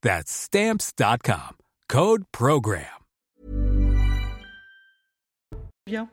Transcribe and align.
That's 0.00 0.30
Stamps.com. 0.30 1.56
Code 1.88 2.22
Program. 2.30 2.84
Bien. 5.86 6.08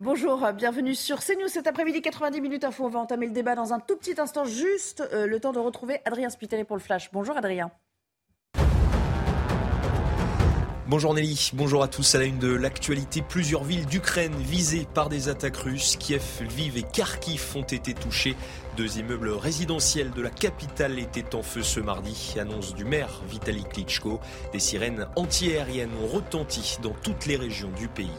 Bonjour, 0.00 0.52
bienvenue 0.54 0.96
sur 0.96 1.20
CNews 1.20 1.46
cet 1.48 1.68
après-midi 1.68 2.02
90 2.02 2.40
minutes 2.40 2.64
info. 2.64 2.86
On 2.86 2.88
va 2.88 2.98
entamer 2.98 3.26
le 3.26 3.32
débat 3.32 3.54
dans 3.54 3.72
un 3.72 3.78
tout 3.78 3.96
petit 3.96 4.20
instant, 4.20 4.44
juste 4.44 5.04
euh, 5.12 5.28
le 5.28 5.38
temps 5.38 5.52
de 5.52 5.60
retrouver 5.60 6.00
Adrien 6.04 6.30
Spitalet 6.30 6.64
pour 6.64 6.76
le 6.76 6.82
flash. 6.82 7.10
Bonjour 7.12 7.36
Adrien. 7.36 7.70
Bonjour 10.90 11.14
Nelly, 11.14 11.50
bonjour 11.54 11.84
à 11.84 11.86
tous. 11.86 12.16
À 12.16 12.18
la 12.18 12.24
une 12.24 12.40
de 12.40 12.52
l'actualité, 12.52 13.22
plusieurs 13.22 13.62
villes 13.62 13.86
d'Ukraine 13.86 14.34
visées 14.34 14.88
par 14.92 15.08
des 15.08 15.28
attaques 15.28 15.58
russes. 15.58 15.94
Kiev, 15.94 16.24
Lviv 16.40 16.76
et 16.76 16.82
Kharkiv 16.82 17.52
ont 17.54 17.62
été 17.62 17.94
touchés. 17.94 18.34
Deux 18.76 18.98
immeubles 18.98 19.30
résidentiels 19.30 20.12
de 20.12 20.22
la 20.22 20.30
capitale 20.30 20.98
étaient 20.98 21.34
en 21.34 21.42
feu 21.42 21.62
ce 21.62 21.80
mardi. 21.80 22.34
Annonce 22.40 22.74
du 22.74 22.84
maire 22.84 23.20
Vitaly 23.28 23.64
Klitschko. 23.64 24.20
Des 24.52 24.60
sirènes 24.60 25.06
antiaériennes 25.16 25.90
ont 26.02 26.06
retenti 26.06 26.78
dans 26.82 26.94
toutes 27.02 27.26
les 27.26 27.36
régions 27.36 27.70
du 27.76 27.88
pays. 27.88 28.10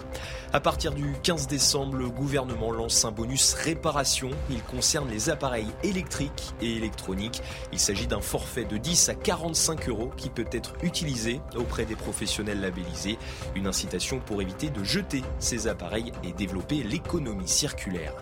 À 0.54 0.60
partir 0.60 0.92
du 0.92 1.16
15 1.24 1.48
décembre, 1.48 1.96
le 1.96 2.10
gouvernement 2.10 2.72
lance 2.72 3.06
un 3.06 3.12
bonus 3.12 3.54
réparation. 3.54 4.32
Il 4.50 4.62
concerne 4.64 5.10
les 5.10 5.30
appareils 5.30 5.70
électriques 5.82 6.54
et 6.62 6.76
électroniques. 6.76 7.42
Il 7.72 7.80
s'agit 7.80 8.06
d'un 8.06 8.20
forfait 8.20 8.66
de 8.66 8.76
10 8.76 9.08
à 9.08 9.16
45 9.16 9.88
euros 9.88 10.12
qui 10.18 10.30
peut 10.30 10.50
être 10.52 10.74
utilisé 10.84 11.40
auprès 11.56 11.86
des 11.86 11.96
professionnels 11.96 12.60
labellisés. 12.60 13.18
Une 13.56 13.66
incitation 13.66 14.20
pour 14.20 14.42
éviter 14.42 14.70
de 14.70 14.84
jeter 14.84 15.24
ces 15.40 15.70
appareils 15.70 16.12
et 16.22 16.34
développer 16.34 16.84
l'économie 16.84 17.48
circulaire. 17.48 18.14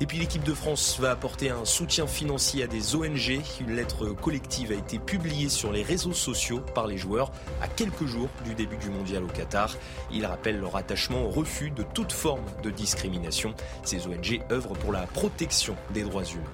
Et 0.00 0.06
puis 0.06 0.16
l'équipe 0.16 0.42
de 0.42 0.54
France 0.54 0.98
va 0.98 1.10
apporter 1.10 1.50
un 1.50 1.66
soutien 1.66 2.06
financier 2.06 2.64
à 2.64 2.66
des 2.66 2.96
ONG. 2.96 3.42
Une 3.60 3.76
lettre 3.76 4.06
collective 4.06 4.72
a 4.72 4.74
été 4.74 4.98
publiée 4.98 5.50
sur 5.50 5.70
les 5.70 5.82
réseaux 5.82 6.14
sociaux 6.14 6.62
par 6.74 6.86
les 6.86 6.96
joueurs 6.96 7.30
à 7.60 7.68
quelques 7.68 8.06
jours 8.06 8.30
du 8.46 8.54
début 8.54 8.78
du 8.78 8.88
mondial 8.88 9.22
au 9.22 9.28
Qatar. 9.28 9.76
Ils 10.10 10.24
rappellent 10.24 10.60
leur 10.60 10.76
attachement 10.76 11.24
au 11.26 11.28
refus 11.28 11.72
de 11.74 11.82
toute 11.82 12.12
forme 12.12 12.44
de 12.62 12.70
discrimination. 12.70 13.54
Ces 13.82 14.06
ONG 14.06 14.42
œuvrent 14.50 14.74
pour 14.74 14.92
la 14.92 15.06
protection 15.06 15.76
des 15.90 16.02
droits 16.02 16.24
humains. 16.24 16.44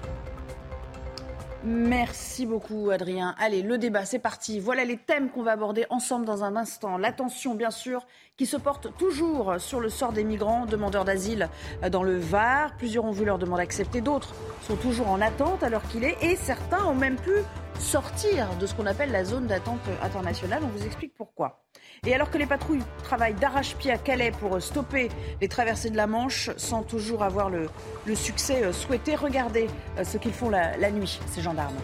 Merci 1.63 2.47
beaucoup 2.47 2.89
Adrien. 2.89 3.35
Allez, 3.37 3.61
le 3.61 3.77
débat, 3.77 4.03
c'est 4.03 4.17
parti. 4.17 4.59
Voilà 4.59 4.83
les 4.83 4.97
thèmes 4.97 5.29
qu'on 5.29 5.43
va 5.43 5.51
aborder 5.51 5.85
ensemble 5.91 6.25
dans 6.25 6.43
un 6.43 6.55
instant. 6.55 6.97
L'attention, 6.97 7.53
bien 7.53 7.69
sûr, 7.69 8.07
qui 8.35 8.47
se 8.47 8.57
porte 8.57 8.97
toujours 8.97 9.53
sur 9.59 9.79
le 9.79 9.89
sort 9.89 10.11
des 10.11 10.23
migrants 10.23 10.65
demandeurs 10.65 11.05
d'asile 11.05 11.49
dans 11.91 12.01
le 12.01 12.17
Var. 12.17 12.75
Plusieurs 12.77 13.05
ont 13.05 13.11
vu 13.11 13.25
leur 13.25 13.37
demande 13.37 13.59
acceptée, 13.59 14.01
d'autres 14.01 14.33
sont 14.63 14.75
toujours 14.75 15.09
en 15.09 15.21
attente 15.21 15.61
à 15.61 15.69
l'heure 15.69 15.87
qu'il 15.89 16.03
est 16.03 16.17
et 16.23 16.35
certains 16.35 16.83
ont 16.85 16.95
même 16.95 17.17
pu 17.17 17.33
sortir 17.79 18.47
de 18.59 18.65
ce 18.65 18.73
qu'on 18.73 18.87
appelle 18.87 19.11
la 19.11 19.23
zone 19.23 19.45
d'attente 19.45 19.81
internationale. 20.01 20.63
On 20.63 20.77
vous 20.79 20.85
explique 20.85 21.13
pourquoi. 21.13 21.63
Et 22.07 22.15
alors 22.15 22.31
que 22.31 22.39
les 22.39 22.47
patrouilles 22.47 22.81
travaillent 23.03 23.35
d'arrache-pied 23.35 23.91
à 23.91 23.97
Calais 23.99 24.31
pour 24.31 24.59
stopper 24.59 25.09
les 25.39 25.47
traversées 25.47 25.91
de 25.91 25.95
la 25.95 26.07
Manche 26.07 26.49
sans 26.57 26.81
toujours 26.81 27.21
avoir 27.21 27.51
le, 27.51 27.69
succès 28.15 28.63
euh, 28.63 28.73
souhaité, 28.73 29.15
regardez 29.15 29.67
euh, 29.99 30.03
ce 30.03 30.17
qu'ils 30.17 30.33
font 30.33 30.49
la, 30.49 30.75
la 30.77 30.89
nuit, 30.89 31.19
ces 31.31 31.43
gendarmes. 31.43 31.75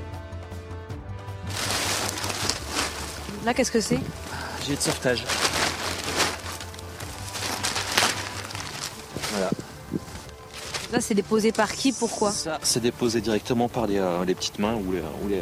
Là, 3.45 3.53
qu'est-ce 3.53 3.71
que 3.71 3.79
c'est? 3.79 3.99
J'ai 4.65 4.75
de 4.75 4.81
sauvetage. 4.81 5.23
Voilà. 9.33 9.51
Là, 10.91 11.01
c'est 11.01 11.15
déposé 11.15 11.51
par 11.51 11.71
qui 11.71 11.91
Pourquoi 11.91 12.31
Ça, 12.31 12.59
c'est 12.61 12.79
déposé 12.79 13.19
directement 13.19 13.67
par 13.67 13.87
les, 13.87 13.97
euh, 13.97 14.23
petites 14.25 14.59
mains 14.59 14.75
ou 14.75 14.93
les, 14.93 15.01
ou, 15.23 15.27
les, 15.27 15.41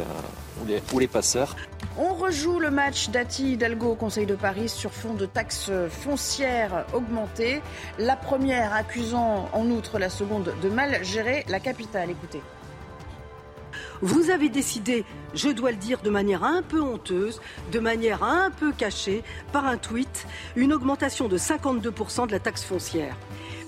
ou, 0.60 0.94
ou 0.94 0.98
les 0.98 1.06
passeurs. 1.06 1.54
On 1.98 2.14
rejoue 2.14 2.58
le 2.58 2.70
match 2.70 3.10
d'Ati 3.10 3.52
Hidalgo 3.52 3.92
au 3.92 3.94
Conseil 3.94 4.26
de 4.26 4.34
Paris 4.34 4.68
sur 4.68 4.92
fond 4.92 5.14
de 5.14 5.24
taxes 5.24 5.70
foncières 5.88 6.84
augmentées. 6.92 7.62
La 7.98 8.16
première 8.16 8.74
accusant 8.74 9.48
en 9.52 9.70
outre 9.70 9.98
la 9.98 10.10
seconde 10.10 10.52
de 10.60 10.68
mal 10.68 11.02
gérer 11.04 11.44
la 11.48 11.60
capitale. 11.60 12.10
Écoutez. 12.10 12.42
Vous 14.02 14.30
avez 14.30 14.48
décidé, 14.48 15.04
je 15.34 15.48
dois 15.48 15.70
le 15.70 15.76
dire 15.76 16.00
de 16.02 16.10
manière 16.10 16.44
un 16.44 16.62
peu 16.62 16.82
honteuse, 16.82 17.40
de 17.72 17.78
manière 17.78 18.22
un 18.22 18.50
peu 18.50 18.72
cachée, 18.72 19.22
par 19.52 19.66
un 19.66 19.78
tweet, 19.78 20.26
une 20.54 20.72
augmentation 20.72 21.28
de 21.28 21.38
52% 21.38 22.26
de 22.26 22.32
la 22.32 22.38
taxe 22.38 22.64
foncière. 22.64 23.16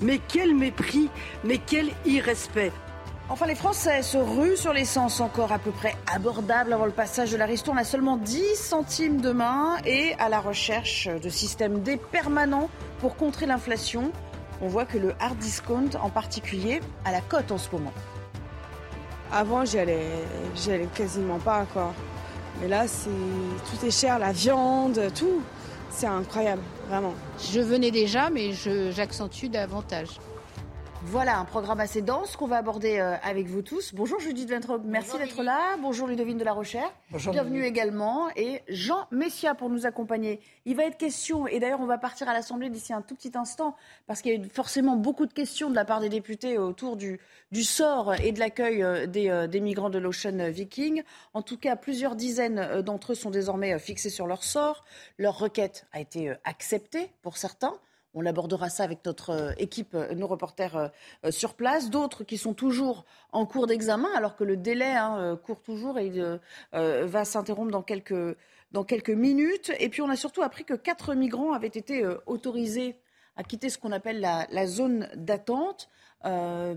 Mais 0.01 0.21
quel 0.29 0.55
mépris, 0.55 1.11
mais 1.45 1.59
quel 1.59 1.91
irrespect. 2.07 2.73
Enfin, 3.31 3.47
les 3.47 3.55
Français 3.55 4.03
se 4.03 4.17
ruent 4.17 4.57
sur 4.57 4.73
l'essence 4.73 5.21
encore 5.21 5.53
à 5.53 5.59
peu 5.59 5.71
près 5.71 5.95
abordable 6.15 6.73
avant 6.73 6.87
le 6.87 6.93
passage 6.93 7.31
de 7.31 7.37
la 7.37 7.45
ristourne 7.45 7.77
à 7.77 7.85
seulement 7.85 8.17
10 8.17 8.55
centimes 8.55 9.21
demain 9.21 9.77
et 9.85 10.15
à 10.19 10.31
la 10.31 10.41
recherche 10.41 11.09
de 11.09 11.29
systèmes 11.29 11.83
D 11.83 11.99
permanents 11.99 12.71
pour 13.01 13.17
contrer 13.17 13.45
l'inflation. 13.45 14.13
On 14.63 14.69
voit 14.69 14.87
que 14.87 14.97
le 14.97 15.15
hard 15.21 15.37
discount 15.37 15.91
en 16.01 16.09
particulier 16.09 16.81
a 17.05 17.13
la 17.13 17.21
cote 17.21 17.53
en 17.53 17.59
ce 17.59 17.71
moment. 17.71 17.93
Avant, 19.31 19.65
j'y 19.67 19.79
allais, 19.79 20.09
allais 20.69 20.89
quasiment 20.95 21.39
pas 21.39 21.61
encore. 21.61 21.93
Mais 22.63 22.69
là, 22.69 22.89
c'est 22.89 23.11
tout 23.11 23.87
est 23.87 23.91
cher, 23.91 24.19
la 24.19 24.33
viande, 24.33 25.01
tout. 25.15 25.43
C'est 25.99 26.07
incroyable, 26.07 26.63
vraiment. 26.89 27.13
Je 27.53 27.59
venais 27.59 27.91
déjà, 27.91 28.31
mais 28.31 28.53
j'accentue 28.93 29.47
davantage. 29.47 30.07
Voilà 31.05 31.39
un 31.39 31.45
programme 31.45 31.79
assez 31.79 32.03
dense 32.03 32.35
qu'on 32.35 32.49
va 32.49 32.57
aborder 32.57 32.99
euh, 32.99 33.15
avec 33.23 33.47
vous 33.47 33.63
tous. 33.63 33.95
Bonjour 33.95 34.19
Judith 34.19 34.51
Ventrop, 34.51 34.83
merci 34.85 35.17
d'être 35.17 35.45
là. 35.45 35.77
Bonjour 35.81 36.09
Ludovine 36.09 36.39
de 36.39 36.45
la 36.45 36.53
Rochère. 36.53 36.93
Bonjour, 37.13 37.33
Bienvenue 37.33 37.65
également. 37.65 38.29
Et 38.35 38.63
Jean 38.69 39.07
Messia 39.13 39.55
pour 39.55 39.71
nous 39.71 39.87
accompagner. 39.87 40.41
Il 40.67 40.75
va 40.75 40.85
être 40.85 40.99
question, 40.99 41.47
et 41.47 41.61
d'ailleurs 41.61 41.81
on 41.81 41.87
va 41.87 41.99
partir 41.99 42.29
à 42.29 42.33
l'Assemblée 42.33 42.69
d'ici 42.69 42.93
un 42.93 43.01
tout 43.01 43.15
petit 43.15 43.31
instant, 43.37 43.77
parce 44.09 44.23
qu'il 44.23 44.33
y 44.33 44.35
a 44.37 44.45
eu 44.45 44.49
forcément 44.49 44.97
beaucoup 44.97 45.27
de 45.27 45.33
questions 45.33 45.71
de 45.71 45.77
la 45.77 45.85
part 45.85 46.01
des 46.01 46.09
députés 46.09 46.59
autour 46.59 46.97
du, 46.97 47.21
du 47.53 47.63
sort 47.63 48.15
et 48.15 48.33
de 48.33 48.41
l'accueil 48.41 48.83
euh, 48.83 49.07
des, 49.07 49.31
euh, 49.31 49.47
des, 49.47 49.61
migrants 49.61 49.91
de 49.91 49.99
l'Ocean 49.99 50.51
Viking. 50.51 51.05
En 51.33 51.43
tout 51.43 51.59
cas, 51.59 51.77
plusieurs 51.77 52.17
dizaines 52.17 52.83
d'entre 52.83 53.13
eux 53.13 53.15
sont 53.15 53.31
désormais 53.31 53.79
fixés 53.79 54.11
sur 54.11 54.27
leur 54.27 54.43
sort. 54.43 54.85
Leur 55.17 55.39
requête 55.39 55.87
a 55.93 56.01
été 56.01 56.35
acceptée 56.45 57.13
pour 57.23 57.37
certains. 57.37 57.79
On 58.15 58.25
abordera 58.25 58.71
ça 58.71 58.85
avec 58.85 59.05
notre 59.05 59.31
euh, 59.31 59.53
équipe, 59.59 59.95
euh, 59.95 60.15
nos 60.15 60.27
reporters 60.27 60.77
euh, 61.25 61.31
sur 61.31 61.55
place. 61.55 61.91
D'autres 61.91 62.25
qui 62.25 62.39
sont 62.39 62.55
toujours 62.55 63.05
en 63.33 63.45
cours 63.45 63.67
d'examen, 63.67 64.09
alors 64.15 64.35
que 64.35 64.45
le 64.45 64.57
délai 64.57 64.93
hein, 64.93 65.39
court 65.45 65.61
toujours 65.61 65.99
et 65.99 66.11
va 66.73 67.25
s'interrompre 67.25 67.71
dans 67.71 67.83
quelques, 67.83 69.11
minutes. 69.11 69.73
Et 69.79 69.89
puis 69.89 70.01
on 70.03 70.09
a 70.09 70.17
surtout 70.17 70.43
appris 70.43 70.65
que 70.65 70.75
quatre 70.75 71.15
migrants 71.15 71.53
avaient 71.53 71.67
été 71.67 72.07
autorisés 72.27 72.97
à 73.37 73.45
quitter 73.45 73.69
ce 73.69 73.79
qu'on 73.79 73.93
appelle 73.93 74.21
la, 74.21 74.67
zone 74.67 75.09
d'attente 75.15 75.89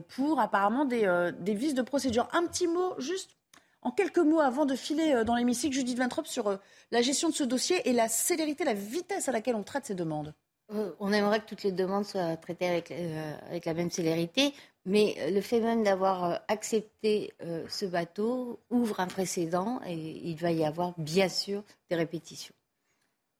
pour 0.09 0.39
apparemment 0.39 0.85
des, 0.85 1.31
des 1.39 1.53
vices 1.53 1.73
de 1.73 1.81
procédure. 1.81 2.27
Un 2.33 2.45
petit 2.45 2.67
mot 2.67 2.93
juste 2.99 3.37
en 3.81 3.91
quelques 3.91 4.19
mots 4.19 4.41
avant 4.41 4.65
de 4.65 4.75
filer 4.75 5.23
dans 5.25 5.35
l'hémicycle, 5.35 5.73
Judith 5.73 5.97
Vintrop, 5.97 6.27
sur 6.27 6.59
la 6.91 7.01
gestion 7.01 7.29
de 7.29 7.33
ce 7.33 7.43
dossier 7.43 7.89
et 7.89 7.93
la 7.93 8.09
célérité, 8.09 8.63
la 8.65 8.73
vitesse 8.73 9.29
à 9.29 9.31
laquelle 9.31 9.55
on 9.55 9.63
traite 9.63 9.85
ces 9.85 9.95
demandes. 9.95 10.33
Euh, 10.73 10.91
on 10.99 11.11
aimerait 11.11 11.41
que 11.41 11.45
toutes 11.45 11.63
les 11.63 11.71
demandes 11.71 12.05
soient 12.05 12.37
traitées 12.37 12.67
avec, 12.67 12.91
euh, 12.91 13.35
avec 13.49 13.65
la 13.65 13.73
même 13.73 13.91
célérité, 13.91 14.53
mais 14.85 15.15
euh, 15.19 15.31
le 15.31 15.41
fait 15.41 15.59
même 15.59 15.83
d'avoir 15.83 16.41
accepté 16.47 17.33
ce 17.67 17.85
bateau 17.85 18.59
ouvre 18.69 18.99
un 18.99 19.07
précédent 19.07 19.81
et 19.85 19.93
il 19.93 20.35
va 20.37 20.51
y 20.51 20.63
avoir 20.63 20.93
bien 20.97 21.29
sûr 21.29 21.63
des 21.89 21.95
répétitions. 21.95 22.53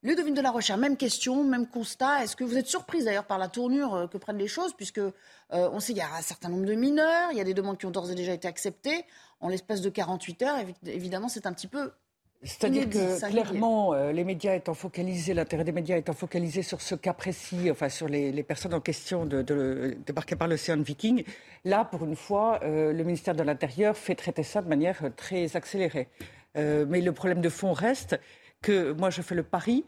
Ludovine 0.03 0.33
de 0.33 0.41
la 0.41 0.49
Recherche, 0.49 0.79
même 0.79 0.97
question, 0.97 1.43
même 1.43 1.67
constat. 1.67 2.23
Est-ce 2.23 2.35
que 2.35 2.43
vous 2.43 2.57
êtes 2.57 2.65
surprise 2.65 3.05
d'ailleurs 3.05 3.27
par 3.27 3.37
la 3.37 3.47
tournure 3.47 4.09
que 4.11 4.17
prennent 4.17 4.39
les 4.39 4.47
choses, 4.47 4.73
puisque 4.73 5.01
on 5.51 5.79
sait 5.79 5.93
qu'il 5.93 6.01
y 6.01 6.01
a 6.01 6.15
un 6.15 6.23
certain 6.23 6.49
nombre 6.49 6.65
de 6.65 6.73
mineurs, 6.73 7.31
il 7.31 7.37
y 7.37 7.41
a 7.41 7.43
des 7.43 7.53
demandes 7.53 7.77
qui 7.77 7.85
ont 7.85 7.91
d'ores 7.91 8.09
et 8.09 8.15
déjà 8.15 8.33
été 8.33 8.47
acceptées. 8.47 9.05
En 9.41 9.47
l'espace 9.47 9.81
de 9.81 9.89
48 9.89 10.41
heures, 10.41 10.57
évidemment, 10.87 11.29
c'est 11.29 11.45
un 11.45 11.53
petit 11.53 11.67
peu 11.67 11.91
c'est-à-dire 12.43 12.89
que 12.89 13.29
clairement, 13.29 13.93
euh, 13.93 14.11
les 14.11 14.23
médias 14.23 14.55
étant 14.55 14.73
focalisés, 14.73 15.33
l'intérêt 15.33 15.63
des 15.63 15.71
médias 15.71 15.97
étant 15.97 16.13
focalisé 16.13 16.63
sur 16.63 16.81
ce 16.81 16.95
cas 16.95 17.13
précis, 17.13 17.69
enfin 17.69 17.89
sur 17.89 18.07
les, 18.07 18.43
personnes 18.43 18.73
en 18.73 18.79
question 18.79 19.25
de, 19.25 19.41
de, 19.41 19.97
débarquées 20.05 20.35
par 20.35 20.47
l'océan 20.47 20.81
Viking, 20.81 21.23
là, 21.65 21.85
pour 21.85 22.03
une 22.03 22.15
fois, 22.15 22.59
le 22.63 23.03
ministère 23.03 23.35
de 23.35 23.43
l'Intérieur 23.43 23.95
fait 23.95 24.15
traiter 24.15 24.43
ça 24.43 24.61
de 24.61 24.67
manière 24.69 25.11
très 25.15 25.55
accélérée. 25.55 26.07
mais 26.55 27.01
le 27.01 27.11
problème 27.11 27.41
de 27.41 27.49
fond 27.49 27.73
reste, 27.73 28.19
que 28.61 28.91
moi 28.93 29.09
je 29.09 29.21
fais 29.21 29.35
le 29.35 29.43
pari 29.43 29.85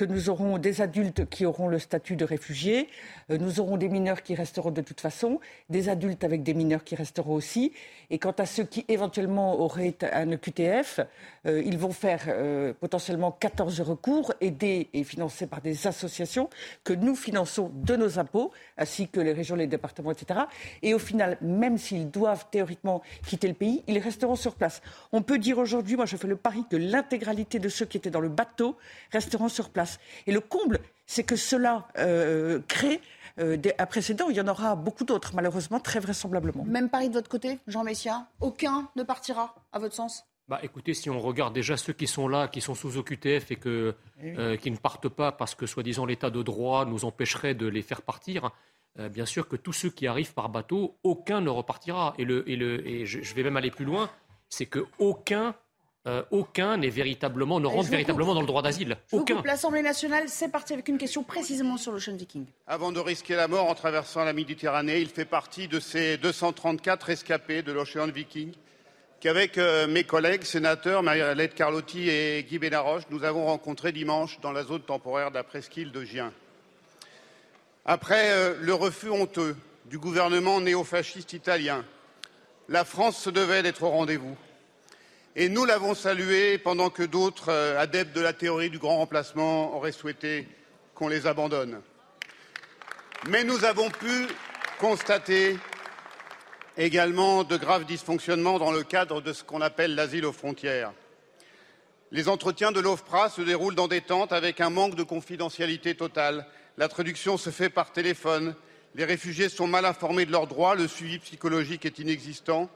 que 0.00 0.06
nous 0.06 0.30
aurons 0.30 0.56
des 0.56 0.80
adultes 0.80 1.28
qui 1.28 1.44
auront 1.44 1.68
le 1.68 1.78
statut 1.78 2.16
de 2.16 2.24
réfugiés, 2.24 2.88
euh, 3.30 3.36
nous 3.36 3.60
aurons 3.60 3.76
des 3.76 3.90
mineurs 3.90 4.22
qui 4.22 4.34
resteront 4.34 4.70
de 4.70 4.80
toute 4.80 4.98
façon, 4.98 5.40
des 5.68 5.90
adultes 5.90 6.24
avec 6.24 6.42
des 6.42 6.54
mineurs 6.54 6.84
qui 6.84 6.94
resteront 6.94 7.34
aussi. 7.34 7.72
Et 8.08 8.18
quant 8.18 8.34
à 8.38 8.46
ceux 8.46 8.64
qui 8.64 8.86
éventuellement 8.88 9.60
auraient 9.60 9.98
un 10.10 10.30
EQTF, 10.30 11.00
euh, 11.46 11.62
ils 11.62 11.76
vont 11.76 11.92
faire 11.92 12.22
euh, 12.28 12.72
potentiellement 12.72 13.30
14 13.30 13.82
recours, 13.82 14.32
aidés 14.40 14.88
et 14.94 15.04
financés 15.04 15.46
par 15.46 15.60
des 15.60 15.86
associations 15.86 16.48
que 16.82 16.94
nous 16.94 17.14
finançons 17.14 17.70
de 17.74 17.94
nos 17.94 18.18
impôts, 18.18 18.52
ainsi 18.78 19.06
que 19.06 19.20
les 19.20 19.34
régions, 19.34 19.54
les 19.54 19.66
départements, 19.66 20.12
etc. 20.12 20.40
Et 20.80 20.94
au 20.94 20.98
final, 20.98 21.36
même 21.42 21.76
s'ils 21.76 22.10
doivent 22.10 22.46
théoriquement 22.50 23.02
quitter 23.26 23.48
le 23.48 23.54
pays, 23.54 23.82
ils 23.86 23.98
resteront 23.98 24.36
sur 24.36 24.54
place. 24.54 24.80
On 25.12 25.20
peut 25.20 25.38
dire 25.38 25.58
aujourd'hui, 25.58 25.96
moi 25.96 26.06
je 26.06 26.16
fais 26.16 26.26
le 26.26 26.36
pari 26.36 26.64
que 26.70 26.76
l'intégralité 26.76 27.58
de 27.58 27.68
ceux 27.68 27.84
qui 27.84 27.98
étaient 27.98 28.08
dans 28.08 28.20
le 28.20 28.30
bateau 28.30 28.78
resteront 29.12 29.50
sur 29.50 29.68
place. 29.68 29.89
Et 30.26 30.32
le 30.32 30.40
comble, 30.40 30.80
c'est 31.06 31.24
que 31.24 31.36
cela 31.36 31.88
euh, 31.98 32.60
crée 32.68 33.00
euh, 33.40 33.56
un 33.78 33.86
précédent. 33.86 34.28
Il 34.30 34.36
y 34.36 34.40
en 34.40 34.46
aura 34.46 34.76
beaucoup 34.76 35.04
d'autres, 35.04 35.32
malheureusement, 35.34 35.80
très 35.80 35.98
vraisemblablement. 35.98 36.64
Même 36.64 36.88
pari 36.88 37.08
de 37.08 37.14
votre 37.14 37.28
côté, 37.28 37.58
Jean 37.66 37.82
Messia 37.82 38.28
Aucun 38.40 38.88
ne 38.94 39.02
partira, 39.02 39.54
à 39.72 39.78
votre 39.78 39.94
sens? 39.94 40.24
Bah, 40.46 40.60
écoutez, 40.62 40.94
si 40.94 41.10
on 41.10 41.20
regarde 41.20 41.54
déjà 41.54 41.76
ceux 41.76 41.92
qui 41.92 42.06
sont 42.06 42.28
là, 42.28 42.48
qui 42.48 42.60
sont 42.60 42.74
sous 42.74 42.96
OQTF 42.96 43.50
et 43.50 43.56
que, 43.56 43.94
eh 44.22 44.38
euh, 44.38 44.56
qui 44.56 44.70
ne 44.70 44.76
partent 44.76 45.08
pas 45.08 45.32
parce 45.32 45.54
que, 45.54 45.66
soi-disant, 45.66 46.06
l'état 46.06 46.30
de 46.30 46.42
droit 46.42 46.84
nous 46.84 47.04
empêcherait 47.04 47.54
de 47.54 47.66
les 47.66 47.82
faire 47.82 48.02
partir, 48.02 48.50
bien 48.98 49.24
sûr 49.24 49.48
que 49.48 49.56
tous 49.56 49.72
ceux 49.72 49.90
qui 49.90 50.06
arrivent 50.06 50.34
par 50.34 50.48
bateau, 50.48 50.98
aucun 51.04 51.40
ne 51.40 51.48
repartira. 51.48 52.12
Et, 52.18 52.24
le, 52.24 52.48
et, 52.50 52.56
le, 52.56 52.86
et 52.86 53.06
je, 53.06 53.22
je, 53.22 53.34
vais 53.34 53.44
même 53.44 53.56
aller 53.56 53.70
plus 53.70 53.84
loin, 53.84 54.10
c'est 54.48 54.66
qu'aucun 54.66 55.54
euh, 56.06 56.22
aucun 56.30 56.78
n'est 56.78 56.88
véritablement, 56.88 57.60
ne 57.60 57.66
rentre 57.66 57.90
véritablement 57.90 58.34
dans 58.34 58.40
le 58.40 58.46
droit 58.46 58.62
d'asile. 58.62 58.96
Aucun. 59.12 59.42
L'Assemblée 59.44 59.82
nationale, 59.82 60.28
c'est 60.28 60.50
parti 60.50 60.72
avec 60.72 60.88
une 60.88 60.96
question 60.96 61.22
précisément 61.22 61.76
sur 61.76 61.92
l'Ocean 61.92 62.16
Viking. 62.16 62.46
Avant 62.66 62.90
de 62.90 63.00
risquer 63.00 63.36
la 63.36 63.48
mort 63.48 63.68
en 63.68 63.74
traversant 63.74 64.24
la 64.24 64.32
Méditerranée, 64.32 65.00
il 65.00 65.08
fait 65.08 65.26
partie 65.26 65.68
de 65.68 65.78
ces 65.78 66.16
234 66.16 67.02
rescapés 67.02 67.62
de 67.62 67.72
l'Ocean 67.72 68.06
Viking 68.06 68.52
qu'avec 69.20 69.58
euh, 69.58 69.86
mes 69.86 70.04
collègues 70.04 70.44
sénateurs 70.44 71.02
Marie-Alette 71.02 71.54
Carlotti 71.54 72.08
et 72.08 72.46
Guy 72.48 72.58
Benaroche, 72.58 73.02
nous 73.10 73.22
avons 73.22 73.44
rencontré 73.44 73.92
dimanche 73.92 74.40
dans 74.40 74.52
la 74.52 74.64
zone 74.64 74.80
temporaire 74.80 75.28
de 75.30 75.34
la 75.34 75.44
presqu'île 75.44 75.92
de 75.92 76.02
Gien. 76.02 76.32
Après 77.84 78.30
euh, 78.30 78.54
le 78.58 78.72
refus 78.72 79.10
honteux 79.10 79.54
du 79.84 79.98
gouvernement 79.98 80.62
néofasciste 80.62 81.34
italien, 81.34 81.84
la 82.70 82.86
France 82.86 83.18
se 83.18 83.28
devait 83.28 83.62
d'être 83.62 83.82
au 83.82 83.90
rendez-vous 83.90 84.36
et 85.36 85.48
nous 85.48 85.64
l'avons 85.64 85.94
salué 85.94 86.58
pendant 86.58 86.90
que 86.90 87.04
d'autres 87.04 87.50
euh, 87.50 87.80
adeptes 87.80 88.14
de 88.16 88.20
la 88.20 88.32
théorie 88.32 88.70
du 88.70 88.78
grand 88.78 88.96
remplacement 88.96 89.76
auraient 89.76 89.92
souhaité 89.92 90.48
qu'on 90.94 91.08
les 91.08 91.26
abandonne. 91.26 91.80
Mais 93.28 93.44
nous 93.44 93.64
avons 93.64 93.90
pu 93.90 94.26
constater 94.78 95.56
également 96.76 97.44
de 97.44 97.56
graves 97.56 97.84
dysfonctionnements 97.84 98.58
dans 98.58 98.72
le 98.72 98.82
cadre 98.82 99.20
de 99.20 99.32
ce 99.32 99.44
qu'on 99.44 99.60
appelle 99.60 99.94
l'asile 99.94 100.26
aux 100.26 100.32
frontières. 100.32 100.92
Les 102.10 102.28
entretiens 102.28 102.72
de 102.72 102.80
l'OFPRA 102.80 103.28
se 103.28 103.42
déroulent 103.42 103.76
dans 103.76 103.86
des 103.86 104.00
tentes 104.00 104.32
avec 104.32 104.60
un 104.60 104.70
manque 104.70 104.96
de 104.96 105.04
confidentialité 105.04 105.94
totale. 105.94 106.46
La 106.76 106.88
traduction 106.88 107.36
se 107.36 107.50
fait 107.50 107.70
par 107.70 107.92
téléphone. 107.92 108.56
Les 108.96 109.04
réfugiés 109.04 109.48
sont 109.48 109.68
mal 109.68 109.84
informés 109.84 110.26
de 110.26 110.32
leurs 110.32 110.48
droits. 110.48 110.74
Le 110.74 110.88
suivi 110.88 111.20
psychologique 111.20 111.86
est 111.86 112.00
inexistant 112.00 112.68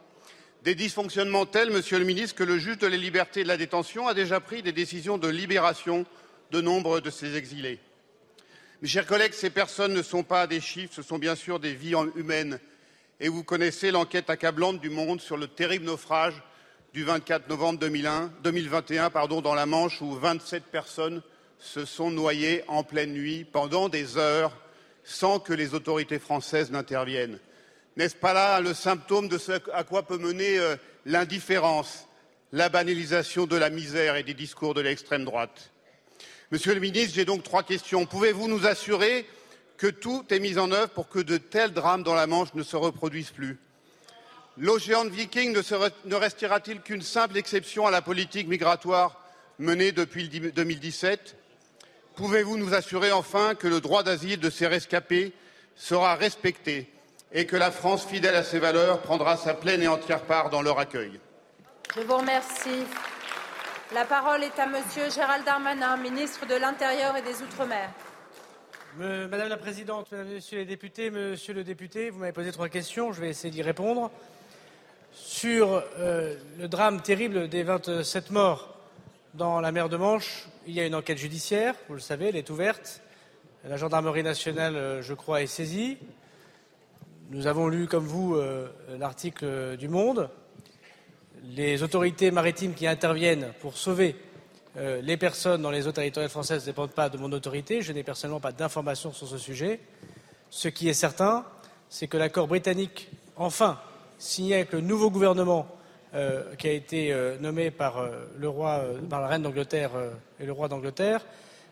des 0.64 0.74
dysfonctionnements 0.74 1.44
tels, 1.44 1.70
Monsieur 1.70 1.98
le 1.98 2.06
Ministre, 2.06 2.36
que 2.36 2.42
le 2.42 2.58
juge 2.58 2.78
de 2.78 2.86
la 2.86 2.96
liberté 2.96 3.40
et 3.40 3.42
de 3.42 3.48
la 3.48 3.58
détention 3.58 4.08
a 4.08 4.14
déjà 4.14 4.40
pris 4.40 4.62
des 4.62 4.72
décisions 4.72 5.18
de 5.18 5.28
libération 5.28 6.06
de 6.52 6.62
nombre 6.62 7.00
de 7.00 7.10
ces 7.10 7.36
exilés. 7.36 7.78
Mes 8.80 8.88
chers 8.88 9.06
collègues, 9.06 9.34
ces 9.34 9.50
personnes 9.50 9.92
ne 9.92 10.00
sont 10.00 10.22
pas 10.22 10.46
des 10.46 10.62
chiffres, 10.62 10.94
ce 10.94 11.02
sont 11.02 11.18
bien 11.18 11.34
sûr 11.34 11.60
des 11.60 11.74
vies 11.74 11.94
humaines. 12.16 12.58
Et 13.20 13.28
vous 13.28 13.44
connaissez 13.44 13.90
l'enquête 13.90 14.30
accablante 14.30 14.80
du 14.80 14.88
Monde 14.88 15.20
sur 15.20 15.36
le 15.36 15.48
terrible 15.48 15.84
naufrage 15.84 16.42
du 16.94 17.04
24 17.04 17.46
novembre 17.50 17.80
2001, 17.80 18.32
2021 18.42 19.10
pardon, 19.10 19.42
dans 19.42 19.54
la 19.54 19.66
Manche 19.66 20.00
où 20.00 20.12
27 20.12 20.64
personnes 20.64 21.22
se 21.58 21.84
sont 21.84 22.10
noyées 22.10 22.64
en 22.68 22.84
pleine 22.84 23.12
nuit 23.12 23.44
pendant 23.44 23.90
des 23.90 24.16
heures 24.16 24.56
sans 25.02 25.40
que 25.40 25.52
les 25.52 25.74
autorités 25.74 26.18
françaises 26.18 26.70
n'interviennent. 26.70 27.38
N'est-ce 27.96 28.16
pas 28.16 28.32
là 28.32 28.60
le 28.60 28.74
symptôme 28.74 29.28
de 29.28 29.38
ce 29.38 29.52
à 29.72 29.84
quoi 29.84 30.02
peut 30.02 30.18
mener 30.18 30.58
euh, 30.58 30.76
l'indifférence, 31.06 32.08
la 32.52 32.68
banalisation 32.68 33.46
de 33.46 33.56
la 33.56 33.70
misère 33.70 34.16
et 34.16 34.22
des 34.22 34.34
discours 34.34 34.74
de 34.74 34.80
l'extrême 34.80 35.24
droite? 35.24 35.70
Monsieur 36.50 36.74
le 36.74 36.80
ministre, 36.80 37.14
j'ai 37.14 37.24
donc 37.24 37.42
trois 37.42 37.62
questions. 37.62 38.04
Pouvez-vous 38.06 38.48
nous 38.48 38.66
assurer 38.66 39.26
que 39.76 39.86
tout 39.86 40.24
est 40.30 40.40
mis 40.40 40.58
en 40.58 40.72
œuvre 40.72 40.90
pour 40.90 41.08
que 41.08 41.20
de 41.20 41.36
tels 41.36 41.72
drames 41.72 42.02
dans 42.02 42.14
la 42.14 42.26
Manche 42.26 42.54
ne 42.54 42.62
se 42.62 42.76
reproduisent 42.76 43.30
plus? 43.30 43.58
L'Ocean 44.56 45.06
Viking 45.06 45.52
ne, 45.52 45.62
ne 46.04 46.14
restera-t-il 46.14 46.80
qu'une 46.80 47.02
simple 47.02 47.36
exception 47.36 47.86
à 47.86 47.90
la 47.90 48.02
politique 48.02 48.48
migratoire 48.48 49.20
menée 49.58 49.92
depuis 49.92 50.28
2017 50.28 51.36
Pouvez-vous 52.16 52.56
nous 52.56 52.74
assurer 52.74 53.10
enfin 53.10 53.56
que 53.56 53.66
le 53.66 53.80
droit 53.80 54.04
d'asile 54.04 54.38
de 54.38 54.50
ces 54.50 54.68
rescapés 54.68 55.32
sera 55.74 56.14
respecté? 56.14 56.93
Et 57.34 57.46
que 57.46 57.56
la 57.56 57.72
France, 57.72 58.06
fidèle 58.06 58.36
à 58.36 58.44
ses 58.44 58.60
valeurs, 58.60 59.02
prendra 59.02 59.36
sa 59.36 59.54
pleine 59.54 59.82
et 59.82 59.88
entière 59.88 60.22
part 60.22 60.50
dans 60.50 60.62
leur 60.62 60.78
accueil. 60.78 61.18
Je 61.96 62.00
vous 62.02 62.16
remercie. 62.16 62.84
La 63.92 64.04
parole 64.04 64.44
est 64.44 64.58
à 64.58 64.66
Monsieur 64.66 65.10
Gérald 65.10 65.44
Darmanin, 65.44 65.96
ministre 65.96 66.46
de 66.46 66.54
l'Intérieur 66.54 67.16
et 67.16 67.22
des 67.22 67.42
Outre-mer. 67.42 67.90
Madame 68.96 69.48
la 69.48 69.56
Présidente, 69.56 70.12
Mesdames 70.12 70.28
et 70.28 70.34
Messieurs 70.34 70.58
les 70.58 70.64
députés, 70.64 71.10
Monsieur 71.10 71.52
le 71.52 71.64
député, 71.64 72.10
vous 72.10 72.20
m'avez 72.20 72.32
posé 72.32 72.52
trois 72.52 72.68
questions, 72.68 73.12
je 73.12 73.20
vais 73.20 73.30
essayer 73.30 73.50
d'y 73.50 73.62
répondre. 73.62 74.12
Sur 75.12 75.82
euh, 75.98 76.36
le 76.58 76.68
drame 76.68 77.02
terrible 77.02 77.48
des 77.48 77.64
27 77.64 78.30
morts 78.30 78.76
dans 79.34 79.60
la 79.60 79.72
mer 79.72 79.88
de 79.88 79.96
Manche, 79.96 80.46
il 80.68 80.74
y 80.74 80.80
a 80.80 80.86
une 80.86 80.94
enquête 80.94 81.18
judiciaire, 81.18 81.74
vous 81.88 81.94
le 81.94 82.00
savez, 82.00 82.28
elle 82.28 82.36
est 82.36 82.50
ouverte. 82.50 83.00
La 83.64 83.76
gendarmerie 83.76 84.22
nationale, 84.22 84.76
euh, 84.76 85.02
je 85.02 85.14
crois, 85.14 85.42
est 85.42 85.48
saisie. 85.48 85.98
Nous 87.30 87.46
avons 87.46 87.68
lu, 87.68 87.86
comme 87.86 88.04
vous, 88.04 88.34
euh, 88.34 88.68
l'article 88.98 89.78
du 89.78 89.88
Monde. 89.88 90.28
Les 91.42 91.82
autorités 91.82 92.30
maritimes 92.30 92.74
qui 92.74 92.86
interviennent 92.86 93.52
pour 93.60 93.78
sauver 93.78 94.14
euh, 94.76 95.00
les 95.00 95.16
personnes 95.16 95.62
dans 95.62 95.70
les 95.70 95.88
eaux 95.88 95.92
territoriales 95.92 96.30
françaises 96.30 96.62
ne 96.62 96.66
dépendent 96.66 96.90
pas 96.90 97.08
de 97.08 97.16
mon 97.16 97.32
autorité. 97.32 97.80
Je 97.80 97.94
n'ai 97.94 98.02
personnellement 98.02 98.40
pas 98.40 98.52
d'informations 98.52 99.10
sur 99.10 99.26
ce 99.26 99.38
sujet. 99.38 99.80
Ce 100.50 100.68
qui 100.68 100.86
est 100.86 100.94
certain, 100.94 101.46
c'est 101.88 102.08
que 102.08 102.18
l'accord 102.18 102.46
britannique, 102.46 103.10
enfin 103.36 103.80
signé 104.18 104.56
avec 104.56 104.72
le 104.72 104.82
nouveau 104.82 105.10
gouvernement 105.10 105.66
euh, 106.14 106.54
qui 106.56 106.68
a 106.68 106.72
été 106.72 107.14
nommé 107.40 107.70
par, 107.70 108.06
le 108.36 108.48
roi, 108.50 108.84
par 109.08 109.22
la 109.22 109.28
reine 109.28 109.42
d'Angleterre 109.42 109.92
et 110.38 110.44
le 110.44 110.52
roi 110.52 110.68
d'Angleterre, 110.68 111.24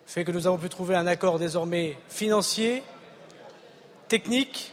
fait 0.06 0.24
que 0.24 0.32
nous 0.32 0.46
avons 0.46 0.58
pu 0.58 0.70
trouver 0.70 0.96
un 0.96 1.06
accord 1.06 1.38
désormais 1.38 1.98
financier, 2.08 2.82
technique 4.08 4.72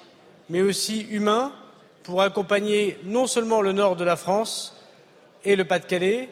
mais 0.49 0.61
aussi 0.61 1.01
humain, 1.09 1.51
pour 2.03 2.21
accompagner 2.21 2.97
non 3.03 3.27
seulement 3.27 3.61
le 3.61 3.71
nord 3.71 3.95
de 3.95 4.03
la 4.03 4.15
France 4.15 4.75
et 5.45 5.55
le 5.55 5.65
Pas-de-Calais, 5.65 6.29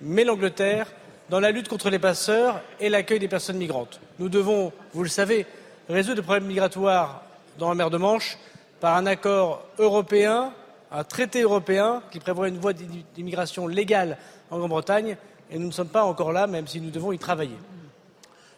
mais 0.00 0.24
l'Angleterre 0.24 0.86
dans 1.28 1.40
la 1.40 1.52
lutte 1.52 1.68
contre 1.68 1.90
les 1.90 2.00
passeurs 2.00 2.60
et 2.80 2.88
l'accueil 2.88 3.20
des 3.20 3.28
personnes 3.28 3.58
migrantes. 3.58 4.00
Nous 4.18 4.28
devons, 4.28 4.72
vous 4.92 5.04
le 5.04 5.08
savez, 5.08 5.46
résoudre 5.88 6.16
le 6.16 6.22
problème 6.22 6.46
migratoire 6.46 7.22
dans 7.58 7.68
la 7.68 7.74
mer 7.76 7.90
de 7.90 7.98
Manche 7.98 8.38
par 8.80 8.96
un 8.96 9.06
accord 9.06 9.64
européen, 9.78 10.52
un 10.90 11.04
traité 11.04 11.42
européen 11.42 12.02
qui 12.10 12.18
prévoit 12.18 12.48
une 12.48 12.58
voie 12.58 12.72
d'immigration 12.72 13.68
légale 13.68 14.18
en 14.50 14.58
Grande-Bretagne, 14.58 15.16
et 15.52 15.58
nous 15.58 15.66
ne 15.66 15.72
sommes 15.72 15.88
pas 15.88 16.02
encore 16.02 16.32
là, 16.32 16.46
même 16.46 16.66
si 16.66 16.80
nous 16.80 16.90
devons 16.90 17.12
y 17.12 17.18
travailler. 17.18 17.56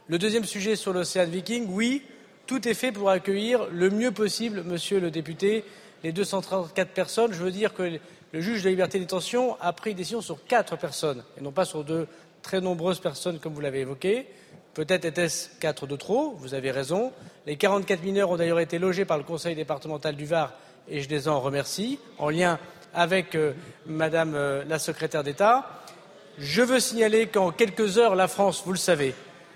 Le 0.09 0.19
deuxième 0.19 0.45
sujet 0.45 0.77
sur 0.77 0.93
l'océan 0.93 1.27
Viking, 1.27 1.67
oui, 1.71 2.03
tout 2.53 2.69
est 2.69 2.75
fait 2.75 2.93
pour 2.93 3.09
accueillir 3.09 3.67
le 3.73 3.89
mieux 3.89 4.11
possible, 4.11 4.63
monsieur 4.63 5.01
le 5.01 5.11
député, 5.11 5.65
les 6.05 6.13
234 6.13 6.91
personnes. 6.91 7.33
Je 7.33 7.43
veux 7.43 7.51
dire 7.51 7.73
que 7.73 7.99
le 8.31 8.41
juge 8.43 8.61
de 8.61 8.67
la 8.67 8.71
liberté 8.73 8.99
de 8.99 9.05
détention 9.05 9.57
a 9.59 9.73
pris 9.73 9.95
décision 9.95 10.21
sur 10.21 10.45
quatre 10.45 10.77
personnes 10.77 11.25
et 11.39 11.41
non 11.41 11.51
pas 11.51 11.65
sur 11.65 11.83
de 11.83 12.07
très 12.43 12.61
nombreuses 12.61 13.01
personnes 13.01 13.39
comme 13.39 13.55
vous 13.55 13.63
l'avez 13.63 13.81
évoqué. 13.81 14.27
Peut-être 14.75 15.07
était-ce 15.07 15.49
quatre 15.61 15.87
de 15.87 15.97
trop, 15.97 16.35
vous 16.37 16.53
avez 16.53 16.71
raison. 16.71 17.13
Les 17.47 17.57
44 17.57 18.03
mineurs 18.03 18.31
ont 18.31 18.37
d'ailleurs 18.37 18.61
été 18.61 18.79
logés 18.79 19.07
par 19.07 19.17
le 19.17 19.25
conseil 19.25 19.55
départemental 19.55 20.15
du 20.15 20.27
Var 20.27 20.53
et 20.91 21.01
je 21.01 21.09
les 21.09 21.29
en 21.29 21.41
remercie, 21.41 21.99
en 22.19 22.29
lien 22.29 22.59
avec 22.93 23.35
euh, 23.35 23.55
Madame 23.87 24.35
euh, 24.35 24.63
la 24.69 24.79
secrétaire 24.79 25.25
d'État. 25.25 25.81
Je 26.37 26.61
veux 26.61 26.81
signaler 26.81 27.29
qu'en 27.29 27.51
quelques 27.51 27.97
heures, 27.97 28.15
la 28.15 28.29
France, 28.29 28.63
vous 28.67 28.73
le 28.73 28.79
savez, 28.79 29.15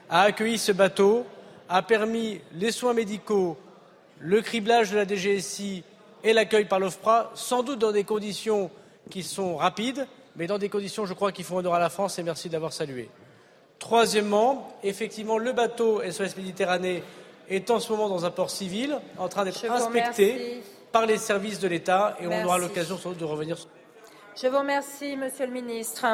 a 0.09 0.23
accueilli 0.23 0.57
ce 0.57 0.73
bateau, 0.73 1.27
a 1.69 1.83
permis 1.83 2.41
les 2.53 2.73
soins 2.73 2.93
médicaux, 2.93 3.57
le 4.21 4.41
criblage 4.41 4.91
de 4.91 4.97
la 4.97 5.07
DGSI 5.07 5.83
et 6.25 6.33
l'accueil 6.33 6.65
par 6.65 6.81
l'OFPRA, 6.81 7.31
sans 7.35 7.63
doute 7.63 7.79
dans 7.79 7.93
des 7.93 8.05
conditions 8.05 8.71
qui 9.11 9.23
sont 9.23 9.57
rapides, 9.57 10.07
mais 10.37 10.47
dans 10.47 10.59
des 10.59 10.69
conditions, 10.69 11.07
je 11.07 11.15
crois, 11.15 11.33
qui 11.33 11.43
font 11.43 11.57
honneur 11.57 11.75
à 11.75 11.79
la 11.79 11.91
France 11.91 12.19
et 12.19 12.23
merci 12.23 12.49
d'avoir 12.49 12.73
salué. 12.73 13.09
Troisièmement, 13.79 14.77
effectivement, 14.83 15.39
le 15.39 15.53
bateau 15.53 16.03
SOS 16.03 16.37
Méditerranée 16.37 17.03
est 17.49 17.71
en 17.71 17.79
ce 17.79 17.93
moment 17.93 18.09
dans 18.09 18.25
un 18.25 18.31
port 18.31 18.51
civil, 18.51 18.99
en 19.19 19.29
train 19.29 19.45
d'être 19.45 19.65
inspecté 19.71 20.63
par 20.93 21.07
les 21.07 21.19
services 21.19 21.61
de 21.61 21.69
l'État 21.69 22.17
et 22.21 22.27
on 22.27 22.45
aura 22.45 22.59
l'occasion 22.59 22.97
sans 22.97 23.11
doute 23.11 23.19
de 23.19 23.25
revenir. 23.25 23.57
Je 24.41 24.49
vous 24.49 24.59
remercie, 24.59 25.17
Monsieur 25.17 25.47
le 25.47 25.53
Ministre. 25.53 26.05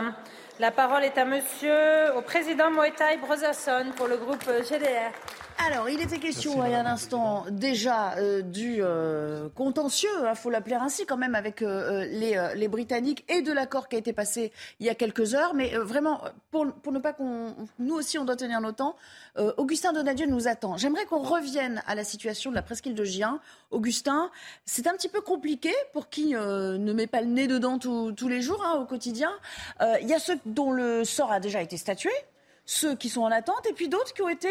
La 0.61 0.71
parole 0.71 1.05
est 1.05 1.19
à 1.19 1.25
Monsieur, 1.25 2.15
au 2.17 2.23
président 2.23 2.71
Moetai 2.71 3.17
Brotherson 3.21 3.87
pour 3.97 4.07
le 4.07 4.17
groupe 4.17 4.45
GDR. 4.69 5.13
Alors, 5.59 5.89
il 5.89 6.01
était 6.01 6.19
question 6.19 6.65
il 6.67 6.73
y 6.73 6.75
a 6.75 6.81
un 6.81 6.87
instant 6.87 7.45
déjà 7.51 8.15
euh, 8.17 8.43
du 8.43 8.79
euh, 8.81 9.49
contentieux, 9.55 10.11
il 10.21 10.27
hein, 10.27 10.35
faut 10.35 10.51
l'appeler 10.51 10.75
ainsi 10.75 11.07
quand 11.07 11.17
même, 11.17 11.35
avec 11.35 11.63
euh, 11.63 12.05
les, 12.07 12.69
Britanniques 12.69 13.25
et 13.29 13.43
de 13.43 13.53
l'accord 13.53 13.89
qui 13.89 13.97
a 13.97 13.99
été 13.99 14.13
passé 14.13 14.53
il 14.81 14.87
y 14.87 14.91
a 14.91 14.95
quelques 14.95 15.35
heures. 15.35 15.55
Mais 15.55 15.77
vraiment, 15.77 16.23
pour, 16.51 16.65
ne 16.65 16.99
pas 16.99 17.13
qu'on... 17.13 17.55
Nous 17.79 17.95
aussi, 17.95 18.19
on 18.19 18.25
doit 18.25 18.37
tenir 18.37 18.61
nos 18.61 18.73
temps. 18.73 18.97
Augustin 19.57 19.93
Donadieu 19.93 20.27
nous 20.27 20.49
attend. 20.49 20.77
J'aimerais 20.77 21.05
qu'on 21.05 21.23
revienne 21.23 21.83
à 21.87 21.95
la 21.95 22.05
situation 22.05 22.51
de 22.51 22.57
la 22.57 22.63
presqu'île 22.63 22.95
de 22.95 23.05
Gien. 23.05 23.41
Augustin, 23.71 24.31
c'est 24.65 24.87
un 24.87 24.93
petit 24.93 25.09
peu 25.09 25.21
compliqué 25.21 25.73
pour 25.93 26.09
qui 26.09 26.33
ne 26.33 26.93
met 26.93 27.07
pas 27.07 27.21
le 27.21 27.29
nez 27.29 27.47
dedans 27.47 27.79
tous 27.79 28.29
les 28.29 28.41
jours, 28.41 28.63
hein, 28.65 28.79
au 28.81 28.87
quotidien. 28.87 29.31
Il 29.81 30.09
y 30.09 30.15
a 30.15 30.19
ceux 30.19 30.39
dont 30.47 30.73
le 30.73 31.05
sort 31.05 31.31
a 31.31 31.41
déjà 31.41 31.61
été 31.61 31.77
statué, 31.77 32.13
ceux 32.65 32.95
qui 32.95 33.09
sont 33.09 33.23
en 33.23 33.31
attente, 33.31 33.67
et 33.69 33.75
puis 33.75 33.89
d'autres 33.89 34.15
qui 34.15 34.23
ont 34.23 34.29
été 34.29 34.49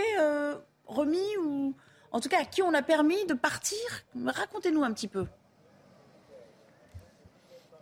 remis 0.92 1.38
ou 1.44 1.74
en 2.12 2.20
tout 2.20 2.30
cas 2.30 2.42
à 2.42 2.46
qui 2.46 2.62
on 2.62 2.74
a 2.74 2.82
permis 2.82 3.26
de 3.26 3.34
partir? 3.34 3.78
Racontez-nous 4.26 4.84
un 4.84 4.92
petit 4.92 5.08
peu. 5.08 5.26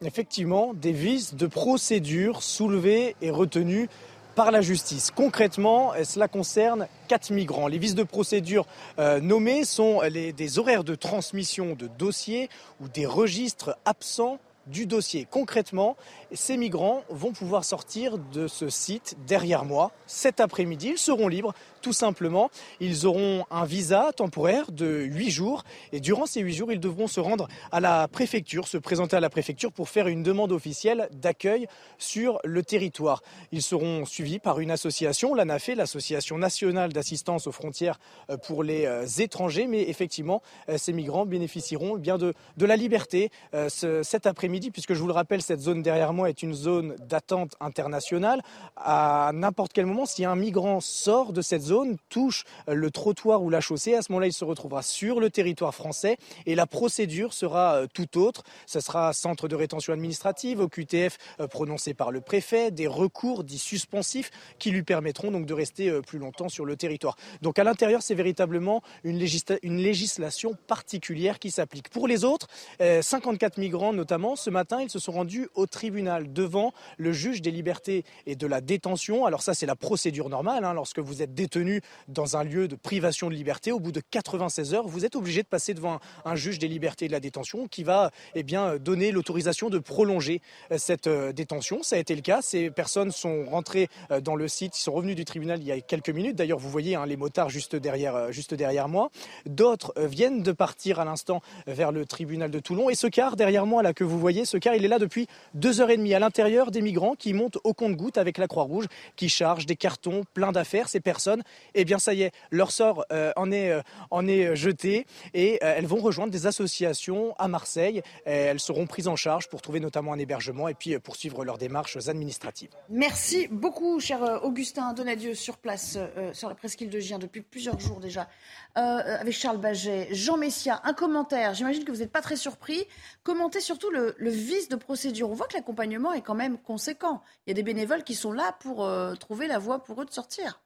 Effectivement, 0.02 0.74
des 0.74 0.94
vices 0.94 1.36
de 1.36 1.48
procédure 1.48 2.42
soulevés 2.42 3.16
et 3.22 3.32
retenus 3.32 3.90
par 4.36 4.52
la 4.52 4.62
justice. 4.62 5.12
Concrètement, 5.12 5.92
cela 6.06 6.30
concerne 6.30 6.88
quatre 7.10 7.32
migrants. 7.32 7.68
Les 7.68 7.78
vices 7.78 7.96
de 7.96 8.04
procédure 8.04 8.66
euh, 8.98 9.20
nommés 9.20 9.66
sont 9.66 10.02
des 10.10 10.60
horaires 10.60 10.86
de 10.86 10.96
transmission 10.96 11.76
de 11.76 11.88
dossiers 11.88 12.50
ou 12.80 12.88
des 12.88 13.06
registres 13.06 13.76
absents 13.84 14.40
du 14.70 14.86
dossier. 14.86 15.28
Concrètement, 15.30 15.98
ces 16.32 16.56
migrants 16.56 17.04
vont 17.10 17.32
pouvoir 17.32 17.66
sortir 17.66 18.18
de 18.18 18.48
ce 18.48 18.70
site 18.70 19.18
derrière 19.28 19.66
moi 19.66 19.92
cet 20.06 20.40
après-midi. 20.40 20.92
Ils 20.92 20.98
seront 20.98 21.28
libres, 21.28 21.54
tout 21.82 21.94
simplement. 21.94 22.50
Ils 22.80 23.06
auront 23.06 23.46
un 23.52 23.66
visa 23.66 24.12
temporaire 24.16 24.72
de 24.72 24.88
8 24.88 25.30
jours 25.30 25.64
et 25.92 26.00
durant 26.00 26.26
ces 26.26 26.42
8 26.42 26.54
jours, 26.54 26.72
ils 26.72 26.80
devront 26.80 27.08
se 27.08 27.20
rendre 27.20 27.48
à 27.72 27.80
la 27.80 28.08
préfecture, 28.08 28.68
se 28.68 28.78
présenter 28.78 29.16
à 29.16 29.20
la 29.20 29.30
préfecture 29.30 29.72
pour 29.72 29.90
faire 29.90 30.08
une 30.08 30.24
demande 30.24 30.52
officielle 30.52 31.10
d'accueil 31.12 31.68
sur 31.98 32.40
le 32.44 32.64
territoire. 32.64 33.22
Ils 33.52 33.62
seront 33.62 34.06
suivis 34.06 34.40
par 34.40 34.60
une 34.60 34.72
association, 34.72 35.34
l'ANAFE, 35.34 35.70
l'Association 35.76 36.38
nationale 36.38 36.94
d'assistance 36.94 37.48
aux 37.48 37.52
frontières 37.52 38.00
euh, 38.30 38.38
pour 38.38 38.64
les 38.64 38.86
euh, 38.86 39.06
étrangers. 39.20 39.68
Mais 39.68 39.90
effectivement, 39.90 40.42
euh, 40.70 40.78
ces 40.78 40.94
migrants 40.94 41.26
bénéficieront 41.26 41.98
eh 41.98 42.00
bien 42.00 42.18
de, 42.18 42.34
la 42.60 42.76
liberté 42.76 43.32
cet 43.72 44.28
après-midi, 44.28 44.70
puisque 44.70 44.94
je 44.94 45.00
vous 45.00 45.08
le 45.08 45.14
rappelle, 45.14 45.42
cette 45.42 45.60
zone 45.60 45.82
derrière 45.82 46.14
moi 46.14 46.30
est 46.30 46.44
une 46.44 46.54
zone 46.54 46.96
d'attente 47.08 47.56
internationale. 47.60 48.42
À 48.76 49.32
n'importe 49.34 49.74
quel 49.74 49.88
moment, 49.88 50.06
si 50.06 50.24
un 50.24 50.36
migrant 50.36 50.80
sort 50.80 51.34
de 51.34 51.42
cette 51.42 51.64
zone, 51.64 51.69
touche 52.10 52.44
le 52.68 52.92
trottoir 52.92 53.42
ou 53.42 53.50
la 53.50 53.62
chaussée, 53.62 53.96
à 53.96 54.02
ce 54.02 54.12
moment-là, 54.12 54.28
il 54.28 54.34
se 54.34 54.46
retrouvera 54.46 54.82
sur 54.82 55.20
le 55.20 55.30
territoire 55.30 55.74
français 55.74 56.18
et 56.46 56.56
la 56.56 56.68
procédure 56.68 57.34
sera 57.34 57.76
euh, 57.76 57.88
tout 57.94 58.18
autre. 58.18 58.44
Ce 58.66 58.80
sera 58.80 59.14
centre 59.14 59.48
de 59.48 59.56
rétention 59.56 59.94
administrative, 59.94 60.60
au 60.60 60.68
QTF 60.68 61.18
euh, 61.40 61.48
prononcé 61.48 61.94
par 61.94 62.12
le 62.12 62.22
préfet, 62.22 62.72
des 62.72 62.88
recours 62.88 63.44
dits 63.44 63.60
suspensifs 63.60 64.32
qui 64.58 64.72
lui 64.72 64.84
permettront 64.84 65.32
donc 65.32 65.46
de 65.46 65.54
rester 65.54 65.90
euh, 65.90 66.02
plus 66.02 66.20
longtemps 66.20 66.50
sur 66.50 66.66
le 66.66 66.76
territoire. 66.76 67.16
Donc 67.42 67.60
à 67.60 67.64
l'intérieur, 67.64 68.02
c'est 68.02 68.16
véritablement 68.16 68.82
une, 69.04 69.26
une, 69.64 69.78
législation 69.78 70.56
particulière 70.68 71.40
qui 71.40 71.52
s'applique. 71.52 71.90
Pour 71.90 72.08
les 72.08 72.24
autres, 72.24 72.48
54 72.80 73.58
migrants 73.58 73.94
notamment, 73.94 74.36
ce 74.36 74.50
matin, 74.50 74.82
ils 74.82 74.90
se 74.90 75.00
sont 75.00 75.12
rendus 75.12 75.48
au 75.56 75.66
tribunal 75.66 76.32
devant 76.34 76.74
le 76.98 77.12
juge 77.12 77.42
des 77.42 77.52
libertés 77.52 78.04
et 78.26 78.36
de 78.36 78.48
la 78.48 78.62
détention. 78.62 79.26
Alors 79.26 79.42
ça, 79.42 79.54
c'est 79.54 79.66
la 79.66 79.76
procédure 79.76 80.30
normale. 80.30 80.64
Hein. 80.64 80.74
Lorsque 80.74 81.00
vous 81.00 81.22
êtes 81.22 81.34
détenu 81.34 81.59
dans 82.08 82.38
un 82.38 82.44
lieu 82.44 82.68
de 82.68 82.76
privation 82.76 83.30
de 83.30 83.36
liberté, 83.36 83.72
au 83.72 83.80
bout 83.80 83.92
de 83.92 84.02
96 84.02 84.74
heures, 84.74 84.88
vous 84.88 85.06
êtes 85.06 85.16
obligé 85.16 85.44
de 85.44 85.48
passer 85.48 85.74
devant 85.74 86.00
un, 86.26 86.36
juge 86.36 86.60
des 86.60 86.68
libertés 86.68 87.06
et 87.06 87.08
de 87.08 87.14
la 87.14 87.20
détention 87.20 87.68
qui 87.68 87.84
va 87.84 88.12
eh 88.36 88.44
bien, 88.44 88.78
donner 88.78 89.12
l'autorisation 89.12 89.70
de 89.70 89.80
prolonger 89.80 90.42
euh, 90.72 90.78
cette 90.78 91.08
euh, 91.08 91.32
détention. 91.34 91.84
Ça 91.84 91.96
a 91.96 92.00
été 92.00 92.16
le 92.16 92.22
cas. 92.22 92.42
Ces 92.42 92.70
personnes 92.70 93.12
sont 93.12 93.46
rentrées 93.46 93.90
euh, 94.12 94.22
dans 94.22 94.36
le 94.36 94.48
site, 94.48 94.78
ils 94.78 94.82
sont 94.82 94.94
revenus 94.94 95.16
du 95.16 95.26
tribunal 95.26 95.60
il 95.60 95.68
y 95.68 95.72
a 95.72 95.80
quelques 95.82 96.10
minutes. 96.10 96.36
D'ailleurs, 96.36 96.60
vous 96.60 96.70
voyez 96.70 96.96
hein, 96.96 97.06
les 97.06 97.18
motards 97.18 97.50
juste 97.50 97.76
derrière, 97.76 98.32
juste 98.32 98.54
derrière 98.54 98.88
moi. 98.88 99.10
D'autres 99.46 99.94
viennent 99.98 100.44
de 100.44 100.52
partir 100.52 101.00
à 101.00 101.06
l'instant 101.06 101.42
vers 101.68 101.92
le 101.92 102.06
tribunal 102.06 102.52
de 102.52 102.60
Toulon. 102.60 102.90
Et 102.90 102.96
ce 102.96 103.08
car 103.08 103.36
derrière 103.36 103.66
moi, 103.66 103.84
là, 103.84 103.94
que 103.94 104.04
vous 104.04 104.20
voyez, 104.20 104.46
ce 104.46 104.58
car, 104.58 104.76
il 104.76 104.86
est 104.86 104.90
là 104.90 105.00
depuis 105.00 105.28
deux 105.54 105.82
heures 105.82 105.90
et 105.90 106.14
à 106.14 106.20
l'intérieur 106.20 106.72
des 106.72 106.82
migrants 106.82 107.16
qui 107.16 107.34
montent 107.34 107.58
au 107.64 107.74
compte-goutte 107.74 108.18
avec 108.18 108.38
la 108.38 108.48
Croix-Rouge, 108.48 108.86
qui 109.16 109.30
chargent 109.30 109.66
des 109.66 109.76
cartons 109.76 110.24
plein 110.34 110.52
d'affaires. 110.52 110.90
Ces 110.90 111.00
personnes, 111.00 111.44
eh 111.76 111.86
bien 111.86 112.00
ça 112.00 112.14
y 112.14 112.24
est, 112.24 112.32
leur 112.52 112.72
sort 112.72 113.06
euh, 113.12 113.32
en, 113.36 113.52
est, 113.52 113.72
euh, 113.72 113.82
en 114.12 114.28
est 114.28 114.56
jeté 114.56 115.06
et 115.34 115.60
euh, 115.64 115.74
elles 115.78 115.86
vont 115.86 116.00
rejoindre 116.00 116.32
des 116.32 116.48
associations 116.48 117.36
à 117.38 117.48
Marseille. 117.48 118.02
elles 118.26 118.60
seront 118.60 118.88
prises 118.88 119.08
en 119.08 119.16
charge 119.16 119.50
pour 119.50 119.62
trouver 119.62 119.80
notamment 119.80 120.14
un 120.14 120.20
hébergement 120.20 120.68
et 120.68 120.74
puis 120.74 120.98
poursuivre 121.00 121.44
leurs 121.46 121.58
démarches 121.58 121.98
administratives. 122.08 122.70
Merci 122.90 123.48
beaucoup, 123.48 124.00
cher 124.00 124.42
Augustin 124.44 124.94
Donadieu, 124.94 125.34
sur 125.34 125.58
place, 125.58 125.98
sur 126.34 126.50
la 126.50 126.56
presqu'île 126.56 126.90
de 126.90 127.00
Gien, 127.00 127.20
depuis 127.20 127.42
plusieurs 127.42 127.80
jours 127.80 128.00
déjà, 128.00 128.28
avec 128.76 129.34
Charles 129.34 129.58
Baget. 129.58 130.08
Jean 130.12 130.38
Messia, 130.38 130.82
un 130.84 130.94
commentaire. 130.94 131.54
J'imagine 131.54 131.84
que 131.84 131.92
vous 131.92 132.00
n'êtes 132.00 132.12
pas 132.12 132.22
très 132.22 132.36
surpris. 132.36 132.86
Commentez 133.24 133.60
surtout 133.60 133.90
le, 133.90 134.16
vice 134.30 134.70
de 134.70 134.76
procédure. 134.76 135.30
On 135.30 135.34
voit 135.34 135.48
que 135.48 135.56
l'accompagnement 135.56 136.14
est 136.14 136.22
quand 136.22 136.36
même 136.36 136.58
conséquent. 136.58 137.22
Il 137.46 137.50
y 137.50 137.52
a 137.52 137.54
des 137.54 137.64
bénévoles 137.64 138.04
qui 138.04 138.16
sont 138.16 138.32
là 138.32 138.56
pour 138.60 138.86
euh, 138.86 139.16
trouver 139.16 139.48
la 139.48 139.60
voie 139.60 139.84
pour 139.84 140.02
eux 140.02 140.06
de 140.06 140.12
sortir. 140.12 140.62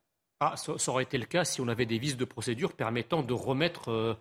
Ah, 0.51 0.55
ça, 0.57 0.91
aurait 0.91 1.03
été 1.03 1.17
le 1.17 1.25
cas 1.25 1.45
si 1.45 1.61
on 1.61 1.67
avait 1.67 1.85
des 1.85 1.97
vices 1.97 2.17
de 2.17 2.25
procédure 2.25 2.73
permettant 2.73 3.23
de 3.23 3.33
remettre 3.33 3.89
euh, 3.89 4.13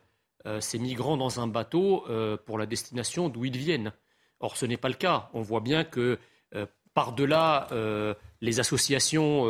euh, 0.47 0.61
ces 0.61 0.79
migrants 0.79 1.17
dans 1.17 1.41
un 1.41 1.47
bateau 1.47 2.05
pour 2.47 2.59
la 2.59 2.67
destination 2.67 3.29
d'où 3.29 3.45
ils 3.45 3.57
viennent. 3.57 3.93
Or, 4.41 4.57
ce 4.57 4.67
n'est 4.67 4.76
pas 4.76 4.88
le 4.88 4.95
cas. 4.95 5.31
On 5.35 5.43
voit 5.43 5.61
bien 5.61 5.85
que 5.85 6.19
par-delà 6.95 7.69
les 8.41 8.61
associations 8.61 9.47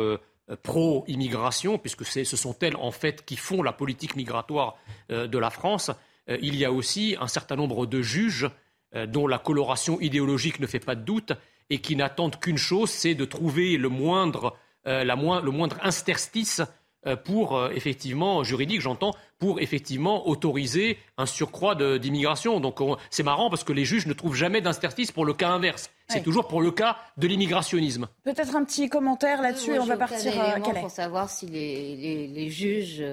pro-immigration, 0.61 1.79
puisque 1.79 2.05
ce 2.05 2.23
sont 2.23 2.55
elles 2.59 2.75
en 2.75 2.91
fait 2.91 3.25
qui 3.25 3.35
font 3.35 3.63
la 3.63 3.73
politique 3.73 4.15
migratoire 4.15 4.77
de 5.09 5.37
la 5.39 5.49
France, 5.49 5.89
il 6.27 6.55
y 6.55 6.63
a 6.63 6.71
aussi 6.71 7.15
un 7.19 7.27
certain 7.27 7.55
nombre 7.55 7.87
de 7.87 8.03
juges 8.03 8.51
euh, 8.95 9.07
dont 9.07 9.27
la 9.27 9.39
coloration 9.39 9.99
idéologique 10.01 10.59
ne 10.59 10.67
fait 10.67 10.79
pas 10.79 10.93
de 10.93 11.01
doute 11.01 11.33
et 11.71 11.79
qui 11.79 11.95
n'attendent 11.95 12.39
qu'une 12.39 12.57
chose, 12.57 12.91
c'est 12.91 13.15
de 13.15 13.25
trouver 13.25 13.77
le 13.77 13.89
moindre, 13.89 14.55
euh, 14.87 15.03
le 15.03 15.51
moindre 15.51 15.77
interstice 15.81 16.61
euh, 17.05 17.17
pour 17.17 17.69
effectivement 17.71 18.43
juridique, 18.43 18.79
j'entends, 18.79 19.13
pour 19.37 19.59
effectivement 19.59 20.25
autoriser 20.27 20.97
un 21.17 21.25
surcroît 21.25 21.75
d'immigration. 21.75 22.61
Donc 22.61 22.79
c'est 23.09 23.23
marrant 23.23 23.49
parce 23.49 23.65
que 23.65 23.73
les 23.73 23.83
juges 23.83 24.07
ne 24.07 24.13
trouvent 24.13 24.35
jamais 24.35 24.61
d'interstice 24.61 25.11
pour 25.11 25.25
le 25.25 25.33
cas 25.33 25.49
inverse. 25.49 25.89
C'est 26.07 26.23
toujours 26.23 26.47
pour 26.47 26.61
le 26.61 26.71
cas 26.71 26.97
de 27.17 27.27
l'immigration,isme. 27.27 28.07
Peut-être 28.23 28.55
un 28.55 28.63
petit 28.63 28.87
commentaire 28.87 29.41
là-dessus 29.41 29.79
on 29.79 29.85
va 29.85 29.97
partir 29.97 30.39
à 30.39 30.59
Pour 30.59 30.91
savoir 30.91 31.29
si 31.29 31.47
les, 31.47 32.49
juges, 32.49 33.03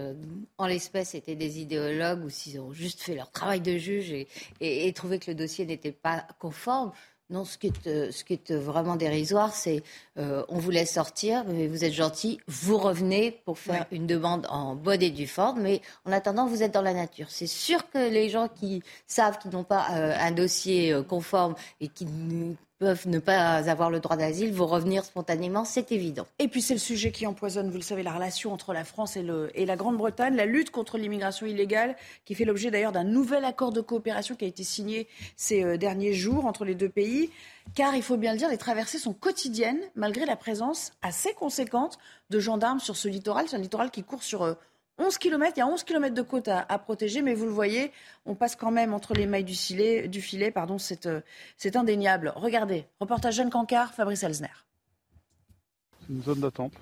en 0.58 0.66
l'espèce, 0.66 1.14
étaient 1.14 1.34
des 1.34 1.60
idéologues 1.60 2.24
ou 2.24 2.30
s'ils 2.30 2.60
ont 2.60 2.72
juste 2.72 3.00
fait 3.00 3.14
leur 3.14 3.30
travail 3.30 3.60
de 3.60 3.76
juge 3.76 4.12
et, 4.12 4.28
et 4.60 4.92
trouvé 4.92 5.18
que 5.18 5.30
le 5.30 5.34
dossier 5.34 5.66
n'était 5.66 5.92
pas 5.92 6.26
conforme. 6.38 6.92
Non, 7.30 7.44
ce 7.44 7.58
qui 7.58 7.68
est, 7.68 7.86
euh, 7.86 8.10
ce 8.10 8.24
qui 8.24 8.32
est 8.34 8.52
vraiment 8.52 8.96
dérisoire, 8.96 9.54
c'est 9.54 9.84
euh, 10.18 10.44
on 10.48 10.58
vous 10.58 10.70
laisse 10.70 10.92
sortir, 10.92 11.44
mais 11.46 11.68
vous 11.68 11.84
êtes 11.84 11.92
gentil, 11.92 12.40
vous 12.48 12.76
revenez 12.76 13.30
pour 13.44 13.56
faire 13.56 13.86
une 13.92 14.08
demande 14.08 14.46
en 14.50 14.74
bonne 14.74 15.00
et 15.00 15.10
due 15.10 15.28
forme, 15.28 15.60
mais 15.60 15.80
en 16.04 16.10
attendant, 16.10 16.46
vous 16.46 16.64
êtes 16.64 16.74
dans 16.74 16.82
la 16.82 16.92
nature. 16.92 17.26
C'est 17.30 17.46
sûr 17.46 17.88
que 17.88 17.98
les 17.98 18.30
gens 18.30 18.48
qui 18.48 18.82
savent 19.06 19.38
qu'ils 19.38 19.52
n'ont 19.52 19.62
pas 19.62 19.86
euh, 19.92 20.12
un 20.18 20.32
dossier 20.32 20.92
conforme 21.08 21.54
et 21.80 21.86
qui 21.86 22.04
peuvent 22.80 23.06
ne 23.08 23.18
pas 23.18 23.56
avoir 23.70 23.90
le 23.90 24.00
droit 24.00 24.16
d'asile 24.16 24.54
vont 24.54 24.66
revenir 24.66 25.04
spontanément, 25.04 25.66
c'est 25.66 25.92
évident. 25.92 26.26
Et 26.38 26.48
puis 26.48 26.62
c'est 26.62 26.72
le 26.72 26.80
sujet 26.80 27.12
qui 27.12 27.26
empoisonne, 27.26 27.70
vous 27.70 27.76
le 27.76 27.82
savez, 27.82 28.02
la 28.02 28.14
relation 28.14 28.54
entre 28.54 28.72
la 28.72 28.84
France 28.84 29.18
et, 29.18 29.26
et 29.54 29.66
la 29.66 29.76
Grande-Bretagne, 29.76 30.34
la 30.34 30.46
lutte 30.46 30.70
contre 30.70 30.96
l'immigration 30.96 31.46
illégale, 31.46 31.94
qui 32.24 32.34
fait 32.34 32.46
l'objet 32.46 32.70
d'ailleurs 32.70 32.92
d'un 32.92 33.04
nouvel 33.04 33.44
accord 33.44 33.70
de 33.70 33.82
coopération 33.82 34.34
qui 34.34 34.46
a 34.46 34.48
été 34.48 34.64
signé 34.64 35.08
ces 35.36 35.62
euh, 35.62 35.76
derniers 35.76 36.14
jours 36.14 36.46
entre 36.46 36.64
les 36.64 36.74
deux 36.74 36.88
pays. 36.88 37.30
Car 37.74 37.94
il 37.94 38.02
faut 38.02 38.16
bien 38.16 38.32
le 38.32 38.38
dire, 38.38 38.48
les 38.48 38.56
traversées 38.56 38.98
sont 38.98 39.12
quotidiennes, 39.12 39.80
malgré 39.94 40.24
la 40.24 40.36
présence 40.36 40.92
assez 41.02 41.34
conséquente 41.34 41.98
de 42.30 42.40
gendarmes 42.40 42.80
sur 42.80 42.96
ce 42.96 43.08
littoral. 43.08 43.44
C'est 43.46 43.56
un 43.56 43.60
littoral 43.60 43.90
qui 43.90 44.02
court 44.02 44.22
sur 44.22 44.42
euh, 44.42 44.54
11 45.00 45.18
km, 45.18 45.52
il 45.56 45.60
y 45.60 45.62
a 45.62 45.66
11 45.66 45.82
km 45.82 46.14
de 46.14 46.22
côte 46.22 46.48
à, 46.48 46.78
protéger, 46.78 47.22
mais 47.22 47.34
vous 47.34 47.46
le 47.46 47.50
voyez, 47.50 47.90
on 48.26 48.34
passe 48.34 48.54
quand 48.54 48.70
même 48.70 48.92
entre 48.92 49.14
les 49.14 49.26
mailles 49.26 49.44
du 49.44 49.54
filet, 49.54 50.08
du 50.08 50.20
filet 50.20 50.50
pardon, 50.50 50.78
c'est, 50.78 51.06
euh, 51.06 51.20
indéniable. 51.74 52.32
Regardez, 52.36 52.86
reportage 53.00 53.36
Jeanne 53.36 53.50
Cancard, 53.50 53.94
Fabrice 53.94 54.22
Elsner. 54.22 54.48
C'est 56.00 56.12
une 56.12 56.22
zone 56.22 56.40
d'attente. 56.40 56.74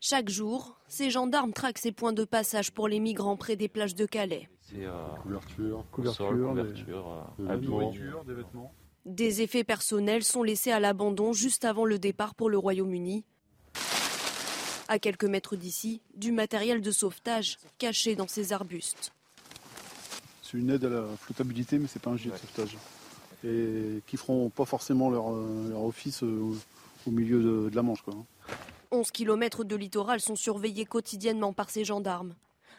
Chaque 0.00 0.28
jour, 0.28 0.78
ces 0.88 1.10
gendarmes 1.10 1.52
traquent 1.52 1.78
ces 1.78 1.92
points 1.92 2.12
de 2.12 2.24
passage 2.24 2.72
pour 2.72 2.88
les 2.88 3.00
migrants 3.00 3.36
près 3.36 3.56
des 3.56 3.68
plages 3.68 3.94
de 3.94 4.06
Calais. 4.06 4.48
C'est 4.62 4.84
euh, 4.84 4.92
couverture, 5.22 5.84
couverture, 5.92 6.28
couverture 6.28 7.24
des, 7.38 7.44
euh, 7.44 8.24
des 8.26 8.34
vêtements. 8.34 8.74
Des 9.04 9.42
effets 9.42 9.64
personnels 9.64 10.24
sont 10.24 10.42
laissés 10.42 10.72
à 10.72 10.80
l'abandon 10.80 11.32
juste 11.32 11.64
avant 11.64 11.84
le 11.84 11.98
départ 11.98 12.34
pour 12.34 12.50
le 12.50 12.58
Royaume-Uni. 12.58 13.24
À 14.88 14.98
quelques 14.98 15.24
mètres 15.24 15.54
d'ici, 15.54 16.00
du 16.16 16.32
matériel 16.32 16.80
de 16.80 16.90
sauvetage 16.90 17.58
caché 17.78 18.16
dans 18.16 18.26
ces 18.26 18.54
arbustes. 18.54 19.12
C'est 20.42 20.56
une 20.56 20.70
aide 20.70 20.84
à 20.86 20.88
la 20.88 21.04
flottabilité, 21.20 21.78
mais 21.78 21.86
ce 21.88 21.98
n'est 21.98 22.02
pas 22.02 22.10
un 22.10 22.16
gilet 22.16 22.32
de 22.32 22.38
sauvetage. 22.38 22.78
Et 23.44 24.02
qui 24.06 24.16
feront 24.16 24.48
pas 24.48 24.64
forcément 24.64 25.10
leur, 25.10 25.30
euh, 25.30 25.74
office 25.76 26.22
euh, 26.22 26.54
au 27.06 27.10
milieu 27.10 27.68
de, 27.68 27.76
la 27.76 27.82
Manche. 27.82 28.00
Quoi. 28.02 28.14
11 28.90 29.10
km 29.10 29.64
de 29.64 29.76
littoral 29.76 30.20
sont 30.20 30.36
surveillés 30.36 30.86
quotidiennement 30.86 31.52
par 31.52 31.68
ces 31.68 31.84
gendarmes. 31.84 32.34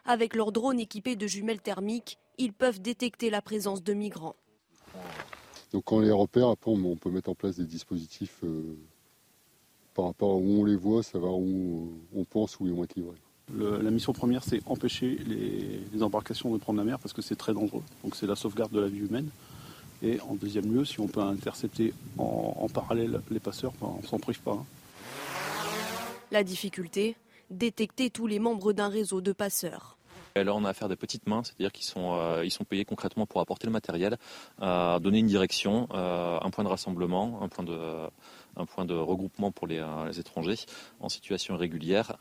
Avec 0.05 0.35
leurs 0.35 0.51
drones 0.51 0.79
équipés 0.79 1.15
de 1.15 1.27
jumelles 1.27 1.61
thermiques, 1.61 2.17
ils 2.39 2.53
peuvent 2.53 2.81
détecter 2.81 3.29
la 3.29 3.43
présence 3.43 3.83
de 3.83 3.93
migrants. 3.93 4.35
Donc 5.71 5.83
quand 5.85 5.97
on 5.97 5.99
les 5.99 6.11
repère, 6.11 6.47
après 6.47 6.71
on 6.71 6.95
peut 6.95 7.11
mettre 7.11 7.29
en 7.29 7.35
place 7.35 7.57
des 7.57 7.65
dispositifs 7.65 8.39
euh, 8.43 8.75
par 9.99 10.07
rapport 10.07 10.31
à 10.31 10.35
où 10.35 10.61
on 10.61 10.63
les 10.63 10.77
voit, 10.77 11.03
ça 11.03 11.19
va 11.19 11.27
où 11.27 11.91
on 12.15 12.23
pense 12.23 12.57
où 12.61 12.65
ils 12.65 12.71
vont 12.71 12.85
être 12.85 12.95
livrés. 12.95 13.17
la 13.53 13.91
mission 13.91 14.13
première, 14.13 14.45
c'est 14.45 14.61
empêcher 14.65 15.19
les, 15.27 16.01
embarcations 16.01 16.53
de 16.53 16.57
prendre 16.57 16.79
la 16.79 16.85
mer 16.85 16.99
parce 16.99 17.11
que 17.11 17.21
c'est 17.21 17.35
très 17.35 17.53
dangereux. 17.53 17.83
Donc 18.01 18.15
c'est 18.15 18.25
la 18.25 18.37
sauvegarde 18.37 18.71
de 18.71 18.79
la 18.79 18.87
vie 18.87 18.99
humaine. 18.99 19.27
Et 20.01 20.21
en 20.21 20.35
deuxième 20.35 20.73
lieu, 20.73 20.85
si 20.85 21.01
on 21.01 21.07
peut 21.09 21.19
intercepter 21.19 21.93
en, 22.17 22.69
parallèle 22.73 23.19
les 23.29 23.41
passeurs, 23.41 23.73
ben, 23.81 23.93
on 24.01 24.07
s'en 24.07 24.19
prive 24.19 24.39
pas. 24.39 24.53
Hein. 24.53 24.65
La 26.31 26.45
difficulté, 26.45 27.17
détecter 27.49 28.09
tous 28.09 28.27
les 28.27 28.39
membres 28.39 28.71
d'un 28.71 28.87
réseau 28.87 29.19
de 29.19 29.33
passeurs. 29.33 29.97
Là, 30.35 30.55
on 30.55 30.63
a 30.63 30.69
affaire 30.69 30.89
des 30.89 30.95
petites 30.95 31.27
mains, 31.27 31.43
c'est-à-dire 31.43 31.71
qu'ils 31.71 31.85
sont, 31.85 32.13
euh, 32.13 32.45
ils 32.45 32.51
sont 32.51 32.63
payés 32.63 32.85
concrètement 32.85 33.25
pour 33.25 33.41
apporter 33.41 33.67
le 33.67 33.73
matériel, 33.73 34.17
euh, 34.61 34.99
donner 34.99 35.19
une 35.19 35.27
direction, 35.27 35.87
euh, 35.93 36.39
un 36.41 36.49
point 36.49 36.63
de 36.63 36.69
rassemblement, 36.69 37.41
un 37.41 37.49
point 37.49 38.85
de, 38.85 38.93
regroupement 38.93 39.51
pour 39.51 39.67
les, 39.67 39.83
étrangers 40.19 40.59
en 40.99 41.09
situation 41.09 41.55
irrégulière, 41.55 42.17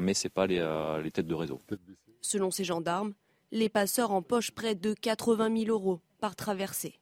mais 0.00 0.14
ce 0.14 0.26
n'est 0.26 0.30
pas 0.30 0.46
euh, 0.48 1.02
les, 1.02 1.10
têtes 1.10 1.26
de 1.26 1.34
réseau. 1.34 1.60
Selon 2.20 2.50
ces 2.50 2.64
gendarmes, 2.64 3.12
les 3.50 3.68
passeurs 3.68 4.12
empochent 4.12 4.52
près 4.52 4.74
de 4.74 4.94
80 4.94 5.64
000 5.64 5.70
euros 5.70 6.00
par 6.20 6.36
traversée. 6.36 7.01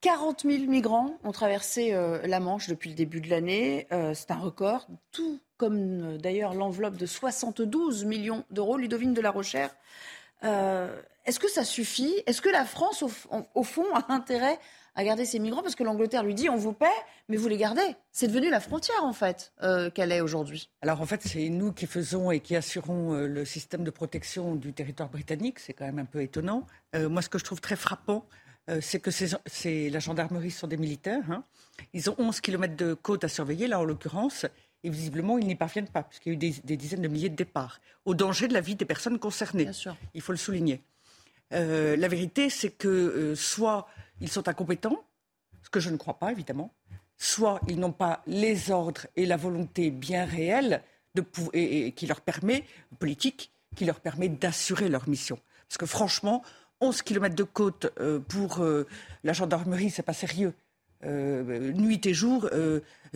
40 0.00 0.42
000 0.44 0.70
migrants 0.70 1.18
ont 1.24 1.32
traversé 1.32 1.92
la 2.24 2.40
Manche 2.40 2.68
depuis 2.68 2.90
le 2.90 2.96
début 2.96 3.20
de 3.20 3.28
l'année. 3.28 3.86
c'est 4.14 4.30
un 4.30 4.38
record, 4.38 4.86
tout 5.12 5.40
comme 5.58 6.16
d'ailleurs 6.16 6.54
l'enveloppe 6.54 6.96
de 6.96 7.04
72 7.04 8.06
millions 8.06 8.44
d'euros. 8.50 8.78
Ludovine 8.78 9.12
de 9.12 9.20
la 9.20 9.30
Rochère, 9.30 9.70
est-ce 11.26 11.38
que 11.38 11.48
ça 11.48 11.64
suffit? 11.64 12.14
Est-ce 12.26 12.40
que 12.40 12.48
la 12.48 12.64
France, 12.64 13.04
au, 13.54 13.62
fond, 13.62 13.84
a 13.94 14.12
intérêt 14.12 14.58
à 14.94 15.04
garder 15.04 15.24
ces 15.24 15.38
migrants? 15.38 15.62
Parce 15.62 15.74
que 15.74 15.84
l'Angleterre 15.84 16.24
lui 16.24 16.34
dit 16.34 16.48
on 16.48 16.56
vous 16.56 16.72
paie, 16.72 16.86
mais 17.28 17.36
vous 17.36 17.48
les 17.48 17.58
gardez. 17.58 17.94
C'est 18.10 18.26
devenu 18.26 18.50
la 18.50 18.60
frontière 18.60 19.04
en 19.04 19.12
fait 19.12 19.52
euh, 19.62 19.90
qu'elle 19.90 20.12
est 20.12 20.20
aujourd'hui. 20.20 20.70
Alors 20.82 21.00
en 21.00 21.06
fait, 21.06 21.22
c'est 21.22 21.48
nous 21.50 21.72
qui 21.72 21.86
faisons 21.86 22.30
et 22.30 22.40
qui 22.40 22.56
assurons 22.56 23.14
euh, 23.14 23.26
le 23.26 23.44
système 23.44 23.84
de 23.84 23.90
protection 23.90 24.54
du 24.54 24.72
territoire 24.72 25.10
britannique. 25.10 25.58
C'est 25.58 25.74
quand 25.74 25.84
même 25.84 25.98
un 25.98 26.04
peu 26.06 26.22
étonnant. 26.22 26.66
Euh, 26.96 27.08
moi, 27.08 27.22
ce 27.22 27.28
que 27.28 27.38
je 27.38 27.44
trouve 27.44 27.60
très 27.60 27.76
frappant, 27.76 28.24
c'est 28.80 29.00
que 29.00 29.10
c'est 29.10 29.90
la 29.90 29.98
gendarmerie 29.98 30.50
sont 30.50 30.66
des 30.66 30.76
militaires. 30.76 31.30
Hein. 31.30 31.44
Ils 31.92 32.08
ont 32.10 32.14
11 32.18 32.40
km 32.40 32.76
de 32.76 32.94
côte 32.94 33.24
à 33.24 33.28
surveiller, 33.28 33.66
là 33.66 33.80
en 33.80 33.84
l'occurrence. 33.84 34.46
Et 34.82 34.90
visiblement, 34.90 35.38
ils 35.38 35.46
n'y 35.46 35.56
parviennent 35.56 35.88
pas, 35.88 36.04
puisqu'il 36.04 36.28
y 36.28 36.32
a 36.32 36.34
eu 36.34 36.36
des, 36.36 36.54
des, 36.64 36.76
dizaines 36.76 37.02
de 37.02 37.08
milliers 37.08 37.28
de 37.28 37.36
départs, 37.36 37.80
au 38.04 38.14
danger 38.14 38.48
de 38.48 38.54
la 38.54 38.60
vie 38.60 38.76
des 38.76 38.84
personnes 38.84 39.18
concernées. 39.18 39.64
Bien 39.64 39.72
sûr. 39.72 39.96
Il 40.14 40.22
faut 40.22 40.32
le 40.32 40.38
souligner. 40.38 40.82
la 41.50 42.08
vérité, 42.08 42.48
c'est 42.48 42.70
que 42.70 43.34
soit 43.34 43.88
ils 44.20 44.30
sont 44.30 44.48
incompétents, 44.48 45.04
ce 45.62 45.70
que 45.70 45.80
je 45.80 45.90
ne 45.90 45.96
crois 45.96 46.18
pas 46.18 46.32
évidemment, 46.32 46.72
soit 47.16 47.60
ils 47.68 47.78
n'ont 47.78 47.92
pas 47.92 48.22
les 48.26 48.70
ordres 48.70 49.06
et 49.16 49.26
la 49.26 49.36
volonté 49.36 49.90
bien 49.90 50.24
réelle 50.24 50.82
de, 51.14 51.24
et, 51.52 51.92
qui 51.92 52.06
leur 52.06 52.20
permet, 52.20 52.64
politique, 52.98 53.52
qui 53.76 53.84
leur 53.84 54.00
permet 54.00 54.28
d'assurer 54.28 54.88
leur 54.88 55.08
mission. 55.08 55.38
Parce 55.68 55.78
que 55.78 55.86
franchement, 55.86 56.42
11 56.80 57.02
km 57.02 57.34
de 57.34 57.42
côte 57.42 57.92
euh, 58.00 58.18
pour 58.20 58.60
euh, 58.60 58.86
la 59.24 59.32
gendarmerie, 59.32 59.90
c'est 59.90 60.02
pas 60.02 60.12
sérieux. 60.12 60.54
Euh, 61.04 61.72
nuit 61.72 62.04
et 62.04 62.12
jour, 62.12 62.50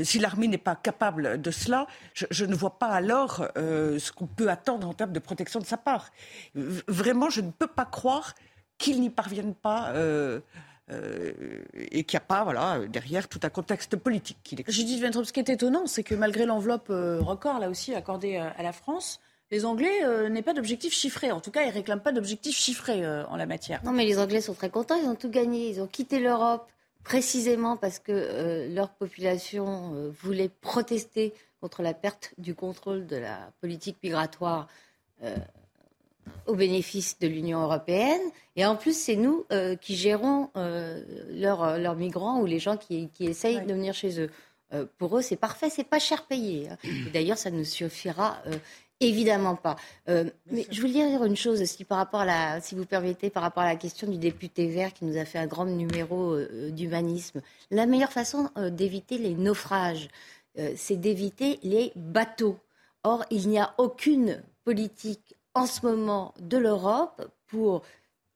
si 0.03 0.19
l'armée 0.19 0.49
n'est 0.49 0.57
pas 0.57 0.75
capable 0.75 1.41
de 1.43 1.51
cela, 1.51 1.87
je, 2.15 2.45
ne 2.47 2.55
vois 2.55 2.79
pas 2.79 2.89
alors 2.89 3.47
ce 3.59 4.11
qu'on 4.11 4.27
peut 4.27 4.49
attendre 4.49 4.89
en 4.89 4.95
termes 4.95 5.13
de 5.13 5.19
protection 5.19 5.61
de 5.61 5.67
sa 5.67 5.77
part. 5.77 6.11
Vraiment, 6.55 7.29
je 7.29 7.43
ne 7.43 7.51
peux 7.51 7.67
pas 7.67 7.85
croire 7.85 8.35
qu'ils 8.79 9.03
n'y 9.03 9.11
parviennent 9.11 9.55
pas 9.55 9.93
et 10.91 12.05
qu'il 12.05 12.17
n'y 12.17 12.23
a 12.23 12.27
pas 12.27 12.45
voilà, 12.45 12.79
derrière 12.89 13.29
tout 13.29 13.41
un 13.43 13.51
contexte 13.51 13.97
politique 13.97 14.65
Judith 14.67 15.03
Ventrop, 15.03 15.27
ce 15.27 15.35
qui 15.35 15.41
est 15.41 15.51
étonnant, 15.51 15.87
c'est 15.87 16.05
que 16.05 16.15
malgré 16.15 16.47
l'enveloppe 16.47 16.89
record, 16.89 17.59
là 17.59 17.69
aussi, 17.69 17.95
accordée 17.95 18.39
à 18.39 18.63
la 18.63 18.73
France, 18.73 19.21
les 19.55 19.65
Anglais 19.65 20.29
n'aient 20.31 20.43
pas 20.43 20.53
d'objectif 20.53 20.93
chiffré. 20.93 21.31
En 21.31 21.41
tout 21.41 21.51
cas, 21.51 21.63
ils 21.63 21.69
ne 21.69 21.73
réclament 21.73 22.03
pas 22.03 22.13
d'objectif 22.13 22.57
chiffré 22.57 23.07
en 23.07 23.37
la 23.37 23.47
matière. 23.47 23.83
Non, 23.85 23.93
mais 23.93 24.05
les 24.05 24.19
Anglais 24.19 24.41
sont 24.41 24.55
très 24.55 24.71
contents. 24.71 24.97
Ils 24.97 25.09
ont 25.09 25.15
tout 25.15 25.31
gagné. 25.31 25.69
Ils 25.69 25.81
ont 25.81 25.87
quitté 25.87 26.19
l'Europe 26.19 26.69
précisément 27.05 27.77
parce 27.77 27.99
que 27.99 28.69
leur 28.75 28.91
population 28.91 30.13
voulait 30.23 30.51
protester 30.61 31.33
contre 31.61 31.83
la 31.83 31.95
perte 31.95 32.35
du 32.39 32.55
contrôle 32.55 33.07
de 33.07 33.17
la 33.17 33.53
politique 33.61 33.97
migratoire 34.03 34.69
au 36.47 36.55
bénéfice 36.55 37.19
de 37.19 37.27
l'Union 37.27 37.63
européenne. 37.63 38.21
Et 38.57 38.65
en 38.65 38.77
plus, 38.77 38.97
c'est 38.97 39.17
nous 39.17 39.45
euh, 39.53 39.77
qui 39.77 39.97
gérons 39.97 40.51
euh, 40.57 41.03
euh, 41.33 41.79
leurs, 41.79 41.97
migrants 41.97 42.41
ou 42.41 42.47
les 42.47 42.59
gens 42.59 42.77
qui, 42.77 43.11
essayent 43.21 43.65
de 43.65 43.73
venir 43.73 43.95
chez 43.95 44.21
eux. 44.21 44.31
pour 44.99 45.19
eux, 45.19 45.23
c'est 45.23 45.37
parfait, 45.37 45.71
c'est 45.71 45.85
pas 45.85 45.99
cher 45.99 46.25
payé. 46.27 46.69
Hein. 46.69 46.77
D'ailleurs, 47.13 47.39
ça 47.39 47.51
ne 47.51 47.65
suffira 47.65 48.43
évidemment 49.01 49.57
pas. 49.57 49.77
mais 50.07 50.67
je 50.71 50.81
voulais 50.81 50.93
dire 50.93 51.25
une 51.25 51.37
chose 51.37 51.61
aussi 51.61 51.85
par 51.85 51.99
rapport 51.99 52.21
à 52.21 52.25
la, 52.25 52.61
si 52.61 52.75
vous 52.75 52.87
permettez, 52.87 53.31
par 53.31 53.43
rapport 53.43 53.63
à 53.63 53.67
la 53.67 53.77
question 53.77 54.07
du 54.09 54.19
député 54.19 54.69
vert 54.69 54.93
qui 54.93 55.05
nous 55.05 55.17
a 55.19 55.25
fait 55.25 55.39
un 55.39 55.47
grand 55.47 55.67
numéro 55.67 56.37
d'humanisme. 56.71 57.43
La 57.71 57.87
meilleure 57.87 58.13
façon 58.13 58.49
d'éviter 58.71 59.19
les 59.19 59.35
naufrages, 59.35 60.09
c'est 60.77 60.97
d'éviter 60.97 61.59
les 61.63 61.93
bateaux. 61.97 62.59
Or, 63.03 63.25
il 63.31 63.49
n'y 63.49 63.59
a 63.59 63.75
aucune 63.79 64.43
politique 64.65 65.35
en 65.55 65.67
ce 65.67 65.87
moment 65.87 66.35
de 66.41 66.59
l'Europe 66.59 67.31
pour 67.47 67.83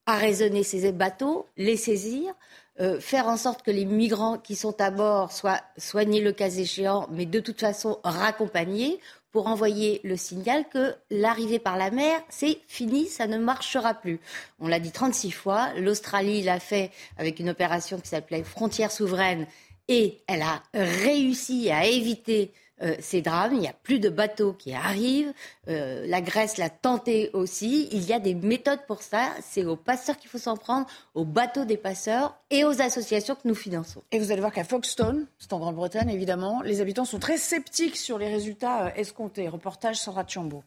arraisonner 0.07 0.63
ces 0.63 0.91
bateaux, 0.93 1.47
les 1.57 1.77
saisir, 1.77 2.35
euh, 2.81 3.01
faire 3.01 3.27
en 3.27 3.37
sorte 3.37 3.63
que 3.63 3.71
les 3.71 3.85
migrants 3.85 4.39
qui 4.39 4.55
sont 4.55 4.81
à 4.81 4.91
bord 4.91 5.33
soient 5.33 5.61
soignés 5.77 6.21
le 6.21 6.33
cas 6.33 6.49
échéant, 6.49 7.09
mais 7.11 7.27
de 7.27 7.41
toute 7.41 7.61
façon 7.61 7.99
raccompagnés 8.05 9.01
pour 9.33 9.47
envoyer 9.47 10.01
le 10.05 10.17
signal 10.17 10.69
que 10.69 10.95
l'arrivée 11.11 11.59
par 11.59 11.77
la 11.77 11.91
mer, 11.91 12.21
c'est 12.29 12.59
fini, 12.67 13.07
ça 13.07 13.27
ne 13.27 13.39
marchera 13.39 13.95
plus. 13.95 14.21
On 14.59 14.69
l'a 14.69 14.81
dit 14.81 14.93
36 14.93 15.31
fois, 15.31 15.73
l'Australie 15.75 16.43
l'a 16.43 16.61
fait 16.61 16.91
avec 17.19 17.39
une 17.41 17.51
opération 17.51 17.99
qui 17.99 18.09
s'appelait 18.09 18.43
Frontières 18.43 18.93
souveraines 18.93 19.47
et 19.89 20.23
elle 20.27 20.43
a 20.43 20.63
réussi 20.75 21.71
à 21.71 21.87
éviter 21.87 22.53
euh, 22.83 22.95
ces 23.01 23.23
drames. 23.23 23.55
Il 23.55 23.61
n'y 23.61 23.69
a 23.69 23.73
plus 23.73 23.99
de 23.99 24.09
bateaux 24.09 24.53
qui 24.53 24.73
arrivent. 24.75 25.33
Euh, 25.69 26.07
la 26.07 26.21
Grèce 26.21 26.59
l'a 26.59 26.71
tenté 26.71 27.31
aussi. 27.33 27.89
Il 27.93 28.05
y 28.05 28.13
a 28.13 28.21
des 28.21 28.35
méthodes 28.35 28.87
pour 28.87 29.03
ça. 29.03 29.31
C'est 29.43 29.65
aux 29.65 29.77
passeurs 29.77 30.17
qu'il 30.17 30.31
faut 30.31 30.39
s'en 30.39 30.57
prendre, 30.57 30.87
aux 31.15 31.25
bateaux 31.25 31.65
des 31.65 31.77
passeurs 31.77 32.37
et 32.51 32.65
aux 32.65 32.81
associations 32.81 33.35
que 33.35 33.47
nous 33.47 33.55
finançons. 33.55 34.03
Et 34.13 34.19
vous 34.19 34.31
allez 34.31 34.41
voir 34.41 34.53
qu'à 34.53 34.65
Folkestone, 34.65 35.27
c'est 35.39 35.53
en 35.53 35.59
Grande-Bretagne 35.59 36.11
évidemment, 36.11 36.63
les 36.63 36.81
habitants 36.81 37.05
sont 37.05 37.19
très 37.19 37.39
sceptiques 37.39 37.97
sur 37.97 38.19
les 38.19 38.29
résultats 38.29 38.87
euh, 38.87 38.91
escomptés. 38.97 39.49
Reportage 39.49 39.97
Sandra 39.97 40.27
Chambaud. 40.27 40.63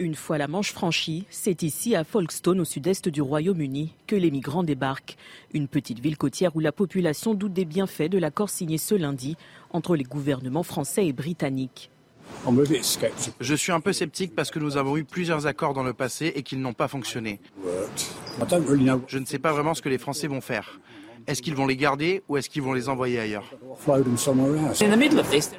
Une 0.00 0.14
fois 0.14 0.38
la 0.38 0.48
Manche 0.48 0.72
franchie, 0.72 1.26
c'est 1.28 1.62
ici 1.62 1.94
à 1.94 2.04
Folkestone, 2.04 2.60
au 2.60 2.64
sud-est 2.64 3.10
du 3.10 3.20
Royaume-Uni, 3.20 3.92
que 4.06 4.16
les 4.16 4.30
migrants 4.30 4.62
débarquent. 4.62 5.18
Une 5.52 5.68
petite 5.68 6.00
ville 6.00 6.16
côtière 6.16 6.56
où 6.56 6.60
la 6.60 6.72
population 6.72 7.34
doute 7.34 7.52
des 7.52 7.66
bienfaits 7.66 8.08
de 8.08 8.16
l'accord 8.16 8.48
signé 8.48 8.78
ce 8.78 8.94
lundi 8.94 9.36
entre 9.74 9.96
les 9.96 10.04
gouvernements 10.04 10.62
français 10.62 11.06
et 11.06 11.12
britanniques. 11.12 11.90
Je 13.40 13.54
suis 13.54 13.72
un 13.72 13.80
peu 13.80 13.92
sceptique 13.92 14.34
parce 14.34 14.50
que 14.50 14.58
nous 14.58 14.78
avons 14.78 14.96
eu 14.96 15.04
plusieurs 15.04 15.46
accords 15.46 15.74
dans 15.74 15.82
le 15.82 15.92
passé 15.92 16.32
et 16.34 16.42
qu'ils 16.42 16.62
n'ont 16.62 16.72
pas 16.72 16.88
fonctionné. 16.88 17.38
Je 19.06 19.18
ne 19.18 19.26
sais 19.26 19.38
pas 19.38 19.52
vraiment 19.52 19.74
ce 19.74 19.82
que 19.82 19.90
les 19.90 19.98
Français 19.98 20.28
vont 20.28 20.40
faire. 20.40 20.80
Est-ce 21.30 21.42
qu'ils 21.42 21.54
vont 21.54 21.68
les 21.68 21.76
garder 21.76 22.24
ou 22.28 22.38
est-ce 22.38 22.50
qu'ils 22.50 22.62
vont 22.62 22.72
les 22.72 22.88
envoyer 22.88 23.20
ailleurs 23.20 23.44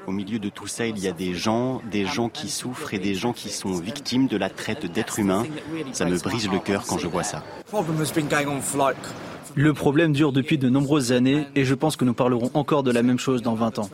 Au 0.05 0.11
milieu 0.11 0.37
de 0.37 0.49
tout 0.49 0.67
ça, 0.67 0.85
il 0.85 0.99
y 0.99 1.07
a 1.07 1.13
des 1.13 1.33
gens, 1.33 1.81
des 1.89 2.05
gens 2.05 2.27
qui 2.27 2.49
souffrent 2.49 2.93
et 2.93 2.99
des 2.99 3.15
gens 3.15 3.31
qui 3.31 3.47
sont 3.47 3.71
victimes 3.71 4.27
de 4.27 4.35
la 4.35 4.49
traite 4.49 4.85
d'êtres 4.85 5.19
humains. 5.19 5.45
Ça 5.93 6.03
me 6.03 6.17
brise 6.17 6.49
le 6.51 6.59
cœur 6.59 6.83
quand 6.85 6.97
je 6.97 7.07
vois 7.07 7.23
ça. 7.23 7.41
Le 9.55 9.73
problème 9.73 10.11
dure 10.11 10.33
depuis 10.33 10.57
de 10.57 10.67
nombreuses 10.67 11.13
années 11.13 11.47
et 11.55 11.63
je 11.63 11.73
pense 11.73 11.95
que 11.95 12.03
nous 12.03 12.13
parlerons 12.13 12.51
encore 12.53 12.83
de 12.83 12.91
la 12.91 13.01
même 13.01 13.19
chose 13.19 13.41
dans 13.41 13.55
20 13.55 13.79
ans. 13.79 13.89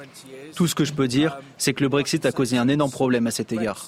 Tout 0.56 0.66
ce 0.66 0.74
que 0.74 0.84
je 0.84 0.94
peux 0.94 1.08
dire, 1.08 1.38
c'est 1.60 1.76
que 1.76 1.84
le 1.84 1.90
Brexit 1.90 2.26
a 2.26 2.32
causé 2.32 2.58
un 2.58 2.70
énorme 2.70 2.90
problème 2.90 3.28
à 3.28 3.32
cet 3.32 3.52
égard. 3.52 3.86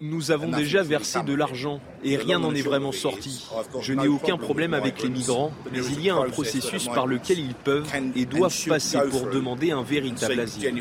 Nous 0.00 0.30
avons 0.30 0.50
déjà 0.50 0.82
versé 0.82 1.22
de 1.22 1.34
l'argent 1.34 1.80
et 2.04 2.16
rien 2.16 2.38
n'en 2.38 2.54
est 2.54 2.62
vraiment 2.62 2.92
sorti. 2.92 3.48
Je 3.80 3.92
n'ai 3.92 4.08
aucun 4.08 4.36
problème 4.36 4.74
avec 4.74 5.02
les 5.02 5.08
migrants, 5.08 5.52
mais 5.72 5.84
il 5.84 6.02
y 6.02 6.10
a 6.10 6.16
un 6.16 6.28
processus 6.28 6.86
par 6.86 7.06
lequel 7.06 7.38
ils 7.40 7.54
peuvent 7.54 7.88
et 8.14 8.24
doivent 8.24 8.66
passer 8.68 8.98
pour 9.10 9.28
demander 9.28 9.72
un 9.72 9.82
véritable 9.82 10.40
asile. 10.40 10.72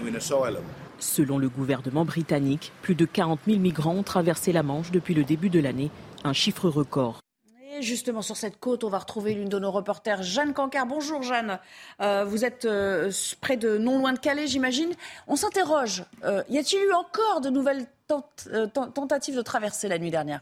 Selon 0.99 1.37
le 1.37 1.49
gouvernement 1.49 2.05
britannique, 2.05 2.71
plus 2.81 2.95
de 2.95 3.05
40 3.05 3.41
000 3.47 3.59
migrants 3.59 3.95
ont 3.95 4.03
traversé 4.03 4.51
la 4.51 4.63
Manche 4.63 4.91
depuis 4.91 5.13
le 5.13 5.23
début 5.23 5.49
de 5.49 5.59
l'année, 5.59 5.91
un 6.23 6.33
chiffre 6.33 6.69
record 6.69 7.19
justement, 7.81 8.21
sur 8.21 8.37
cette 8.37 8.59
côte, 8.59 8.83
on 8.83 8.89
va 8.89 8.99
retrouver 8.99 9.33
l'une 9.33 9.49
de 9.49 9.59
nos 9.59 9.71
reporters, 9.71 10.23
Jeanne 10.23 10.53
Cancard. 10.53 10.85
Bonjour 10.85 11.23
Jeanne. 11.23 11.59
Euh, 12.01 12.25
vous 12.25 12.45
êtes 12.45 12.65
euh, 12.65 13.11
près 13.41 13.57
de 13.57 13.77
non 13.77 13.99
loin 13.99 14.13
de 14.13 14.19
Calais, 14.19 14.47
j'imagine. 14.47 14.93
On 15.27 15.35
s'interroge. 15.35 16.03
Euh, 16.23 16.43
y 16.49 16.57
a-t-il 16.57 16.83
eu 16.83 16.93
encore 16.93 17.41
de 17.41 17.49
nouvelles 17.49 17.85
tentatives 18.07 19.35
de 19.35 19.41
traversée 19.41 19.87
la 19.87 19.97
nuit 19.97 20.11
dernière? 20.11 20.41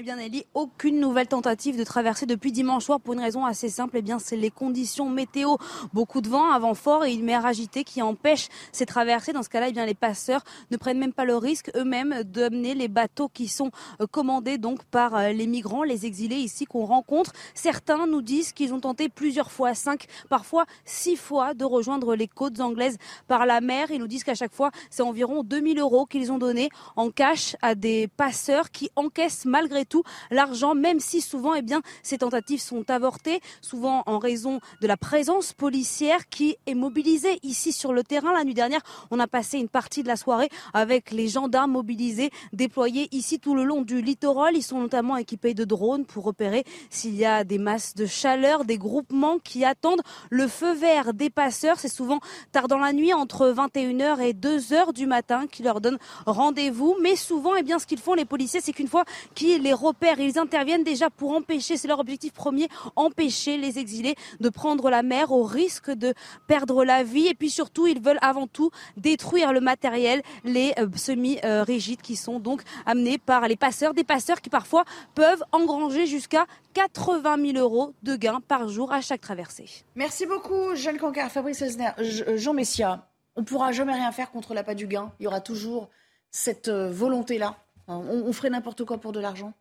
Eh 0.00 0.04
bien, 0.04 0.14
Nelly, 0.14 0.44
aucune 0.54 1.00
nouvelle 1.00 1.26
tentative 1.26 1.76
de 1.76 1.82
traverser 1.82 2.24
depuis 2.24 2.52
dimanche 2.52 2.84
soir 2.84 3.00
pour 3.00 3.14
une 3.14 3.20
raison 3.20 3.44
assez 3.44 3.68
simple. 3.68 3.96
Eh 3.96 4.02
bien, 4.02 4.20
c'est 4.20 4.36
les 4.36 4.52
conditions 4.52 5.10
météo. 5.10 5.56
Beaucoup 5.92 6.20
de 6.20 6.28
vent, 6.28 6.52
un 6.52 6.58
vent 6.60 6.74
fort 6.74 7.04
et 7.04 7.12
une 7.12 7.24
mer 7.24 7.44
agitée 7.44 7.82
qui 7.82 8.00
empêche 8.00 8.46
ces 8.70 8.86
traversées. 8.86 9.32
Dans 9.32 9.42
ce 9.42 9.48
cas-là, 9.48 9.70
eh 9.70 9.72
bien, 9.72 9.84
les 9.86 9.94
passeurs 9.94 10.44
ne 10.70 10.76
prennent 10.76 11.00
même 11.00 11.12
pas 11.12 11.24
le 11.24 11.36
risque 11.36 11.72
eux-mêmes 11.74 12.22
d'amener 12.22 12.76
les 12.76 12.86
bateaux 12.86 13.28
qui 13.28 13.48
sont 13.48 13.72
euh, 14.00 14.06
commandés 14.06 14.56
donc 14.56 14.84
par 14.84 15.16
euh, 15.16 15.32
les 15.32 15.48
migrants, 15.48 15.82
les 15.82 16.06
exilés 16.06 16.36
ici 16.36 16.64
qu'on 16.64 16.84
rencontre. 16.84 17.32
Certains 17.54 18.06
nous 18.06 18.22
disent 18.22 18.52
qu'ils 18.52 18.72
ont 18.72 18.80
tenté 18.80 19.08
plusieurs 19.08 19.50
fois, 19.50 19.74
cinq, 19.74 20.06
parfois 20.28 20.66
six 20.84 21.16
fois 21.16 21.54
de 21.54 21.64
rejoindre 21.64 22.14
les 22.14 22.28
côtes 22.28 22.60
anglaises 22.60 22.98
par 23.26 23.46
la 23.46 23.60
mer. 23.60 23.90
Ils 23.90 23.98
nous 23.98 24.06
disent 24.06 24.22
qu'à 24.22 24.36
chaque 24.36 24.54
fois, 24.54 24.70
c'est 24.90 25.02
environ 25.02 25.42
2000 25.42 25.80
euros 25.80 26.06
qu'ils 26.06 26.30
ont 26.30 26.38
donné 26.38 26.68
en 26.94 27.10
cash 27.10 27.56
à 27.62 27.74
des 27.74 28.06
passeurs 28.06 28.70
qui 28.70 28.90
encaissent 28.94 29.44
malgré 29.44 29.87
tout 29.88 30.02
l'argent, 30.30 30.74
même 30.74 31.00
si 31.00 31.20
souvent, 31.20 31.54
eh 31.54 31.62
bien, 31.62 31.82
ces 32.02 32.18
tentatives 32.18 32.60
sont 32.60 32.88
avortées, 32.90 33.40
souvent 33.60 34.02
en 34.06 34.18
raison 34.18 34.60
de 34.80 34.86
la 34.86 34.96
présence 34.96 35.52
policière 35.52 36.28
qui 36.28 36.56
est 36.66 36.74
mobilisée 36.74 37.38
ici 37.42 37.72
sur 37.72 37.92
le 37.92 38.02
terrain. 38.02 38.32
La 38.32 38.44
nuit 38.44 38.54
dernière, 38.54 38.82
on 39.10 39.18
a 39.18 39.26
passé 39.26 39.58
une 39.58 39.68
partie 39.68 40.02
de 40.02 40.08
la 40.08 40.16
soirée 40.16 40.48
avec 40.74 41.10
les 41.10 41.28
gendarmes 41.28 41.72
mobilisés, 41.72 42.30
déployés 42.52 43.08
ici 43.12 43.38
tout 43.38 43.54
le 43.54 43.64
long 43.64 43.82
du 43.82 44.00
littoral. 44.00 44.56
Ils 44.56 44.62
sont 44.62 44.80
notamment 44.80 45.16
équipés 45.16 45.54
de 45.54 45.64
drones 45.64 46.04
pour 46.04 46.24
repérer 46.24 46.64
s'il 46.90 47.14
y 47.14 47.24
a 47.24 47.44
des 47.44 47.58
masses 47.58 47.94
de 47.94 48.06
chaleur, 48.06 48.64
des 48.64 48.78
groupements 48.78 49.38
qui 49.38 49.64
attendent 49.64 50.02
le 50.30 50.48
feu 50.48 50.72
vert 50.74 51.14
des 51.14 51.30
passeurs. 51.30 51.78
C'est 51.78 51.88
souvent 51.88 52.20
tard 52.52 52.68
dans 52.68 52.78
la 52.78 52.92
nuit, 52.92 53.12
entre 53.12 53.50
21h 53.50 54.20
et 54.20 54.32
2h 54.32 54.92
du 54.92 55.06
matin, 55.06 55.46
qui 55.46 55.62
leur 55.62 55.80
donnent 55.80 55.98
rendez-vous. 56.26 56.96
Mais 57.00 57.16
souvent, 57.16 57.54
eh 57.56 57.62
bien, 57.62 57.78
ce 57.78 57.86
qu'ils 57.86 57.98
font, 57.98 58.14
les 58.14 58.24
policiers, 58.24 58.60
c'est 58.60 58.72
qu'une 58.72 58.88
fois 58.88 59.04
qu'ils 59.34 59.62
les 59.62 59.72
repèrent, 59.78 60.20
ils 60.20 60.38
interviennent 60.38 60.84
déjà 60.84 61.10
pour 61.10 61.32
empêcher, 61.32 61.76
c'est 61.76 61.88
leur 61.88 62.00
objectif 62.00 62.32
premier, 62.32 62.68
empêcher 62.96 63.56
les 63.56 63.78
exilés 63.78 64.14
de 64.40 64.48
prendre 64.48 64.90
la 64.90 65.02
mer 65.02 65.32
au 65.32 65.44
risque 65.44 65.90
de 65.90 66.14
perdre 66.46 66.84
la 66.84 67.02
vie. 67.02 67.28
Et 67.28 67.34
puis 67.34 67.50
surtout, 67.50 67.86
ils 67.86 68.00
veulent 68.00 68.18
avant 68.22 68.46
tout 68.46 68.70
détruire 68.96 69.52
le 69.52 69.60
matériel, 69.60 70.22
les 70.44 70.72
euh, 70.78 70.88
semi-rigides 70.94 72.02
qui 72.02 72.16
sont 72.16 72.40
donc 72.40 72.62
amenés 72.86 73.18
par 73.18 73.48
les 73.48 73.56
passeurs, 73.56 73.94
des 73.94 74.04
passeurs 74.04 74.40
qui 74.40 74.50
parfois 74.50 74.84
peuvent 75.14 75.42
engranger 75.52 76.06
jusqu'à 76.06 76.46
80 76.74 77.52
000 77.52 77.58
euros 77.58 77.94
de 78.02 78.16
gains 78.16 78.40
par 78.46 78.68
jour 78.68 78.92
à 78.92 79.00
chaque 79.00 79.20
traversée. 79.20 79.84
Merci 79.94 80.26
beaucoup, 80.26 80.74
Jeanne 80.74 80.98
Cancard, 80.98 81.30
Fabrice 81.30 81.62
Elsner, 81.62 81.90
Jean 82.36 82.54
Messia. 82.54 83.08
On 83.36 83.40
ne 83.40 83.46
pourra 83.46 83.72
jamais 83.72 83.94
rien 83.94 84.10
faire 84.12 84.30
contre 84.30 84.54
l'appât 84.54 84.74
du 84.74 84.86
gain. 84.86 85.12
Il 85.20 85.24
y 85.24 85.26
aura 85.26 85.40
toujours 85.40 85.88
cette 86.30 86.68
euh, 86.68 86.90
volonté-là. 86.90 87.56
on 87.86 88.32
ferait 88.32 88.50
n'importe 88.50 88.84
quoi 88.84 88.98
pour 88.98 89.12
de 89.12 89.20
l'argent 89.20 89.54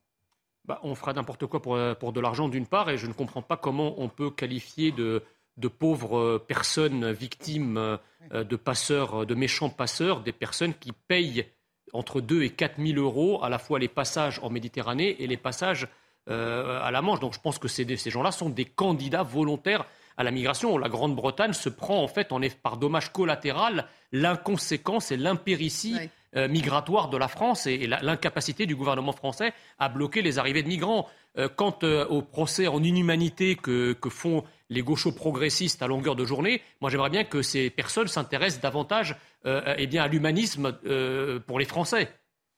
bah, 0.68 0.80
on 0.84 0.96
fera 0.96 1.14
n'importe 1.14 1.46
quoi 1.46 1.62
euh, 1.68 1.96
pour, 1.96 2.12
de 2.12 2.20
l'argent 2.20 2.50
d'une 2.50 2.68
part, 2.68 2.90
et 2.90 2.98
je 2.98 3.08
ne 3.08 3.14
comprends 3.14 3.42
pas 3.42 3.56
comment 3.56 3.96
on 4.02 4.10
peut 4.10 4.30
qualifier 4.30 4.92
de, 4.92 5.24
pauvres 5.80 6.18
euh, 6.18 6.46
personnes 6.46 7.12
victimes 7.12 7.78
euh, 7.78 8.44
de 8.44 8.56
passeurs, 8.58 9.26
de 9.26 9.34
méchants 9.34 9.70
passeurs, 9.70 10.20
des 10.20 10.34
personnes 10.34 10.74
qui 10.74 10.92
payent 10.92 11.46
entre 11.94 12.20
2 12.20 12.44
et 12.44 12.50
4 12.50 12.82
000 12.86 13.00
euros 13.00 13.42
à 13.44 13.50
la 13.50 13.60
fois 13.60 13.80
les 13.80 13.88
passages 13.88 14.40
en 14.44 14.50
Méditerranée 14.50 15.16
et 15.20 15.28
les 15.28 15.38
passages 15.38 15.88
à 16.30 16.92
la 16.92 17.02
Manche. 17.02 17.22
Donc 17.22 17.34
je 17.34 17.40
pense 17.40 17.58
que 17.58 17.70
ces, 17.70 17.86
gens-là 18.10 18.32
sont 18.32 18.50
des 18.50 18.66
candidats 18.66 19.24
volontaires 19.24 19.86
à 20.18 20.26
la 20.26 20.32
migration. 20.32 20.78
La 20.78 20.90
Grande-Bretagne 20.90 21.54
se 21.54 21.70
prend 21.70 22.04
en 22.04 22.10
fait 22.10 22.34
en, 22.34 22.42
par 22.62 22.76
dommage 22.76 23.14
collatéral 23.14 23.86
l'inconséquence 24.12 25.14
et 25.14 25.18
l'impéritie 25.18 25.96
euh, 26.38 26.48
migratoire 26.48 27.10
de 27.10 27.18
la 27.18 27.28
France 27.28 27.66
et, 27.66 27.88
l'incapacité 27.88 28.68
du 28.68 28.76
gouvernement 28.76 29.12
français 29.12 29.54
à 29.80 29.90
bloquer 29.90 30.22
les 30.22 30.38
arrivées 30.38 30.62
de 30.62 30.68
migrants. 30.68 31.08
Euh, 31.40 31.50
quant 31.50 31.76
euh, 31.82 32.06
au 32.08 32.22
procès 32.22 32.68
en 32.68 32.84
inhumanité 32.84 33.56
que, 33.56 33.96
font 34.10 34.44
les 34.70 34.84
gauchos 34.84 35.14
progressistes 35.14 35.82
à 35.82 35.88
longueur 35.88 36.16
de 36.16 36.26
journée, 36.26 36.62
moi 36.80 36.92
j'aimerais 36.92 37.10
bien 37.10 37.24
que 37.24 37.42
ces 37.42 37.72
personnes 37.72 38.08
s'intéressent 38.08 38.62
davantage 38.62 39.16
eh 39.46 39.98
à 39.98 40.08
l'humanisme 40.08 40.74
pour 41.48 41.60
les 41.60 41.66
Français, 41.66 42.10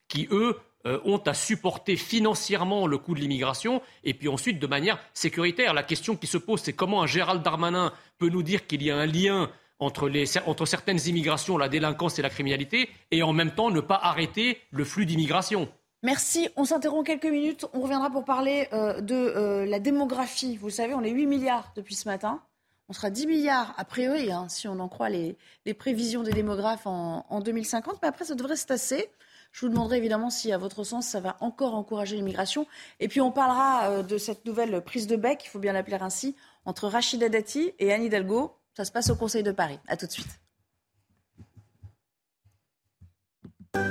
qui 0.07 0.27
eux 0.31 0.57
ont 0.85 1.19
à 1.19 1.35
supporter 1.35 1.95
financièrement 1.97 2.87
le 2.87 2.97
coût 2.97 3.13
de 3.13 3.19
l'immigration 3.19 3.83
et 4.03 4.15
puis 4.15 4.27
ensuite 4.27 4.59
de 4.59 4.65
manière 4.65 4.97
sécuritaire. 5.13 5.75
La 5.75 5.83
question 5.83 6.15
qui 6.15 6.25
se 6.25 6.37
pose, 6.37 6.61
c'est 6.61 6.73
comment 6.73 7.03
un 7.03 7.05
Gérald 7.05 7.43
Darmanin 7.43 7.93
peut 8.17 8.29
nous 8.29 8.41
dire 8.41 8.65
qu'il 8.65 8.81
y 8.81 8.89
a 8.89 8.97
un 8.97 9.05
lien 9.05 9.51
entre, 9.79 10.65
certaines 10.65 10.99
immigrations, 11.07 11.57
la 11.57 11.69
délinquance 11.69 12.19
et 12.19 12.21
la 12.21 12.29
criminalité, 12.29 12.89
et 13.11 13.23
en 13.23 13.33
même 13.33 13.51
temps 13.51 13.71
ne 13.71 13.79
pas 13.79 13.99
arrêter 14.01 14.59
le 14.71 14.83
flux 14.83 15.05
d'immigration. 15.05 15.69
Merci. 16.03 16.49
On 16.55 16.63
s'interrompt 16.63 17.05
quelques 17.05 17.25
minutes. 17.25 17.65
On 17.73 17.81
reviendra 17.81 18.09
pour 18.09 18.23
parler 18.23 18.67
euh, 18.71 19.01
de 19.01 19.15
euh, 19.15 19.65
la 19.65 19.79
démographie. 19.79 20.55
Vous 20.55 20.69
savez, 20.69 20.93
on 20.93 21.03
est 21.03 21.09
8 21.09 21.25
milliards 21.27 21.73
depuis 21.75 21.95
ce 21.95 22.07
matin. 22.07 22.41
On 22.87 22.93
sera 22.93 23.09
10 23.09 23.27
milliards 23.27 23.73
a 23.77 23.85
priori, 23.85 24.31
hein, 24.31 24.47
si 24.49 24.67
on 24.67 24.79
en 24.79 24.87
croit 24.87 25.09
les, 25.09 25.37
prévisions 25.77 26.23
des 26.23 26.31
démographes 26.31 26.87
en, 26.87 27.25
en, 27.29 27.39
2050. 27.41 27.99
Mais 28.01 28.07
après, 28.07 28.25
ça 28.25 28.35
devrait 28.35 28.55
se 28.55 28.65
tasser. 28.65 29.09
Je 29.51 29.65
vous 29.65 29.69
demanderai 29.69 29.97
évidemment 29.97 30.29
si, 30.29 30.51
à 30.51 30.57
votre 30.57 30.83
sens, 30.83 31.05
ça 31.05 31.19
va 31.19 31.35
encore 31.41 31.75
encourager 31.75 32.15
l'immigration. 32.15 32.65
Et 32.99 33.07
puis, 33.07 33.19
on 33.19 33.31
parlera 33.31 33.89
euh, 33.89 34.03
de 34.03 34.17
cette 34.17 34.45
nouvelle 34.45 34.81
prise 34.81 35.05
de 35.07 35.15
bec, 35.15 35.41
il 35.45 35.49
faut 35.49 35.59
bien 35.59 35.73
l'appeler 35.73 35.97
ainsi, 35.99 36.35
entre 36.65 36.87
Rachida 36.87 37.29
Dati 37.29 37.73
et 37.79 37.91
Anne 37.91 38.03
Hidalgo. 38.03 38.58
Ça 38.79 38.85
se 38.85 38.93
passe 38.93 39.09
au 39.09 39.15
Conseil 39.17 39.43
de 39.43 39.51
Paris. 39.51 39.77
À 39.89 39.97
tout 39.97 40.05
de 40.05 40.11
suite. 40.13 40.39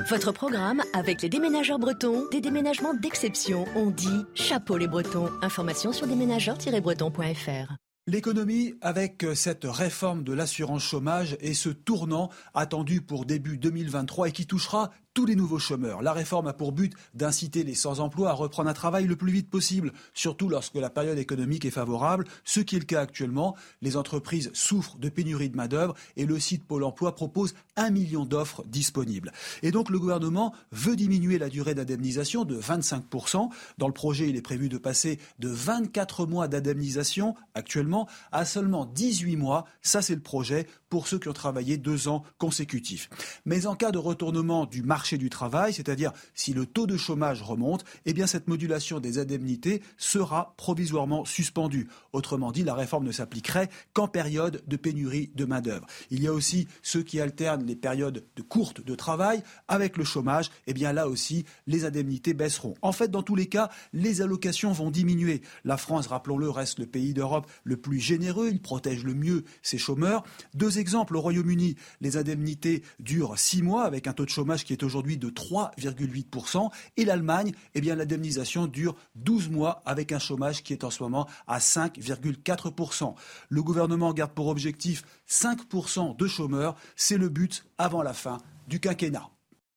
Votre 0.08 0.32
programme 0.32 0.82
avec 0.94 1.20
les 1.20 1.28
déménageurs 1.28 1.78
bretons, 1.78 2.26
des 2.30 2.40
déménagements 2.40 2.94
d'exception. 2.94 3.66
On 3.76 3.90
dit 3.90 4.24
chapeau 4.34 4.78
les 4.78 4.88
bretons. 4.88 5.28
Information 5.42 5.92
sur 5.92 6.06
déménageurs-bretons.fr. 6.06 7.74
L'économie, 8.06 8.72
avec 8.80 9.26
cette 9.34 9.66
réforme 9.66 10.24
de 10.24 10.32
l'assurance 10.32 10.84
chômage 10.84 11.36
et 11.42 11.52
ce 11.52 11.68
tournant 11.68 12.30
attendu 12.54 13.02
pour 13.02 13.26
début 13.26 13.58
2023 13.58 14.30
et 14.30 14.32
qui 14.32 14.46
touchera 14.46 14.90
tous 15.18 15.26
les 15.26 15.34
nouveaux 15.34 15.58
chômeurs. 15.58 16.00
La 16.00 16.12
réforme 16.12 16.46
a 16.46 16.52
pour 16.52 16.70
but 16.70 16.92
d'inciter 17.12 17.64
les 17.64 17.74
sans-emploi 17.74 18.30
à 18.30 18.34
reprendre 18.34 18.70
un 18.70 18.72
travail 18.72 19.04
le 19.08 19.16
plus 19.16 19.32
vite 19.32 19.50
possible, 19.50 19.92
surtout 20.14 20.48
lorsque 20.48 20.76
la 20.76 20.90
période 20.90 21.18
économique 21.18 21.64
est 21.64 21.72
favorable, 21.72 22.24
ce 22.44 22.60
qui 22.60 22.76
est 22.76 22.78
le 22.78 22.84
cas 22.84 23.00
actuellement. 23.00 23.56
Les 23.82 23.96
entreprises 23.96 24.52
souffrent 24.54 24.96
de 24.96 25.08
pénurie 25.08 25.50
de 25.50 25.56
main-d'œuvre 25.56 25.96
et 26.16 26.24
le 26.24 26.38
site 26.38 26.62
Pôle 26.62 26.84
emploi 26.84 27.16
propose 27.16 27.56
un 27.74 27.90
million 27.90 28.26
d'offres 28.26 28.62
disponibles. 28.68 29.32
Et 29.64 29.72
donc 29.72 29.90
le 29.90 29.98
gouvernement 29.98 30.54
veut 30.70 30.94
diminuer 30.94 31.36
la 31.38 31.48
durée 31.48 31.74
d'indemnisation 31.74 32.44
de 32.44 32.56
25%. 32.56 33.48
Dans 33.78 33.88
le 33.88 33.92
projet, 33.92 34.28
il 34.28 34.36
est 34.36 34.40
prévu 34.40 34.68
de 34.68 34.78
passer 34.78 35.18
de 35.40 35.48
24 35.48 36.26
mois 36.26 36.46
d'indemnisation 36.46 37.34
actuellement 37.54 38.06
à 38.30 38.44
seulement 38.44 38.86
18 38.86 39.34
mois. 39.34 39.64
Ça, 39.82 40.00
c'est 40.00 40.14
le 40.14 40.20
projet 40.20 40.68
pour 40.90 41.08
ceux 41.08 41.18
qui 41.18 41.28
ont 41.28 41.32
travaillé 41.32 41.76
deux 41.76 42.06
ans 42.06 42.22
consécutifs. 42.38 43.10
Mais 43.44 43.66
en 43.66 43.74
cas 43.74 43.90
de 43.90 43.98
retournement 43.98 44.64
du 44.64 44.84
marché 44.84 45.07
du 45.16 45.30
travail, 45.30 45.72
c'est-à-dire 45.72 46.12
si 46.34 46.52
le 46.52 46.66
taux 46.66 46.86
de 46.86 46.96
chômage 46.96 47.42
remonte, 47.42 47.84
eh 48.04 48.12
bien 48.12 48.26
cette 48.26 48.48
modulation 48.48 49.00
des 49.00 49.18
indemnités 49.18 49.82
sera 49.96 50.54
provisoirement 50.56 51.24
suspendue. 51.24 51.88
Autrement 52.12 52.52
dit, 52.52 52.64
la 52.64 52.74
réforme 52.74 53.04
ne 53.04 53.12
s'appliquerait 53.12 53.70
qu'en 53.92 54.08
période 54.08 54.62
de 54.66 54.76
pénurie 54.76 55.30
de 55.34 55.44
main-d'œuvre. 55.44 55.86
Il 56.10 56.22
y 56.22 56.26
a 56.26 56.32
aussi 56.32 56.68
ceux 56.82 57.02
qui 57.02 57.20
alternent 57.20 57.64
les 57.64 57.76
périodes 57.76 58.24
de 58.36 58.42
courte 58.42 58.84
de 58.84 58.94
travail 58.94 59.42
avec 59.68 59.96
le 59.96 60.04
chômage. 60.04 60.50
Eh 60.66 60.74
bien 60.74 60.92
là 60.92 61.08
aussi, 61.08 61.44
les 61.66 61.84
indemnités 61.84 62.34
baisseront. 62.34 62.74
En 62.82 62.92
fait, 62.92 63.10
dans 63.10 63.22
tous 63.22 63.36
les 63.36 63.46
cas, 63.46 63.70
les 63.92 64.20
allocations 64.20 64.72
vont 64.72 64.90
diminuer. 64.90 65.42
La 65.64 65.76
France, 65.76 66.08
rappelons-le, 66.08 66.50
reste 66.50 66.78
le 66.78 66.86
pays 66.86 67.14
d'Europe 67.14 67.50
le 67.64 67.76
plus 67.76 68.00
généreux. 68.00 68.48
Il 68.50 68.60
protège 68.60 69.04
le 69.04 69.14
mieux 69.14 69.44
ses 69.62 69.78
chômeurs. 69.78 70.24
Deux 70.54 70.78
exemples. 70.78 71.16
Au 71.16 71.20
Royaume-Uni, 71.20 71.76
les 72.00 72.16
indemnités 72.16 72.82
durent 72.98 73.38
six 73.38 73.62
mois 73.62 73.84
avec 73.84 74.06
un 74.06 74.12
taux 74.12 74.24
de 74.24 74.30
chômage 74.30 74.64
qui 74.64 74.72
est 74.72 74.82
aujourd'hui 74.88 75.18
de 75.18 75.28
3,8%. 75.28 76.70
Et 76.96 77.04
l'Allemagne, 77.04 77.52
eh 77.74 77.80
bien, 77.80 77.94
l'indemnisation 77.94 78.66
dure 78.66 78.96
12 79.16 79.50
mois 79.50 79.82
avec 79.84 80.12
un 80.12 80.18
chômage 80.18 80.62
qui 80.62 80.72
est 80.72 80.82
en 80.82 80.90
ce 80.90 81.02
moment 81.02 81.28
à 81.46 81.58
5,4%. 81.58 83.14
Le 83.48 83.62
gouvernement 83.62 84.12
garde 84.12 84.32
pour 84.32 84.48
objectif 84.48 85.04
5% 85.28 86.16
de 86.16 86.26
chômeurs. 86.26 86.74
C'est 86.96 87.18
le 87.18 87.28
but 87.28 87.64
avant 87.76 88.02
la 88.02 88.14
fin 88.14 88.38
du 88.66 88.80
quinquennat. 88.80 89.30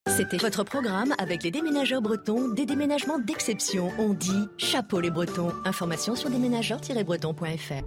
C'était 0.08 0.38
votre 0.38 0.64
programme 0.64 1.14
avec 1.20 1.44
les 1.44 1.52
déménageurs 1.52 2.02
bretons, 2.02 2.50
des 2.50 2.66
déménagements 2.66 3.20
d'exception. 3.20 3.92
On 4.00 4.14
dit 4.14 4.48
chapeau 4.58 5.00
les 5.00 5.12
bretons. 5.12 5.54
Information 5.66 6.16
sur 6.16 6.30
déménageurs-bretons.fr. 6.30 7.84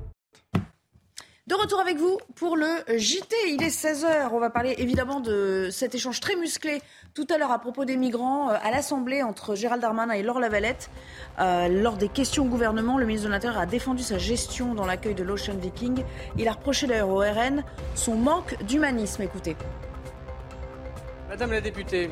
De 1.47 1.55
retour 1.55 1.79
avec 1.79 1.99
vous 1.99 2.19
pour 2.37 2.57
le 2.57 2.67
JT. 2.89 3.37
Il 3.51 3.63
est 3.63 3.69
16h. 3.69 4.31
On 4.33 4.41
va 4.41 4.49
parler 4.49 4.77
évidemment 4.79 5.21
de 5.21 5.69
cet 5.71 5.95
échange 5.95 6.19
très 6.19 6.37
musclé 6.37 6.81
tout 7.13 7.27
à 7.29 7.37
l'heure 7.37 7.51
à 7.51 7.59
propos 7.59 7.85
des 7.85 7.99
migrants 7.99 8.49
euh, 8.49 8.57
à 8.63 8.71
l'Assemblée 8.71 9.23
entre 9.23 9.55
Gérald 9.55 9.83
Darmanin 9.83 10.15
et 10.15 10.23
Laure 10.23 10.41
Lavalette. 10.41 10.89
Euh, 11.41 11.69
lors 11.69 11.99
des 11.99 12.09
questions 12.09 12.45
au 12.45 12.49
gouvernement, 12.49 12.97
le 12.97 13.05
ministre 13.05 13.29
de 13.29 13.33
l'Intérieur 13.33 13.61
a 13.61 13.67
défendu 13.67 14.03
sa 14.03 14.17
gestion 14.17 14.75
dans 14.75 14.87
l'accueil 14.87 15.15
de 15.15 15.23
l'Ocean 15.23 15.59
Viking. 15.59 16.03
Il 16.39 16.49
a 16.49 16.53
reproché 16.53 16.87
d'ailleurs 16.87 17.11
au 17.11 17.19
RN 17.19 17.63
son 17.95 18.15
manque 18.15 18.57
d'humanisme. 18.63 19.21
Écoutez. 19.21 19.55
Madame 21.29 21.53
la 21.53 21.61
députée, 21.61 22.09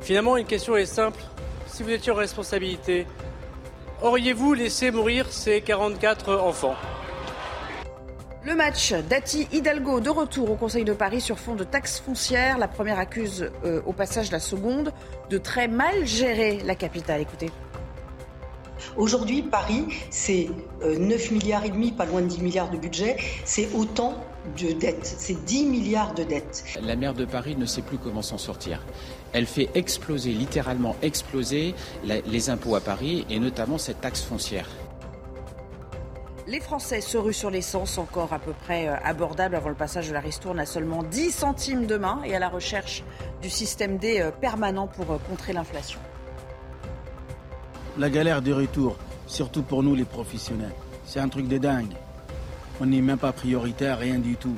finalement 0.00 0.38
une 0.38 0.46
question 0.46 0.78
est 0.78 0.86
simple. 0.86 1.20
Si 1.66 1.82
vous 1.82 1.90
étiez 1.90 2.10
en 2.10 2.14
responsabilité, 2.14 3.06
auriez-vous 4.00 4.54
laissé 4.54 4.90
mourir 4.90 5.30
ces 5.30 5.60
44 5.60 6.36
enfants? 6.36 6.76
Le 8.46 8.54
match 8.54 8.94
Dati 9.10 9.48
Hidalgo 9.52 9.98
de 9.98 10.08
retour 10.08 10.52
au 10.52 10.54
Conseil 10.54 10.84
de 10.84 10.92
Paris 10.92 11.20
sur 11.20 11.36
fond 11.36 11.56
de 11.56 11.64
taxes 11.64 11.98
foncières. 11.98 12.58
La 12.58 12.68
première 12.68 13.00
accuse 13.00 13.50
euh, 13.64 13.82
au 13.86 13.92
passage 13.92 14.30
la 14.30 14.38
seconde 14.38 14.92
de 15.30 15.36
très 15.36 15.66
mal 15.66 16.06
gérer 16.06 16.60
la 16.64 16.76
capitale. 16.76 17.20
Écoutez. 17.20 17.50
Aujourd'hui, 18.96 19.42
Paris, 19.42 19.86
c'est 20.10 20.48
9 20.80 21.02
euh, 21.30 21.34
milliards 21.34 21.64
et 21.64 21.70
demi, 21.70 21.90
pas 21.90 22.04
loin 22.04 22.20
de 22.20 22.28
10 22.28 22.42
milliards 22.42 22.70
de 22.70 22.76
budget. 22.76 23.16
C'est 23.44 23.68
autant 23.74 24.14
de 24.56 24.72
dettes. 24.72 25.04
C'est 25.18 25.44
10 25.44 25.64
milliards 25.64 26.14
de 26.14 26.22
dettes. 26.22 26.62
La 26.80 26.94
maire 26.94 27.14
de 27.14 27.24
Paris 27.24 27.56
ne 27.56 27.66
sait 27.66 27.82
plus 27.82 27.98
comment 27.98 28.22
s'en 28.22 28.38
sortir. 28.38 28.80
Elle 29.32 29.46
fait 29.46 29.70
exploser, 29.74 30.30
littéralement 30.30 30.94
exploser, 31.02 31.74
les 32.04 32.48
impôts 32.48 32.76
à 32.76 32.80
Paris 32.80 33.26
et 33.28 33.40
notamment 33.40 33.76
cette 33.76 34.00
taxe 34.00 34.22
foncière. 34.22 34.68
Les 36.48 36.60
Français 36.60 37.00
se 37.00 37.18
ruent 37.18 37.34
sur 37.34 37.50
l'essence, 37.50 37.98
encore 37.98 38.32
à 38.32 38.38
peu 38.38 38.52
près 38.52 38.86
euh, 38.86 38.94
abordable 39.02 39.56
avant 39.56 39.68
le 39.68 39.74
passage 39.74 40.06
de 40.06 40.12
la 40.12 40.20
ristourne 40.20 40.60
à 40.60 40.66
seulement 40.66 41.02
10 41.02 41.32
centimes 41.32 41.86
demain 41.86 42.20
et 42.24 42.36
à 42.36 42.38
la 42.38 42.48
recherche 42.48 43.02
du 43.42 43.50
système 43.50 43.98
D 43.98 44.20
euh, 44.20 44.30
permanent 44.30 44.86
pour 44.86 45.10
euh, 45.10 45.18
contrer 45.28 45.52
l'inflation. 45.52 45.98
La 47.98 48.10
galère 48.10 48.42
des 48.42 48.52
retours, 48.52 48.96
surtout 49.26 49.62
pour 49.62 49.82
nous 49.82 49.96
les 49.96 50.04
professionnels, 50.04 50.70
c'est 51.04 51.18
un 51.18 51.28
truc 51.28 51.48
de 51.48 51.58
dingue. 51.58 51.96
On 52.80 52.86
n'est 52.86 53.00
même 53.00 53.18
pas 53.18 53.32
prioritaire, 53.32 53.98
rien 53.98 54.20
du 54.20 54.36
tout. 54.36 54.54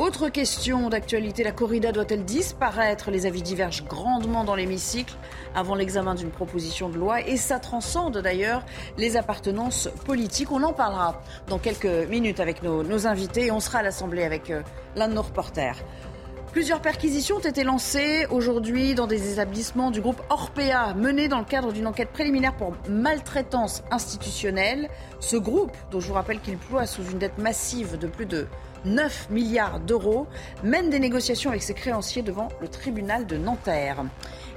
Autre 0.00 0.30
question 0.30 0.88
d'actualité, 0.88 1.44
la 1.44 1.52
corrida 1.52 1.92
doit-elle 1.92 2.24
disparaître? 2.24 3.10
Les 3.10 3.26
avis 3.26 3.42
divergent 3.42 3.84
grandement 3.84 4.44
dans 4.44 4.54
l'hémicycle 4.54 5.14
avant 5.54 5.74
l'examen 5.74 6.14
d'une 6.14 6.30
proposition 6.30 6.88
de 6.88 6.96
loi 6.96 7.20
et 7.20 7.36
ça 7.36 7.58
transcende 7.58 8.16
d'ailleurs 8.16 8.64
les 8.96 9.18
appartenances 9.18 9.90
politiques. 10.06 10.52
On 10.52 10.62
en 10.62 10.72
parlera 10.72 11.20
dans 11.48 11.58
quelques 11.58 12.08
minutes 12.08 12.40
avec 12.40 12.62
nos, 12.62 13.06
invités 13.06 13.48
et 13.48 13.50
on 13.50 13.60
sera 13.60 13.80
à 13.80 13.82
l'Assemblée 13.82 14.22
avec 14.22 14.48
euh, 14.48 14.62
l'un 14.96 15.06
de 15.06 15.12
nos 15.12 15.20
reporters. 15.20 15.76
Plusieurs 16.50 16.80
perquisitions 16.80 17.36
ont 17.36 17.40
été 17.40 17.62
lancées 17.62 18.26
aujourd'hui 18.30 18.94
dans 18.94 19.06
des 19.06 19.34
établissements 19.34 19.90
du 19.90 20.00
groupe 20.00 20.22
Orpea, 20.30 20.94
menés 20.96 21.28
dans 21.28 21.40
le 21.40 21.44
cadre 21.44 21.72
d'une 21.72 21.86
enquête 21.86 22.08
préliminaire 22.08 22.56
pour 22.56 22.72
maltraitance 22.88 23.82
institutionnelle. 23.90 24.88
Ce 25.20 25.36
groupe, 25.36 25.76
dont 25.90 26.00
je 26.00 26.08
vous 26.08 26.14
rappelle 26.14 26.40
qu'il 26.40 26.56
ploie 26.56 26.86
sous 26.86 27.04
une 27.04 27.18
dette 27.18 27.36
massive 27.36 27.98
de 27.98 28.06
plus 28.06 28.26
de 28.26 28.48
9 28.84 29.30
milliards 29.30 29.80
d'euros, 29.80 30.26
mène 30.62 30.90
des 30.90 30.98
négociations 30.98 31.50
avec 31.50 31.62
ses 31.62 31.74
créanciers 31.74 32.22
devant 32.22 32.48
le 32.60 32.68
tribunal 32.68 33.26
de 33.26 33.36
Nanterre. 33.36 34.04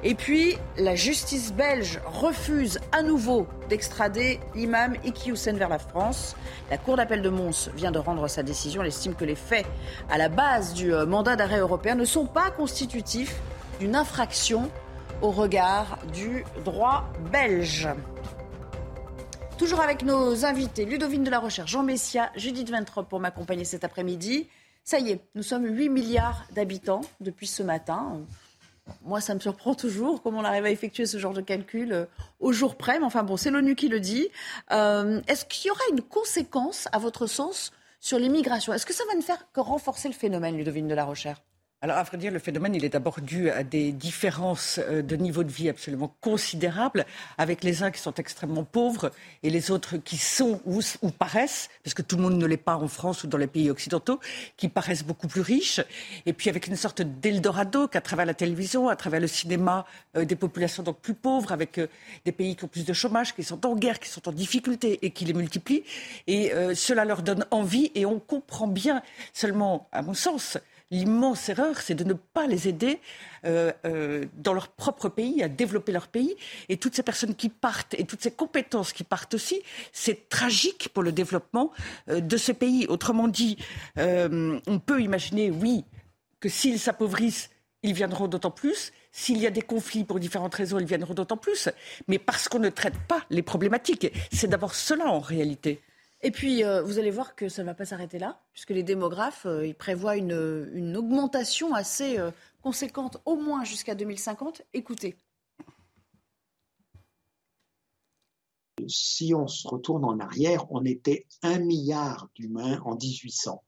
Et 0.04 0.16
puis, 0.16 0.58
la 0.78 0.96
justice 0.96 1.54
belge 1.54 2.02
refuse 2.06 2.80
à 2.92 3.04
nouveau 3.04 3.48
d'extrader 3.70 4.40
l'imam 4.54 4.96
Iki 5.06 5.32
Houssen 5.32 5.58
vers 5.58 5.70
la 5.70 5.80
France. 5.80 6.36
La 6.70 6.78
Cour 6.78 6.98
d'appel 6.98 7.22
de 7.22 7.30
Mons 7.30 7.70
vient 7.76 7.92
de 7.92 8.00
rendre 8.00 8.28
sa 8.28 8.44
décision. 8.44 8.82
Elle 8.82 8.90
estime 8.90 9.16
que 9.16 9.26
les 9.26 9.36
faits 9.36 9.66
à 10.10 10.18
la 10.18 10.28
base 10.28 10.74
du 10.74 10.94
euh, 10.94 11.06
mandat 11.06 11.36
d'arrêt 11.36 11.60
européen 11.60 11.96
ne 11.96 12.06
sont 12.06 12.26
pas 12.26 12.52
constitutifs 12.52 13.40
d'une 13.80 13.96
infraction 13.96 14.70
au 15.22 15.32
regard 15.32 16.00
du 16.14 16.44
droit 16.66 17.06
belge. 17.32 17.88
Toujours 19.58 19.82
avec 19.82 20.04
nos 20.04 20.46
invités, 20.46 20.84
Ludovine 20.84 21.24
de 21.24 21.30
la 21.30 21.40
Recherche, 21.40 21.72
Jean 21.72 21.84
Messia, 21.84 22.32
Judith 22.36 22.70
Ventrop 22.70 23.08
pour 23.08 23.20
m'accompagner 23.20 23.66
cet 23.66 23.84
après-midi. 23.84 24.48
Ça 24.84 25.00
y 25.00 25.12
est, 25.12 25.22
nous 25.36 25.44
sommes 25.44 25.66
8 25.66 25.90
milliards 25.90 26.46
d'habitants 26.54 27.02
depuis 27.22 27.48
ce 27.48 27.62
matin. 27.62 28.20
Moi, 29.04 29.22
ça 29.22 29.36
me 29.36 29.40
surprend 29.40 29.76
toujours 29.76 30.22
comment 30.22 30.40
on 30.40 30.44
arrive 30.44 30.66
à 30.66 30.72
effectuer 30.72 31.06
ce 31.06 31.18
genre 31.18 31.34
de 31.34 31.42
calcul 31.42 31.94
euh, 31.94 32.06
au 32.40 32.52
jour 32.52 32.76
près. 32.76 33.00
Mais 33.00 33.06
enfin 33.06 33.24
bon, 33.24 33.38
c'est 33.38 33.52
l'ONU 33.52 33.76
qui 33.76 33.88
le 33.88 34.00
dit. 34.00 34.28
Euh, 34.72 35.22
est-ce 35.28 35.46
qu'il 35.46 35.68
y 35.68 35.72
aura 35.72 35.84
une 35.92 36.02
conséquence, 36.02 36.90
à 36.92 36.98
votre 36.98 37.28
sens, 37.28 37.72
sur 38.02 38.20
l'immigration? 38.20 38.74
Est-ce 38.74 38.86
que 38.86 38.94
ça 38.94 39.04
va 39.10 39.16
ne 39.16 39.22
faire 39.22 39.52
que 39.54 39.62
renforcer 39.62 40.10
le 40.10 40.14
phénomène, 40.14 40.58
Ludovine 40.58 40.88
de 40.88 40.96
la 40.96 41.06
Recherche 41.06 41.40
alors, 41.84 41.98
à 41.98 42.04
vrai 42.04 42.18
dire, 42.18 42.32
le 42.32 42.40
phénomène, 42.40 42.76
il 42.76 42.86
est 42.86 42.90
d'abord 42.90 43.20
dû 43.20 43.50
à 43.50 43.62
des 43.66 43.92
différences 43.92 44.80
euh, 44.80 45.02
de 45.02 45.18
niveau 45.18 45.44
de 45.44 45.52
vie 45.52 45.68
absolument 45.68 46.16
considérables, 46.22 47.06
avec 47.38 47.62
les 47.62 47.84
uns 47.84 47.92
qui 47.92 48.00
sont 48.00 48.14
extrêmement 48.14 48.64
pauvres 48.64 49.12
et 49.44 49.50
les 49.50 49.70
autres 49.70 49.98
qui 49.98 50.16
sont 50.16 50.62
ou, 50.66 50.80
paraissent, 51.10 51.70
parce 51.84 51.94
que 51.94 52.02
tout 52.02 52.16
le 52.16 52.22
monde 52.22 52.38
ne 52.38 52.46
l'est 52.46 52.56
pas 52.56 52.78
en 52.78 52.88
France 52.88 53.26
ou 53.26 53.28
dans 53.28 53.38
les 53.38 53.48
pays 53.48 53.70
occidentaux, 53.70 54.22
qui 54.56 54.70
paraissent 54.70 55.04
beaucoup 55.04 55.28
plus 55.28 55.42
riches. 55.42 55.82
Et 56.26 56.32
puis 56.32 56.50
avec 56.50 56.68
une 56.68 56.78
sorte 56.78 57.02
d'Eldorado 57.02 57.90
qu'à 57.90 58.00
travers 58.00 58.26
la 58.26 58.34
télévision, 58.34 58.88
à 58.88 58.96
travers 58.96 59.20
le 59.20 59.28
cinéma, 59.28 59.86
euh, 60.16 60.24
des 60.24 60.38
populations 60.38 60.84
donc 60.84 61.02
plus 61.02 61.16
pauvres, 61.16 61.52
avec 61.52 61.80
euh, 61.80 61.88
des 62.24 62.32
pays 62.32 62.56
qui 62.56 62.64
ont 62.64 62.70
plus 62.70 62.86
de 62.86 62.94
chômage, 62.94 63.36
qui 63.36 63.44
sont 63.44 63.66
en 63.66 63.76
guerre, 63.76 64.00
qui 64.00 64.08
sont 64.08 64.30
en 64.30 64.32
difficulté 64.32 65.00
et 65.02 65.12
qui 65.12 65.26
les 65.26 65.34
multiplient. 65.34 65.84
Et 66.28 66.54
cela 66.76 67.04
leur 67.04 67.24
donne 67.24 67.46
envie 67.52 67.92
et 67.94 68.06
on 68.06 68.20
comprend 68.20 68.68
bien 68.68 69.02
seulement, 69.34 69.90
à 69.92 70.02
mon 70.02 70.14
sens, 70.14 70.58
l'immense 70.94 71.50
erreur, 71.50 71.82
c'est 71.82 71.96
de 71.96 72.04
ne 72.04 72.14
pas 72.14 72.46
les 72.46 72.68
aider 72.68 73.00
euh, 73.46 73.74
euh, 73.86 74.26
dans 74.38 74.54
leur 74.54 74.68
propre 74.70 75.10
pays, 75.10 75.42
à 75.44 75.50
développer 75.50 75.92
leur 75.92 76.08
pays. 76.08 76.36
Et 76.70 76.78
toutes 76.78 76.96
ces 76.96 77.04
personnes 77.04 77.36
qui 77.36 77.50
partent 77.50 77.96
et 77.96 78.06
toutes 78.06 78.22
ces 78.22 78.32
compétences 78.32 78.94
qui 78.94 79.04
partent 79.04 79.34
aussi, 79.34 79.62
c'est 79.92 80.30
tragique 80.30 80.90
pour 80.94 81.04
le 81.04 81.12
développement 81.12 81.72
euh, 82.10 82.22
de 82.22 82.38
ce 82.38 82.52
pays. 82.52 82.86
Autrement 82.88 83.28
dit, 83.28 83.58
on 83.98 84.80
peut 84.80 85.02
imaginer, 85.02 85.50
oui, 85.50 85.84
que 86.40 86.50
s'ils 86.50 86.80
s'appauvrissent, 86.80 87.50
ils 87.82 87.94
viendront 87.94 88.28
d'autant 88.28 88.52
plus. 88.52 88.94
S'il 89.12 89.38
y 89.40 89.48
a 89.48 89.52
des 89.52 89.62
conflits 89.62 90.04
pour 90.04 90.20
différentes 90.20 90.56
raisons, 90.56 90.80
ils 90.80 90.86
viendront 90.86 91.14
d'autant 91.14 91.38
plus. 91.38 91.70
Mais 92.08 92.20
parce 92.20 92.48
qu'on 92.48 92.60
ne 92.60 92.70
traite 92.70 92.98
pas 93.08 93.24
les 93.30 93.42
problématiques. 93.42 94.08
C'est 94.32 94.48
d'abord 94.48 94.76
cela 94.76 95.08
en 95.08 95.20
réalité. 95.20 95.82
Et 96.26 96.32
puis, 96.32 96.64
euh, 96.64 96.82
vous 96.82 97.00
allez 97.00 97.12
voir 97.12 97.36
que 97.36 97.50
ça 97.50 97.64
ne 97.64 97.68
va 97.68 97.74
pas 97.74 97.84
s'arrêter 97.84 98.18
là, 98.18 98.42
puisque 98.54 98.70
les 98.70 98.84
démographes 98.84 99.46
euh, 99.46 99.74
prévoient 99.74 100.16
une, 100.16 100.96
augmentation 100.96 101.74
assez 101.74 102.18
euh, 102.18 102.32
conséquente, 102.62 103.22
au 103.26 103.36
moins 103.36 103.66
jusqu'à 103.66 103.94
2050. 103.94 104.62
Écoutez. 104.74 105.18
Si 108.88 109.34
on 109.36 109.48
se 109.48 109.68
retourne 109.68 110.06
en 110.06 110.18
arrière, 110.20 110.66
on 110.72 110.86
était 110.86 111.28
un 111.42 111.60
milliard 111.60 112.30
d'humains 112.36 112.80
en 112.86 112.96
1800. 112.96 113.62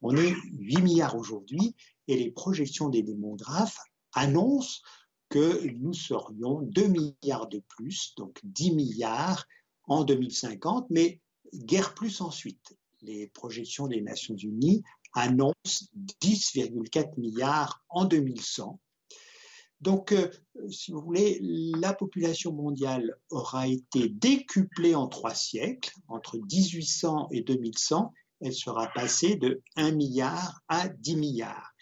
On 0.00 0.16
est 0.16 0.34
8 0.58 0.80
milliards 0.80 1.16
aujourd'hui 1.16 1.76
et 2.08 2.16
les 2.16 2.30
projections 2.30 2.88
des 2.88 3.02
démographes 3.02 3.78
annoncent 4.14 4.80
que 5.28 5.66
nous 5.74 5.92
serions 5.92 6.62
2 6.62 6.86
milliards 6.86 7.46
de 7.46 7.62
plus, 7.68 8.14
donc 8.16 8.40
10 8.42 8.74
milliards 8.74 9.44
en 9.84 10.04
2050, 10.04 10.86
mais 10.88 11.20
Guerre 11.54 11.94
plus 11.94 12.20
ensuite. 12.20 12.76
Les 13.02 13.28
projections 13.28 13.86
des 13.88 14.00
Nations 14.00 14.36
Unies 14.36 14.82
annoncent 15.14 15.86
10,4 16.22 17.18
milliards 17.18 17.84
en 17.88 18.04
2100. 18.04 18.78
Donc, 19.80 20.12
euh, 20.12 20.30
si 20.70 20.92
vous 20.92 21.00
voulez, 21.00 21.38
la 21.40 21.94
population 21.94 22.52
mondiale 22.52 23.16
aura 23.30 23.66
été 23.66 24.10
décuplée 24.10 24.94
en 24.94 25.08
trois 25.08 25.34
siècles, 25.34 25.94
entre 26.08 26.36
1800 26.36 27.28
et 27.30 27.40
2100, 27.40 28.12
elle 28.40 28.54
sera 28.54 28.88
passée 28.88 29.36
de 29.36 29.62
1 29.76 29.92
milliard 29.92 30.60
à 30.68 30.88
10 30.88 31.16
milliards. 31.16 31.72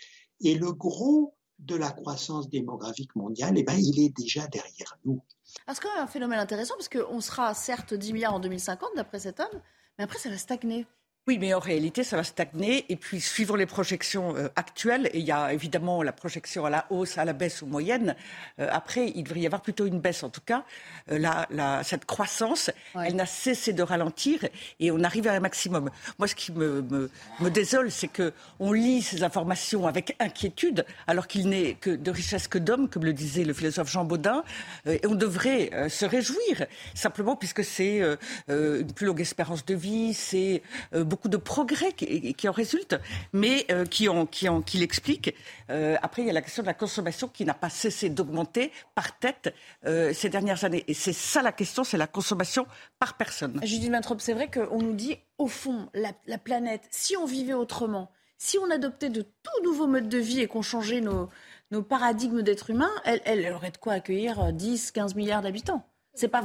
Et 0.40 0.54
le 0.54 0.72
gros 0.72 1.34
de 1.58 1.74
la 1.74 1.90
croissance 1.90 2.48
démographique 2.48 3.14
mondiale, 3.16 3.54
eh 3.58 3.64
ben, 3.64 3.76
il 3.76 4.00
est 4.00 4.16
déjà 4.16 4.46
derrière 4.46 4.98
nous. 5.04 5.22
C'est 5.66 5.80
quand 5.80 5.92
même 5.94 6.04
un 6.04 6.08
phénomène 6.08 6.38
intéressant 6.38 6.74
parce 6.76 6.88
qu'on 6.88 7.20
sera 7.20 7.54
certes 7.54 7.94
10 7.94 8.12
milliards 8.12 8.34
en 8.34 8.40
2050 8.40 8.90
d'après 8.96 9.18
cet 9.18 9.40
homme, 9.40 9.60
mais 9.96 10.04
après 10.04 10.18
ça 10.18 10.28
va 10.28 10.36
stagner. 10.36 10.86
Oui, 11.28 11.36
mais 11.38 11.52
en 11.52 11.58
réalité, 11.58 12.04
ça 12.04 12.16
va 12.16 12.24
stagner. 12.24 12.86
Et 12.88 12.96
puis, 12.96 13.20
suivant 13.20 13.54
les 13.54 13.66
projections 13.66 14.34
euh, 14.34 14.48
actuelles, 14.56 15.10
et 15.12 15.18
il 15.18 15.26
y 15.26 15.30
a 15.30 15.52
évidemment 15.52 16.02
la 16.02 16.12
projection 16.12 16.64
à 16.64 16.70
la 16.70 16.86
hausse, 16.88 17.18
à 17.18 17.26
la 17.26 17.34
baisse 17.34 17.60
ou 17.60 17.66
moyenne, 17.66 18.16
euh, 18.58 18.66
après, 18.72 19.12
il 19.14 19.24
devrait 19.24 19.40
y 19.40 19.44
avoir 19.44 19.60
plutôt 19.60 19.84
une 19.84 20.00
baisse. 20.00 20.22
En 20.22 20.30
tout 20.30 20.40
cas, 20.40 20.64
euh, 21.12 21.18
la, 21.18 21.82
cette 21.84 22.06
croissance, 22.06 22.70
elle 22.94 23.16
n'a 23.16 23.26
cessé 23.26 23.74
de 23.74 23.82
ralentir 23.82 24.40
et 24.80 24.90
on 24.90 25.04
arrive 25.04 25.28
à 25.28 25.34
un 25.34 25.40
maximum. 25.40 25.90
Moi, 26.18 26.28
ce 26.28 26.34
qui 26.34 26.50
me, 26.50 26.80
me, 26.80 27.10
me 27.40 27.50
désole, 27.50 27.90
c'est 27.90 28.08
qu'on 28.08 28.72
lit 28.72 29.02
ces 29.02 29.22
informations 29.22 29.86
avec 29.86 30.16
inquiétude, 30.20 30.86
alors 31.06 31.26
qu'il 31.26 31.50
n'est 31.50 31.74
que 31.74 31.90
de 31.90 32.10
richesse 32.10 32.48
que 32.48 32.56
d'hommes, 32.56 32.88
comme 32.88 33.04
le 33.04 33.12
disait 33.12 33.44
le 33.44 33.52
philosophe 33.52 33.90
Jean 33.90 34.06
Baudin. 34.06 34.44
et 34.86 35.06
on 35.06 35.14
devrait 35.14 35.90
se 35.90 36.06
réjouir, 36.06 36.64
simplement, 36.94 37.36
puisque 37.36 37.64
c'est 37.64 38.00
une 38.48 38.92
plus 38.94 39.04
longue 39.04 39.20
espérance 39.20 39.66
de 39.66 39.74
vie, 39.74 40.14
c'est 40.14 40.62
beaucoup 40.92 41.17
beaucoup 41.18 41.28
de 41.28 41.36
progrès 41.36 41.92
qui, 41.92 42.48
en 42.48 42.52
résultent, 42.52 42.94
mais 43.32 43.66
euh, 43.72 43.84
qui, 43.84 44.08
en, 44.08 44.24
qui, 44.24 44.48
en, 44.48 44.62
qui 44.62 44.78
l'expliquent. 44.78 45.34
Euh, 45.68 45.96
après, 46.00 46.22
il 46.22 46.28
y 46.28 46.30
a 46.30 46.32
la 46.32 46.42
question 46.42 46.62
de 46.62 46.68
la 46.68 46.74
consommation 46.74 47.26
qui 47.26 47.44
n'a 47.44 47.54
pas 47.54 47.70
cessé 47.70 48.08
d'augmenter 48.08 48.70
par 48.94 49.18
tête 49.18 49.52
euh, 49.84 50.12
ces 50.14 50.28
dernières 50.28 50.62
années. 50.62 50.84
Et 50.86 50.94
c'est 50.94 51.12
ça 51.12 51.42
la 51.42 51.50
question, 51.50 51.82
c'est 51.82 51.96
la 51.96 52.06
consommation 52.06 52.68
par 53.00 53.16
personne. 53.16 53.58
Judith 53.64 53.90
Matrop, 53.90 54.20
c'est 54.20 54.32
vrai 54.32 54.48
qu'on 54.48 54.80
nous 54.80 54.94
dit, 54.94 55.16
au 55.38 55.48
fond, 55.48 55.88
la, 55.92 56.38
planète, 56.38 56.82
si 56.92 57.16
on 57.16 57.26
vivait 57.26 57.52
autrement, 57.52 58.12
si 58.36 58.56
on 58.58 58.70
adoptait 58.70 59.10
de 59.10 59.22
tout 59.22 59.64
nouveaux 59.64 59.88
modes 59.88 60.08
de 60.08 60.18
vie 60.18 60.40
et 60.40 60.46
qu'on 60.46 60.62
changeait 60.62 61.00
nos, 61.00 61.28
nos 61.72 61.82
paradigmes 61.82 62.42
d'être 62.42 62.70
humain, 62.70 62.90
elle, 63.04 63.20
elle 63.24 63.52
aurait 63.52 63.72
de 63.72 63.78
quoi 63.78 63.94
accueillir 63.94 64.52
10, 64.52 64.92
15 64.92 65.16
milliards 65.16 65.42
d'habitants. 65.42 65.84
C'est 66.18 66.26
pas 66.26 66.42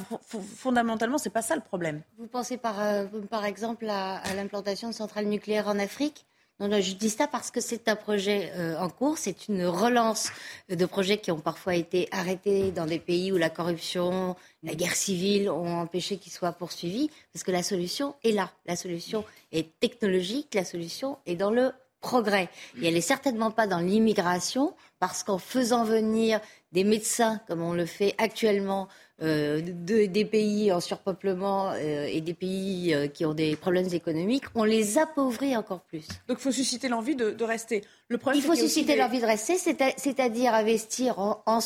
fondamentalement, 0.55 1.17
c'est 1.17 1.31
pas 1.31 1.41
ça 1.41 1.55
le 1.55 1.61
problème. 1.61 2.03
Vous 2.19 2.27
pensez 2.27 2.57
par, 2.57 2.79
euh, 2.79 3.07
exemple 3.43 3.89
à, 3.89 4.21
l'implantation 4.35 4.87
de 4.89 4.93
centrales 4.93 5.25
nucléaires 5.25 5.67
en 5.67 5.79
Afrique 5.79 6.27
non, 6.59 6.79
je 6.79 6.93
dis 6.93 7.09
ça 7.09 7.27
parce 7.27 7.49
que 7.49 7.59
c'est 7.59 7.89
un 7.89 7.95
projet 7.95 8.53
euh, 8.55 8.77
en 8.77 8.87
cours, 8.87 9.17
c'est 9.17 9.49
une 9.49 9.65
relance 9.65 10.29
de 10.69 10.85
projets 10.85 11.17
qui 11.17 11.31
ont 11.31 11.39
parfois 11.39 11.75
été 11.75 12.07
arrêtés 12.11 12.71
dans 12.71 12.85
des 12.85 12.99
pays 12.99 13.31
où 13.31 13.37
la 13.37 13.49
corruption, 13.49 14.35
la 14.61 14.75
guerre 14.75 14.95
civile 14.95 15.49
ont 15.49 15.79
empêché 15.79 16.17
qu'ils 16.17 16.31
soient 16.31 16.53
poursuivis, 16.53 17.09
parce 17.33 17.43
que 17.43 17.51
la 17.51 17.63
solution 17.63 18.13
est 18.23 18.31
là. 18.31 18.51
La 18.67 18.75
solution 18.75 19.25
est 19.51 19.77
technologique, 19.79 20.53
la 20.53 20.63
solution 20.63 21.17
est 21.25 21.35
dans 21.35 21.51
le 21.51 21.73
progrès. 21.99 22.49
Et 22.79 22.87
elle 22.87 22.93
n'est 22.93 23.01
certainement 23.01 23.49
pas 23.49 23.65
dans 23.65 23.79
l'immigration, 23.79 24.75
parce 24.99 25.23
qu'en 25.23 25.39
faisant 25.39 25.83
venir 25.83 26.39
des 26.71 26.83
médecins, 26.83 27.41
comme 27.47 27.63
on 27.63 27.73
le 27.73 27.87
fait 27.87 28.13
actuellement, 28.19 28.87
euh, 29.21 29.61
des 29.61 30.25
pays 30.25 30.71
en 30.71 30.79
surpeuplement 30.79 31.71
euh, 31.73 32.07
et 32.09 32.19
des 32.19 32.33
pays 32.33 32.95
euh, 32.95 33.07
qui 33.07 33.27
ont 33.27 33.35
des 33.35 33.55
problèmes 33.55 33.87
économiques, 33.93 34.45
on 34.55 34.63
les 34.63 34.97
appauvrit 34.97 35.55
encore 35.55 35.81
plus. 35.81 36.07
Donc 36.27 36.39
il 36.39 36.41
faut 36.41 36.51
susciter 36.51 36.89
l'envie 36.89 37.15
de, 37.15 37.43
rester. 37.43 37.83
Le 38.07 38.17
problème, 38.17 38.41
il 38.41 38.45
faut 38.45 38.55
susciter 38.55 38.95
l'envie 38.95 39.21
de 39.21 39.25
rester, 39.27 39.55
c'est-à-dire 39.57 40.55
investir 40.55 41.19
en, 41.19 41.59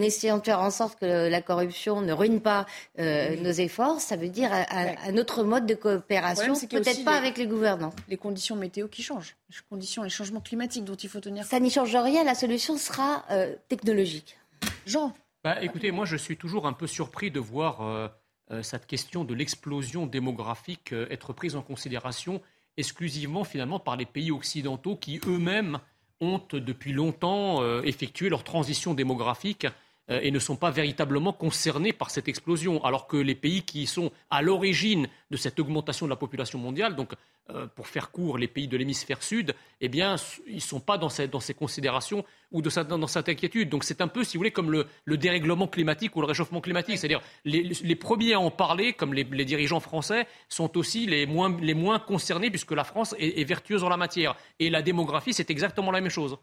essayant 0.00 0.38
de 0.38 0.44
faire 0.44 0.60
en 0.60 0.70
sorte 0.70 0.98
que 0.98 1.28
la 1.28 1.42
corruption 1.42 2.00
ne 2.00 2.14
ruine 2.14 2.40
pas 2.40 2.64
nos 2.96 3.52
efforts. 3.52 4.00
Ça 4.00 4.16
veut 4.16 4.30
dire 4.30 4.50
un, 4.52 5.16
autre 5.18 5.44
mode 5.44 5.66
de 5.66 5.74
coopération, 5.74 6.54
peut-être 6.54 7.04
pas 7.04 7.16
avec 7.16 7.36
les 7.36 7.46
gouvernants. 7.46 7.92
Les 8.08 8.16
conditions 8.16 8.56
météo 8.56 8.88
qui 8.88 9.02
changent, 9.02 9.36
les 9.50 9.56
conditions, 9.68 10.02
les 10.02 10.10
changements 10.10 10.40
climatiques 10.40 10.84
dont 10.84 10.96
il 10.96 11.10
faut 11.10 11.20
tenir 11.20 11.42
compte. 11.42 11.50
Ça 11.50 11.60
n'y 11.60 11.70
change 11.70 11.94
rien, 11.94 12.24
la 12.24 12.34
solution 12.34 12.78
sera 12.78 13.24
technologique. 13.68 14.38
Jean 14.86 15.12
bah, 15.44 15.62
écoutez, 15.62 15.92
moi 15.92 16.04
je 16.04 16.16
suis 16.16 16.36
toujours 16.36 16.66
un 16.66 16.72
peu 16.72 16.86
surpris 16.86 17.30
de 17.30 17.38
voir 17.38 17.82
euh, 17.82 18.08
euh, 18.50 18.62
cette 18.62 18.86
question 18.86 19.24
de 19.24 19.34
l'explosion 19.34 20.06
démographique 20.06 20.92
euh, 20.92 21.06
être 21.10 21.32
prise 21.32 21.54
en 21.54 21.62
considération 21.62 22.42
exclusivement 22.76 23.44
finalement 23.44 23.78
par 23.78 23.96
les 23.96 24.06
pays 24.06 24.32
occidentaux 24.32 24.96
qui 24.96 25.20
eux-mêmes 25.26 25.78
ont 26.20 26.42
depuis 26.50 26.92
longtemps 26.92 27.62
effectué 27.82 28.28
leur 28.28 28.42
transition 28.42 28.92
démographique 28.92 29.68
et 30.08 30.30
ne 30.30 30.38
sont 30.38 30.56
pas 30.56 30.70
véritablement 30.70 31.32
concernés 31.32 31.92
par 31.92 32.10
cette 32.10 32.28
explosion, 32.28 32.82
alors 32.84 33.06
que 33.06 33.16
les 33.16 33.34
pays 33.34 33.62
qui 33.62 33.86
sont 33.86 34.10
à 34.30 34.42
l'origine 34.42 35.06
de 35.30 35.36
cette 35.36 35.60
augmentation 35.60 36.06
de 36.06 36.10
la 36.10 36.16
population 36.16 36.58
mondiale, 36.58 36.96
donc 36.96 37.12
euh, 37.50 37.66
pour 37.66 37.86
faire 37.86 38.10
court, 38.10 38.36
les 38.36 38.46
pays 38.46 38.68
de 38.68 38.76
l'hémisphère 38.76 39.22
sud, 39.22 39.54
eh 39.80 39.88
bien, 39.88 40.16
ils 40.46 40.56
ne 40.56 40.60
sont 40.60 40.80
pas 40.80 40.98
dans, 40.98 41.08
ces, 41.08 41.54
considérations 41.54 42.22
ou 42.52 42.60
dans 42.60 43.06
cette 43.06 43.28
inquiétude. 43.30 43.70
Donc 43.70 43.84
c'est 43.84 44.02
un 44.02 44.08
peu, 44.08 44.22
si 44.22 44.36
vous 44.36 44.40
voulez, 44.40 44.50
comme 44.50 44.70
le, 44.70 45.16
dérèglement 45.16 45.66
climatique 45.66 46.14
ou 46.16 46.20
le 46.20 46.26
réchauffement 46.26 46.60
climatique. 46.60 46.98
C'est-à-dire 46.98 47.22
les, 47.46 47.96
premiers 47.96 48.34
à 48.34 48.40
en 48.40 48.50
parler, 48.50 48.92
comme 48.92 49.14
les, 49.14 49.24
dirigeants 49.24 49.80
français, 49.80 50.26
sont 50.50 50.76
aussi 50.76 51.06
les 51.06 51.24
moins, 51.24 51.98
concernés 51.98 52.50
puisque 52.50 52.72
la 52.72 52.84
France 52.84 53.14
est, 53.18 53.44
vertueuse 53.44 53.82
en 53.82 53.88
la 53.88 53.96
matière. 53.96 54.36
Et 54.58 54.68
la 54.68 54.82
démographie, 54.82 55.32
c'est 55.32 55.50
exactement 55.50 55.90
la 55.90 56.02
même 56.02 56.10
chose. 56.10 56.36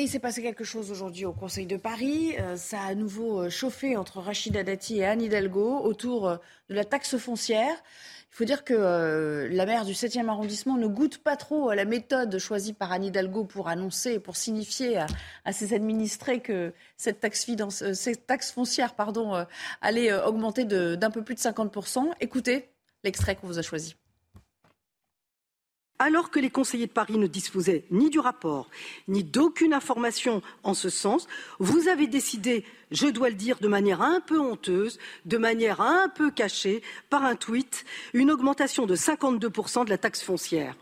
Et 0.00 0.04
il 0.04 0.08
s'est 0.08 0.18
passé 0.18 0.40
quelque 0.40 0.64
chose 0.64 0.90
aujourd'hui 0.90 1.26
au 1.26 1.34
Conseil 1.34 1.66
de 1.66 1.76
Paris. 1.76 2.34
Euh, 2.38 2.56
ça 2.56 2.80
a 2.80 2.86
à 2.86 2.94
nouveau 2.94 3.42
euh, 3.42 3.50
chauffé 3.50 3.98
entre 3.98 4.20
Rachida 4.20 4.62
Dati 4.62 5.00
et 5.00 5.04
Anne 5.04 5.20
Hidalgo 5.20 5.80
autour 5.80 6.38
de 6.70 6.74
la 6.74 6.86
taxe 6.86 7.18
foncière. 7.18 7.76
Il 8.32 8.36
faut 8.36 8.44
dire 8.44 8.64
que 8.64 8.74
euh, 8.74 9.48
la 9.50 9.66
maire 9.66 9.84
du 9.84 9.92
7e 9.92 10.28
arrondissement 10.28 10.76
ne 10.76 10.86
goûte 10.86 11.18
pas 11.18 11.36
trop 11.36 11.68
à 11.68 11.74
la 11.74 11.84
méthode 11.84 12.38
choisie 12.38 12.72
par 12.72 12.92
Anne 12.92 13.04
Hidalgo 13.04 13.44
pour 13.44 13.68
annoncer, 13.68 14.20
pour 14.20 14.36
signifier 14.36 15.04
à, 15.44 15.52
ses 15.52 15.74
administrés 15.74 16.40
que 16.40 16.72
cette 16.96 17.20
taxe, 17.20 17.46
euh, 17.50 18.52
foncière 18.54 18.94
pardon, 18.94 19.34
euh, 19.34 19.44
allait 19.82 20.12
augmenter 20.12 20.64
d'un 20.64 21.10
peu 21.10 21.24
plus 21.24 21.34
de 21.34 21.40
50%. 21.40 22.12
Écoutez 22.20 22.70
l'extrait 23.02 23.34
qu'on 23.34 23.48
vous 23.48 23.58
a 23.58 23.62
choisi 23.62 23.96
alors 26.00 26.30
que 26.30 26.40
les 26.40 26.50
conseillers 26.50 26.86
de 26.86 26.92
Paris 26.92 27.18
ne 27.18 27.26
disposaient 27.26 27.84
ni 27.90 28.08
du 28.08 28.18
rapport, 28.18 28.68
ni 29.06 29.22
d'aucune 29.22 29.74
information 29.74 30.40
en 30.64 30.72
ce 30.72 30.88
sens, 30.88 31.28
vous 31.58 31.88
avez 31.88 32.06
décidé, 32.06 32.64
je 32.90 33.06
dois 33.06 33.28
le 33.28 33.34
dire 33.34 33.58
de 33.60 33.68
manière 33.68 34.00
un 34.00 34.20
peu 34.20 34.40
honteuse, 34.40 34.98
de 35.26 35.36
manière 35.36 35.82
un 35.82 36.08
peu 36.08 36.30
cachée, 36.30 36.82
par 37.10 37.24
un 37.24 37.36
tweet, 37.36 37.84
une 38.14 38.30
augmentation 38.30 38.86
de 38.86 38.96
52% 38.96 39.84
de 39.84 39.90
la 39.90 39.98
taxe 39.98 40.22
foncière. 40.22 40.74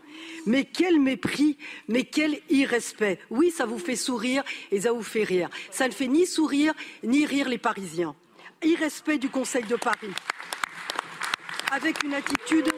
Mais 0.45 0.63
quel 0.63 1.01
mépris, 1.01 1.57
mais 1.89 2.05
quel 2.05 2.39
irrespect. 2.49 3.19
Oui, 3.29 3.51
ça 3.51 3.65
vous 3.65 3.77
fait 3.77 3.97
sourire 3.97 4.43
et 4.71 4.81
ça 4.81 4.93
vous 4.93 5.03
fait 5.03 5.23
rire. 5.23 5.49
Ça 5.69 5.89
ne 5.89 5.93
fait 5.93 6.07
ni 6.07 6.25
sourire 6.25 6.73
ni 7.03 7.25
rire 7.25 7.49
les 7.49 7.57
Parisiens. 7.57 8.15
Irrespect 8.63 9.17
du 9.17 9.29
Conseil 9.29 9.63
de 9.65 9.75
Paris. 9.75 10.13
Avec 11.71 12.03
une 12.03 12.13
attitude, 12.13 12.71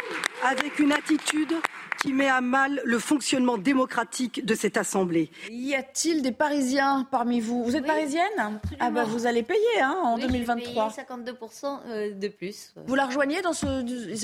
avec 0.43 0.79
une 0.79 0.91
attitude 0.91 1.53
qui 2.01 2.13
met 2.13 2.27
à 2.27 2.41
mal 2.41 2.81
le 2.83 2.97
fonctionnement 2.97 3.57
démocratique 3.57 4.43
de 4.43 4.55
cette 4.55 4.77
Assemblée. 4.77 5.29
Y 5.51 5.75
a-t-il 5.75 6.21
des 6.23 6.31
Parisiens 6.31 7.07
parmi 7.11 7.39
vous 7.39 7.63
Vous 7.63 7.75
êtes 7.75 7.85
parisienne? 7.85 8.59
Ah 8.79 8.89
bah 8.89 9.03
vous 9.03 9.27
allez 9.27 9.43
payer 9.43 9.81
hein, 9.81 9.95
en 10.03 10.17
2023. 10.17 10.89
52% 10.89 11.79
euh, 11.85 12.13
de 12.13 12.27
plus. 12.27 12.73
Vous 12.87 12.95
la 12.95 13.05
rejoignez 13.05 13.41
dans 13.41 13.53
ce 13.53 13.67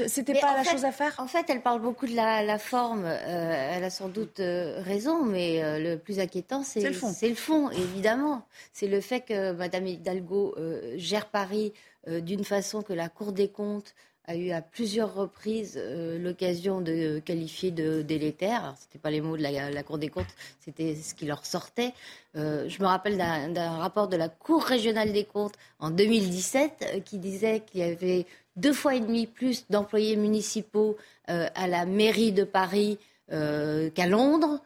C'était 0.08 0.40
pas 0.40 0.56
la 0.56 0.64
chose 0.64 0.86
à 0.86 0.92
faire? 0.92 1.14
En 1.20 1.28
fait, 1.28 1.46
elle 1.50 1.62
parle 1.62 1.82
beaucoup 1.82 2.08
de 2.08 2.16
la, 2.16 2.58
forme. 2.58 3.06
Euh, 3.06 3.72
elle 3.76 3.84
a 3.84 3.90
sans 3.90 4.08
doute 4.10 4.40
euh, 4.40 4.82
raison, 4.82 5.24
mais 5.24 5.80
le 5.80 5.98
plus 5.98 6.20
inquiétant, 6.20 6.64
c'est 6.64 6.82
le 6.82 6.94
fond. 6.94 7.14
C'est 7.14 7.30
le 7.30 7.36
fond, 7.36 7.70
évidemment. 7.70 8.48
C'est 8.74 8.88
le 8.88 9.02
fait 9.02 9.22
que 9.22 9.52
Madame 9.52 9.86
Hidalgo 9.86 10.56
gère 10.96 11.28
Paris 11.28 11.74
d'une 12.08 12.44
façon 12.44 12.82
que 12.82 12.94
la 12.94 13.10
Cour 13.10 13.34
des 13.34 13.50
comptes 13.50 13.94
a 14.28 14.36
eu 14.36 14.52
à 14.52 14.62
plusieurs 14.62 15.14
reprises 15.14 15.76
euh, 15.78 16.20
l'occasion 16.20 16.82
de 16.82 17.20
qualifier 17.20 17.72
de 17.72 18.02
délétère. 18.02 18.76
Ce 18.78 18.86
n'étaient 18.86 19.00
pas 19.00 19.10
les 19.10 19.22
mots 19.22 19.38
de 19.38 19.42
la, 19.42 19.84
Cour 19.84 19.98
des 19.98 20.10
comptes, 20.10 20.36
c'était 20.60 20.96
ce 20.96 21.16
qui 21.16 21.26
leur 21.26 21.46
sortait. 21.46 21.94
Euh, 22.36 22.68
je 22.68 22.82
me 22.82 22.88
rappelle 22.88 23.18
d'un 23.18 23.78
rapport 23.78 24.10
de 24.10 24.18
la 24.18 24.28
Cour 24.28 24.64
régionale 24.64 25.14
des 25.14 25.24
comptes 25.24 25.56
en 25.80 25.92
2017 25.92 26.72
euh, 26.96 27.00
qui 27.00 27.20
disait 27.20 27.62
qu'il 27.62 27.80
y 27.80 27.84
avait 27.84 28.26
deux 28.58 28.74
fois 28.74 28.96
et 28.96 29.00
demi 29.00 29.28
plus 29.28 29.66
d'employés 29.70 30.16
municipaux 30.16 30.98
à 31.28 31.68
la 31.68 31.86
mairie 31.86 32.32
de 32.32 32.44
Paris 32.44 32.98
qu'à 33.30 34.08
Londres 34.08 34.62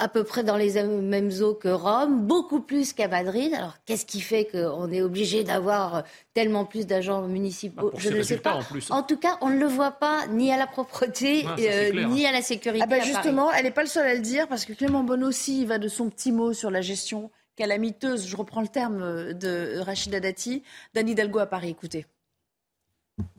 à 0.00 0.08
peu 0.08 0.24
près 0.24 0.42
dans 0.42 0.56
les 0.56 0.82
mêmes 0.82 1.30
eaux 1.42 1.54
que 1.54 1.68
Rome, 1.68 2.26
beaucoup 2.26 2.60
plus 2.60 2.94
qu'à 2.94 3.06
Madrid. 3.06 3.52
Alors, 3.54 3.76
qu'est-ce 3.84 4.06
qui 4.06 4.20
fait 4.20 4.46
qu'on 4.46 4.90
est 4.90 5.02
obligé 5.02 5.44
d'avoir 5.44 6.04
tellement 6.32 6.64
plus 6.64 6.86
d'agents 6.86 7.28
municipaux? 7.28 7.90
Bah, 7.90 7.98
Je 7.98 8.08
ne 8.08 8.22
sais 8.22 8.38
pas. 8.38 8.60
En, 8.88 9.02
tout 9.02 9.18
cas, 9.18 9.36
on 9.42 9.50
ne 9.50 9.58
le 9.58 9.66
voit 9.66 9.92
pas 9.92 10.26
ni 10.28 10.50
à 10.50 10.56
la 10.56 10.66
propreté, 10.66 11.44
ah, 11.46 11.54
euh, 11.60 12.06
ni 12.06 12.26
à 12.26 12.32
la 12.32 12.40
sécurité. 12.40 12.82
Ah 12.82 12.86
bah 12.86 13.00
justement, 13.00 13.52
elle 13.52 13.64
n'est 13.64 13.70
pas 13.70 13.82
le 13.82 13.88
seul 13.88 14.06
à 14.06 14.14
le 14.14 14.20
dire, 14.20 14.48
parce 14.48 14.64
que 14.64 14.72
Clément 14.72 15.04
Bon 15.04 15.22
aussi, 15.22 15.60
il 15.60 15.66
va 15.66 15.78
de 15.78 15.88
son 15.88 16.08
petit 16.08 16.32
mot 16.32 16.54
sur 16.54 16.70
la 16.70 16.80
gestion 16.80 17.30
calamiteuse, 17.56 18.26
je 18.26 18.36
reprends 18.36 18.62
le 18.62 18.68
terme 18.68 19.34
de 19.34 19.80
Rachida 19.80 20.18
Dati, 20.18 20.62
d'Anne 20.94 21.10
Hidalgo 21.10 21.40
à 21.40 21.46
Paris. 21.46 21.68
Écoutez. 21.68 22.06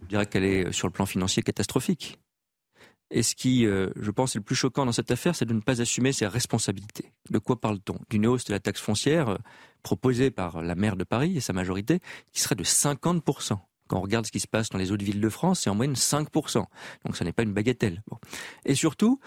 Je 0.03 0.07
dirais 0.07 0.28
qu'elle 0.28 0.43
est, 0.43 0.72
sur 0.72 0.88
le 0.88 0.93
plan 0.93 1.07
financier, 1.07 1.41
catastrophique. 1.41 2.20
Et 3.14 3.24
ce 3.24 3.36
qui, 3.36 3.66
euh, 3.66 3.89
je 3.97 4.09
pense, 4.09 4.36
est 4.36 4.39
le 4.39 4.43
plus 4.43 4.55
choquant 4.55 4.86
dans 4.86 4.93
cette 4.93 5.12
affaire, 5.12 5.36
c'est 5.36 5.45
de 5.45 5.53
ne 5.53 5.59
pas 5.59 5.82
assumer 5.82 6.14
ses 6.14 6.28
responsabilités. 6.28 7.12
De 7.30 7.39
quoi 7.39 7.59
parle-t-on? 7.59 7.99
D'une 8.09 8.26
hausse 8.26 8.45
de 8.45 8.53
la 8.53 8.59
taxe 8.62 8.80
foncière 8.80 9.28
euh, 9.30 9.38
proposée 9.84 10.32
par 10.32 10.62
la 10.62 10.76
maire 10.76 10.95
de 10.95 11.03
Paris 11.03 11.36
et 11.36 11.41
sa 11.41 11.51
majorité, 11.51 11.99
qui 12.32 12.39
serait 12.39 12.55
de 12.55 12.64
50%. 12.64 13.57
Quand 13.88 13.97
on 13.97 14.01
regarde 14.01 14.26
ce 14.26 14.32
qui 14.32 14.39
se 14.39 14.47
passe 14.47 14.70
dans 14.70 14.78
les 14.78 14.93
autres 14.93 15.03
villes 15.03 15.20
de 15.20 15.30
France, 15.30 15.62
c'est 15.62 15.70
en 15.70 15.76
moyenne 15.76 15.95
5%. 15.95 16.64
Donc 17.05 17.18
ce 17.18 17.24
n'est 17.26 17.34
pas 17.34 17.43
une 17.43 17.53
bagatelle. 17.53 18.01
Et 18.64 18.76
surtout, 18.76 19.20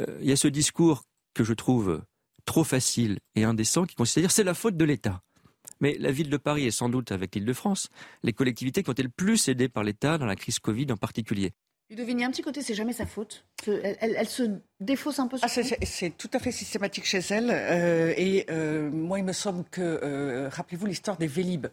euh, 0.00 0.18
il 0.20 0.28
y 0.28 0.32
a 0.32 0.36
ce 0.36 0.48
discours 0.48 1.04
que 1.32 1.44
je 1.44 1.52
trouve 1.52 2.02
trop 2.44 2.64
facile 2.64 3.20
et 3.36 3.44
indécent 3.44 3.84
qui 3.84 3.94
consiste 3.94 4.18
à 4.18 4.20
dire 4.22 4.30
c'est 4.32 4.42
la 4.42 4.54
faute 4.54 4.76
de 4.76 4.84
l'État. 4.84 5.22
Mais 5.80 5.96
la 6.00 6.10
ville 6.10 6.30
de 6.30 6.36
Paris 6.36 6.66
et 6.66 6.72
sans 6.72 6.88
doute 6.88 7.12
avec 7.12 7.36
l'île 7.36 7.44
de 7.44 7.52
France, 7.52 7.88
les 8.24 8.32
collectivités 8.32 8.82
qui 8.82 8.90
ont 8.90 8.94
été 8.94 9.04
le 9.04 9.10
plus 9.10 9.48
aidées 9.48 9.68
par 9.68 9.84
l'État 9.84 10.18
dans 10.18 10.26
la 10.26 10.34
crise 10.34 10.58
Covid 10.58 10.90
en 10.90 10.96
particulier. 10.96 11.52
Ludovine, 11.90 12.18
il 12.18 12.20
y 12.20 12.24
a 12.24 12.28
un 12.28 12.30
petit 12.30 12.42
côté, 12.42 12.60
c'est 12.60 12.74
jamais 12.74 12.92
sa 12.92 13.06
faute. 13.06 13.46
Elle, 13.66 14.28
se 14.28 14.42
défausse 14.78 15.18
un 15.18 15.26
peu 15.26 15.38
ah, 15.40 15.48
C'est 15.48 16.10
tout 16.18 16.28
à 16.34 16.38
fait 16.38 16.52
systématique 16.52 17.06
chez 17.06 17.20
elle. 17.30 17.50
Euh, 17.50 18.12
et 18.16 18.44
euh, 18.50 18.90
moi, 18.90 19.18
il 19.18 19.24
me 19.24 19.32
semble 19.32 19.64
que, 19.70 19.80
euh, 19.80 20.50
rappelez-vous 20.52 20.86
l'histoire 20.86 21.16
des 21.16 21.26
Vélib. 21.26 21.66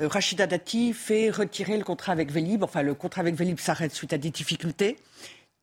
Rachida 0.00 0.46
Dati 0.46 0.92
fait 0.92 1.30
retirer 1.30 1.76
le 1.76 1.84
contrat 1.84 2.12
avec 2.12 2.32
Vélib. 2.32 2.64
Enfin, 2.64 2.82
le 2.82 2.94
contrat 2.94 3.20
avec 3.20 3.36
Vélib 3.36 3.60
s'arrête 3.60 3.92
suite 3.92 4.12
à 4.12 4.18
des 4.18 4.30
difficultés. 4.30 4.96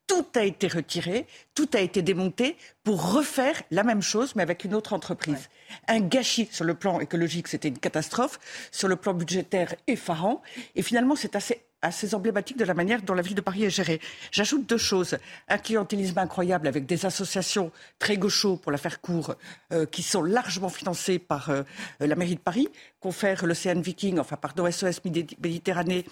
Tout 0.05 0.25
a 0.35 0.43
été 0.43 0.69
retiré, 0.69 1.27
tout 1.53 1.67
a 1.73 1.81
été 1.81 2.01
démonté 2.01 2.55
pour 2.85 3.11
refaire 3.11 3.61
la 3.71 3.83
même 3.83 4.01
chose, 4.01 4.35
mais 4.35 4.43
avec 4.43 4.63
une 4.63 4.73
autre 4.73 4.93
entreprise. 4.93 5.49
Un 5.89 5.99
gâchis 5.99 6.47
sur 6.49 6.63
le 6.63 6.75
plan 6.75 7.01
écologique, 7.01 7.49
c'était 7.49 7.67
une 7.67 7.77
catastrophe. 7.77 8.39
Sur 8.71 8.87
le 8.87 8.95
plan 8.95 9.13
budgétaire, 9.13 9.75
effarant. 9.85 10.41
Et 10.75 10.81
finalement, 10.81 11.17
c'est 11.17 11.35
assez 11.35 11.66
assez 11.81 12.15
emblématique 12.15 12.57
de 12.57 12.65
la 12.65 12.73
manière 12.73 13.01
dont 13.01 13.13
la 13.13 13.21
ville 13.21 13.35
de 13.35 13.41
Paris 13.41 13.63
est 13.63 13.69
gérée. 13.69 13.99
J'ajoute 14.31 14.67
deux 14.67 14.77
choses. 14.77 15.17
Un 15.47 15.57
clientélisme 15.57 16.17
incroyable 16.17 16.67
avec 16.67 16.85
des 16.85 17.05
associations 17.05 17.71
très 17.99 18.17
gauchos, 18.17 18.57
pour 18.57 18.71
la 18.71 18.77
faire 18.77 19.01
court, 19.01 19.35
euh, 19.71 19.85
qui 19.85 20.03
sont 20.03 20.23
largement 20.23 20.69
financées 20.69 21.19
par 21.19 21.49
euh, 21.49 21.63
la 21.99 22.15
mairie 22.15 22.35
de 22.35 22.39
Paris, 22.39 22.69
confère 22.99 23.45
l'Océan 23.45 23.79
Viking, 23.79 24.19
enfin 24.19 24.35
pardon, 24.35 24.69
SOS 24.69 25.01
Méditerranée, 25.05 26.05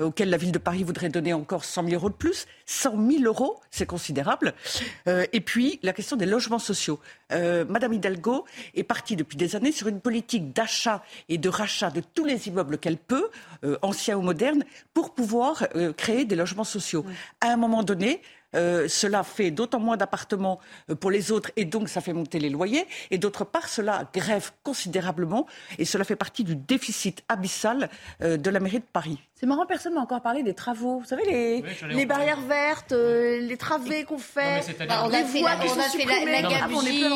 euh, 0.00 0.06
auquel 0.06 0.30
la 0.30 0.36
ville 0.36 0.52
de 0.52 0.58
Paris 0.58 0.84
voudrait 0.84 1.08
donner 1.08 1.32
encore 1.32 1.64
100 1.64 1.84
000 1.84 1.94
euros 1.94 2.08
de 2.08 2.14
plus. 2.14 2.46
100 2.66 3.10
000 3.10 3.24
euros, 3.24 3.60
c'est 3.70 3.86
considérable. 3.86 4.54
et 5.06 5.40
puis, 5.40 5.80
la 5.82 5.92
question 5.92 6.16
des 6.16 6.26
logements 6.26 6.58
sociaux. 6.58 7.00
Madame 7.30 7.92
Hidalgo 7.92 8.44
est 8.74 8.84
partie 8.84 9.16
depuis 9.16 9.36
des 9.36 9.56
années 9.56 9.72
sur 9.72 9.88
une 9.88 10.00
politique 10.00 10.52
d'achat 10.52 11.02
et 11.28 11.38
de 11.38 11.48
rachat 11.48 11.90
de 11.90 12.00
tous 12.00 12.24
les 12.24 12.48
immeubles 12.48 12.78
qu'elle 12.78 12.96
peut, 12.96 13.30
anciens 13.82 14.16
ou 14.16 14.22
modernes, 14.22 14.64
pour 14.94 15.14
pouvoir 15.14 15.66
euh, 15.76 15.92
créer 15.92 16.24
des 16.24 16.36
logements 16.36 16.64
sociaux. 16.64 17.04
À 17.40 17.48
un 17.52 17.56
moment 17.56 17.82
donné, 17.82 18.22
euh, 18.54 18.88
cela 18.88 19.22
fait 19.22 19.50
d'autant 19.50 19.78
moins 19.80 19.96
d'appartements 19.96 20.58
euh, 20.88 20.94
pour 20.94 21.10
les 21.10 21.32
autres 21.32 21.50
et 21.56 21.64
donc 21.64 21.88
ça 21.88 22.00
fait 22.00 22.12
monter 22.12 22.38
les 22.38 22.50
loyers. 22.50 22.86
Et 23.10 23.18
d'autre 23.18 23.44
part, 23.44 23.68
cela 23.68 24.08
grève 24.12 24.50
considérablement 24.62 25.46
et 25.78 25.84
cela 25.84 26.04
fait 26.04 26.16
partie 26.16 26.44
du 26.44 26.56
déficit 26.56 27.22
abyssal 27.28 27.88
de 28.20 28.50
la 28.50 28.60
mairie 28.60 28.78
de 28.78 28.84
Paris. 28.92 29.18
C'est 29.34 29.46
marrant, 29.46 29.64
personne 29.66 29.94
n'a 29.94 30.00
encore 30.00 30.20
parlé 30.20 30.42
des 30.42 30.54
travaux. 30.54 30.98
Vous 31.00 31.06
savez, 31.06 31.24
les, 31.24 31.64
les 31.88 32.06
barrières 32.06 32.40
vertes, 32.40 32.92
les 32.92 33.56
travées 33.56 34.04
qu'on 34.04 34.18
fait. 34.18 34.60
Bah, 34.86 35.04
on, 35.06 35.12
a 35.12 35.24
fait 35.24 35.40
la, 35.40 35.56
on 35.66 35.78
a 35.78 35.82
fait 35.84 36.04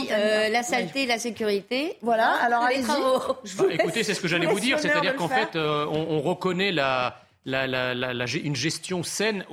la, 0.09 0.49
la 0.49 0.63
saleté, 0.63 1.07
la 1.07 1.19
sécurité. 1.19 1.99
Voilà, 2.01 2.31
alors 2.43 2.69
les 2.69 2.83
travaux. 2.83 3.35
Bah, 3.59 3.65
écoutez, 3.71 4.03
c'est 4.03 4.15
ce 4.15 4.21
que 4.21 4.29
j'allais 4.29 4.47
vous 4.47 4.61
dire, 4.61 4.79
c'est-à-dire 4.79 5.17
qu'en 5.17 5.29
fait, 5.29 5.57
on 5.57 6.21
reconnaît 6.21 6.73
la 6.73 7.24
une 7.47 8.57
gestion 8.57 9.03
saine 9.03 9.45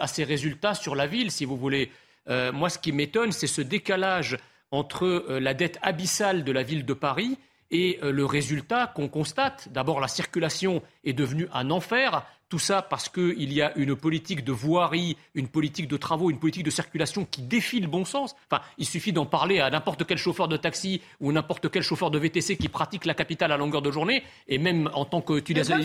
à 0.00 0.06
ses 0.06 0.24
résultats 0.24 0.74
sur 0.74 0.94
la 0.94 1.06
ville, 1.06 1.30
si 1.30 1.44
vous 1.44 1.56
voulez. 1.56 1.90
Euh, 2.28 2.52
moi, 2.52 2.68
ce 2.70 2.78
qui 2.78 2.92
m'étonne, 2.92 3.32
c'est 3.32 3.46
ce 3.46 3.62
décalage 3.62 4.38
entre 4.70 5.04
euh, 5.06 5.40
la 5.40 5.54
dette 5.54 5.78
abyssale 5.82 6.44
de 6.44 6.52
la 6.52 6.62
ville 6.62 6.84
de 6.84 6.94
Paris 6.94 7.38
et 7.70 7.98
euh, 8.02 8.12
le 8.12 8.24
résultat 8.24 8.86
qu'on 8.86 9.08
constate. 9.08 9.68
D'abord, 9.70 10.00
la 10.00 10.08
circulation 10.08 10.82
est 11.04 11.12
devenue 11.12 11.48
un 11.52 11.70
enfer. 11.70 12.24
Tout 12.50 12.58
ça 12.58 12.82
parce 12.82 13.08
qu'il 13.08 13.52
y 13.52 13.62
a 13.62 13.72
une 13.76 13.94
politique 13.94 14.42
de 14.42 14.50
voirie, 14.50 15.16
une 15.36 15.46
politique 15.46 15.86
de 15.86 15.96
travaux, 15.96 16.30
une 16.30 16.40
politique 16.40 16.64
de 16.64 16.70
circulation 16.70 17.24
qui 17.24 17.42
défie 17.42 17.78
le 17.78 17.86
bon 17.86 18.04
sens. 18.04 18.34
Enfin, 18.50 18.60
il 18.76 18.86
suffit 18.86 19.12
d'en 19.12 19.24
parler 19.24 19.60
à 19.60 19.70
n'importe 19.70 20.04
quel 20.04 20.18
chauffeur 20.18 20.48
de 20.48 20.56
taxi 20.56 21.00
ou 21.20 21.30
n'importe 21.30 21.70
quel 21.70 21.84
chauffeur 21.84 22.10
de 22.10 22.18
VTC 22.18 22.56
qui 22.56 22.68
pratique 22.68 23.04
la 23.04 23.14
capitale 23.14 23.52
à 23.52 23.56
longueur 23.56 23.82
de 23.82 23.92
journée, 23.92 24.24
et 24.48 24.58
même 24.58 24.90
en 24.94 25.04
tant 25.04 25.20
qu'utilisateur 25.20 25.78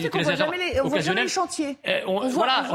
occasionnel. 0.84 1.28
chantier. 1.28 1.76
Euh, 1.86 2.00
on, 2.08 2.26
voilà, 2.30 2.66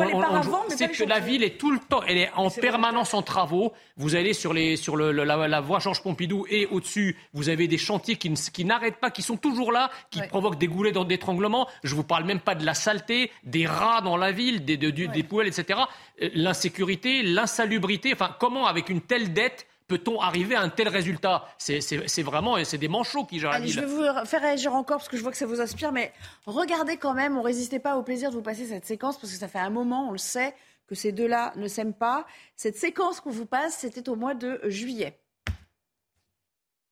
c'est 0.69 0.87
que 0.87 1.03
la 1.03 1.19
ville 1.19 1.43
est 1.43 1.57
tout 1.57 1.71
le 1.71 1.79
temps, 1.79 2.01
elle 2.07 2.17
est 2.17 2.31
en 2.37 2.49
permanence 2.49 3.13
en 3.13 3.21
travaux. 3.21 3.73
Vous 3.97 4.15
allez 4.15 4.33
sur, 4.33 4.53
les, 4.53 4.77
sur 4.77 4.95
le, 4.95 5.11
la, 5.11 5.59
voie 5.59 5.79
Georges 5.79 6.01
Pompidou 6.01 6.45
et 6.49 6.65
au-dessus, 6.67 7.17
vous 7.33 7.49
avez 7.49 7.67
des 7.67 7.77
chantiers 7.77 8.15
qui, 8.15 8.31
qui 8.53 8.63
n'arrêtent 8.63 9.01
pas, 9.01 9.11
qui 9.11 9.21
sont 9.21 9.35
toujours 9.35 9.73
là, 9.73 9.91
qui 10.11 10.21
provoquent 10.21 10.57
des 10.57 10.67
goulets 10.67 10.93
d'étranglement. 10.93 11.67
Je 11.83 11.93
vous 11.93 12.05
parle 12.05 12.23
même 12.32 12.39
pas 12.39 12.55
de 12.55 12.65
la 12.65 12.73
saleté, 12.73 13.32
des 13.43 13.65
dans 14.03 14.17
la 14.17 14.32
ville, 14.32 14.65
des, 14.65 14.77
des 14.77 15.23
poubelles, 15.23 15.47
etc. 15.47 15.79
Euh, 16.21 16.29
l'insécurité, 16.34 17.23
l'insalubrité, 17.23 18.11
enfin, 18.13 18.36
comment 18.39 18.67
avec 18.67 18.89
une 18.89 19.01
telle 19.01 19.34
dette 19.34 19.67
peut-on 19.88 20.21
arriver 20.21 20.55
à 20.55 20.61
un 20.61 20.69
tel 20.69 20.88
résultat? 20.88 21.45
C'est 21.57 22.23
vraiment 22.23 22.63
c'est 22.63 22.77
des 22.77 22.88
manchots 22.88 23.25
qui 23.25 23.39
gèrent 23.39 23.51
la 23.51 23.59
ville. 23.59 23.73
Je 23.73 23.82
vais 23.82 23.86
vous 23.86 24.25
faire 24.25 24.41
réagir 24.41 24.73
encore 24.73 24.97
parce 24.97 25.09
que 25.09 25.17
je 25.17 25.21
vois 25.21 25.32
que 25.32 25.38
ça 25.38 25.45
vous 25.45 25.61
inspire, 25.61 25.91
mais 25.91 26.13
regardez 26.45 26.97
quand 26.97 27.13
même, 27.13 27.38
on 27.38 27.41
résistait 27.41 27.79
pas 27.79 27.97
au 27.97 28.03
plaisir 28.03 28.29
de 28.29 28.36
vous 28.36 28.41
passer 28.41 28.65
cette 28.65 28.86
séquence 28.86 29.17
parce 29.17 29.34
que 29.34 29.39
ça 29.39 29.47
fait 29.47 29.59
un 29.59 29.69
moment, 29.69 30.07
on 30.07 30.11
le 30.11 30.17
sait, 30.17 30.53
que 30.88 30.95
ces 30.95 31.11
deux-là 31.11 31.53
ne 31.55 31.67
s'aiment 31.67 31.93
pas. 31.93 32.25
Cette 32.55 32.77
séquence 32.77 33.19
qu'on 33.21 33.32
vous 33.32 33.45
passe, 33.45 33.77
c'était 33.79 34.09
au 34.09 34.15
mois 34.15 34.34
de 34.34 34.59
juillet. 34.65 35.17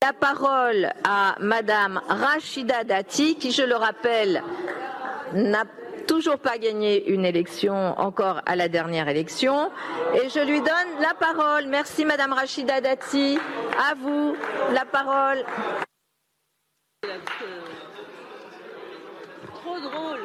La 0.02 0.14
parole 0.14 0.94
à 1.04 1.36
Madame 1.42 2.02
Rachida 2.08 2.86
Dati, 2.86 3.36
qui, 3.36 3.52
je 3.52 3.64
le 3.64 3.76
rappelle, 3.76 4.42
n'a 5.34 5.64
toujours 6.08 6.40
pas 6.40 6.58
gagné 6.58 7.08
une 7.12 7.24
élection 7.24 8.00
encore 8.00 8.42
à 8.46 8.56
la 8.56 8.68
dernière 8.68 9.08
élection. 9.08 9.72
Et 10.16 10.30
je 10.30 10.40
lui 10.40 10.60
donne 10.60 11.02
la 11.02 11.14
parole. 11.14 11.68
Merci 11.68 12.04
Madame 12.06 12.34
Rachida 12.34 12.82
Dati. 12.82 13.38
À 13.78 13.94
vous 13.94 14.36
la 14.74 14.86
parole. 14.86 15.46
Trop 19.54 19.80
drôle. 19.80 20.20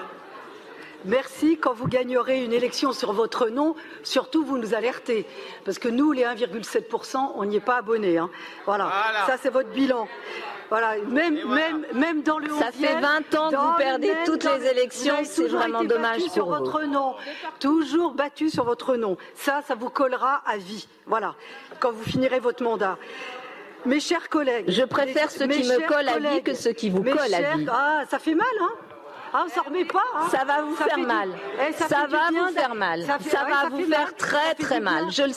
Merci. 1.04 1.58
Quand 1.58 1.74
vous 1.74 1.86
gagnerez 1.86 2.42
une 2.42 2.54
élection 2.54 2.92
sur 2.92 3.12
votre 3.12 3.50
nom, 3.50 3.76
surtout 4.02 4.42
vous 4.42 4.56
nous 4.56 4.74
alertez. 4.74 5.26
Parce 5.66 5.78
que 5.78 5.88
nous, 5.88 6.12
les 6.12 6.22
1,7%, 6.22 7.32
on 7.34 7.44
n'y 7.44 7.56
est 7.56 7.60
pas 7.60 7.76
abonnés. 7.76 8.16
Hein. 8.16 8.30
Voilà. 8.64 8.90
Ça, 9.26 9.36
c'est 9.36 9.50
votre 9.50 9.68
bilan. 9.70 10.08
Voilà, 10.70 10.96
même, 11.08 11.38
même, 11.48 11.86
même 11.92 12.22
dans 12.22 12.38
le 12.38 12.48
Ça 12.48 12.72
fait 12.72 13.00
20 13.00 13.34
ans 13.34 13.50
que 13.50 13.56
vous 13.56 13.76
perdez 13.76 14.12
toutes 14.24 14.44
les 14.44 14.66
élections, 14.66 15.14
c'est 15.24 15.46
vraiment 15.46 15.84
dommage 15.84 16.22
pour 16.22 16.32
sur 16.32 16.46
votre 16.46 16.82
nom. 16.82 17.14
Toujours 17.60 18.14
battu 18.14 18.50
sur 18.50 18.64
votre 18.64 18.96
nom. 18.96 19.16
Ça, 19.34 19.62
ça 19.66 19.74
vous 19.74 19.90
collera 19.90 20.42
à 20.46 20.56
vie. 20.56 20.88
Voilà, 21.06 21.34
quand 21.80 21.92
vous 21.92 22.04
finirez 22.04 22.40
votre 22.40 22.62
mandat. 22.62 22.98
Mes 23.86 24.00
chers 24.00 24.30
collègues. 24.30 24.64
Je 24.68 24.82
préfère 24.82 25.30
ceux 25.30 25.46
qui 25.46 25.68
me 25.68 25.86
collent 25.86 26.08
à 26.08 26.18
vie 26.18 26.42
que 26.42 26.54
ceux 26.54 26.72
qui 26.72 26.88
vous 26.88 27.02
collent 27.02 27.34
à 27.34 27.56
vie. 27.56 27.66
Ah, 27.70 28.04
ça 28.08 28.18
fait 28.18 28.34
mal, 28.34 28.46
hein 28.60 28.72
ah, 29.36 29.46
on 29.46 29.48
s'en 29.48 29.62
remet 29.62 29.84
pas. 29.84 29.98
Hein 30.14 30.28
ça 30.30 30.44
va 30.44 30.62
vous 30.62 30.76
faire 30.76 30.96
mal. 30.96 31.28
Eh, 31.68 31.72
ça, 31.72 31.88
va 32.06 32.28
vous 32.30 32.54
faire 32.54 32.74
mal. 32.76 33.02
Ça, 33.02 33.18
va 33.18 33.68
vous 33.68 33.84
faire 33.84 34.14
très 34.14 34.54
très 34.54 34.78
mal. 34.78 35.10
Je 35.10 35.24
le 35.24 35.32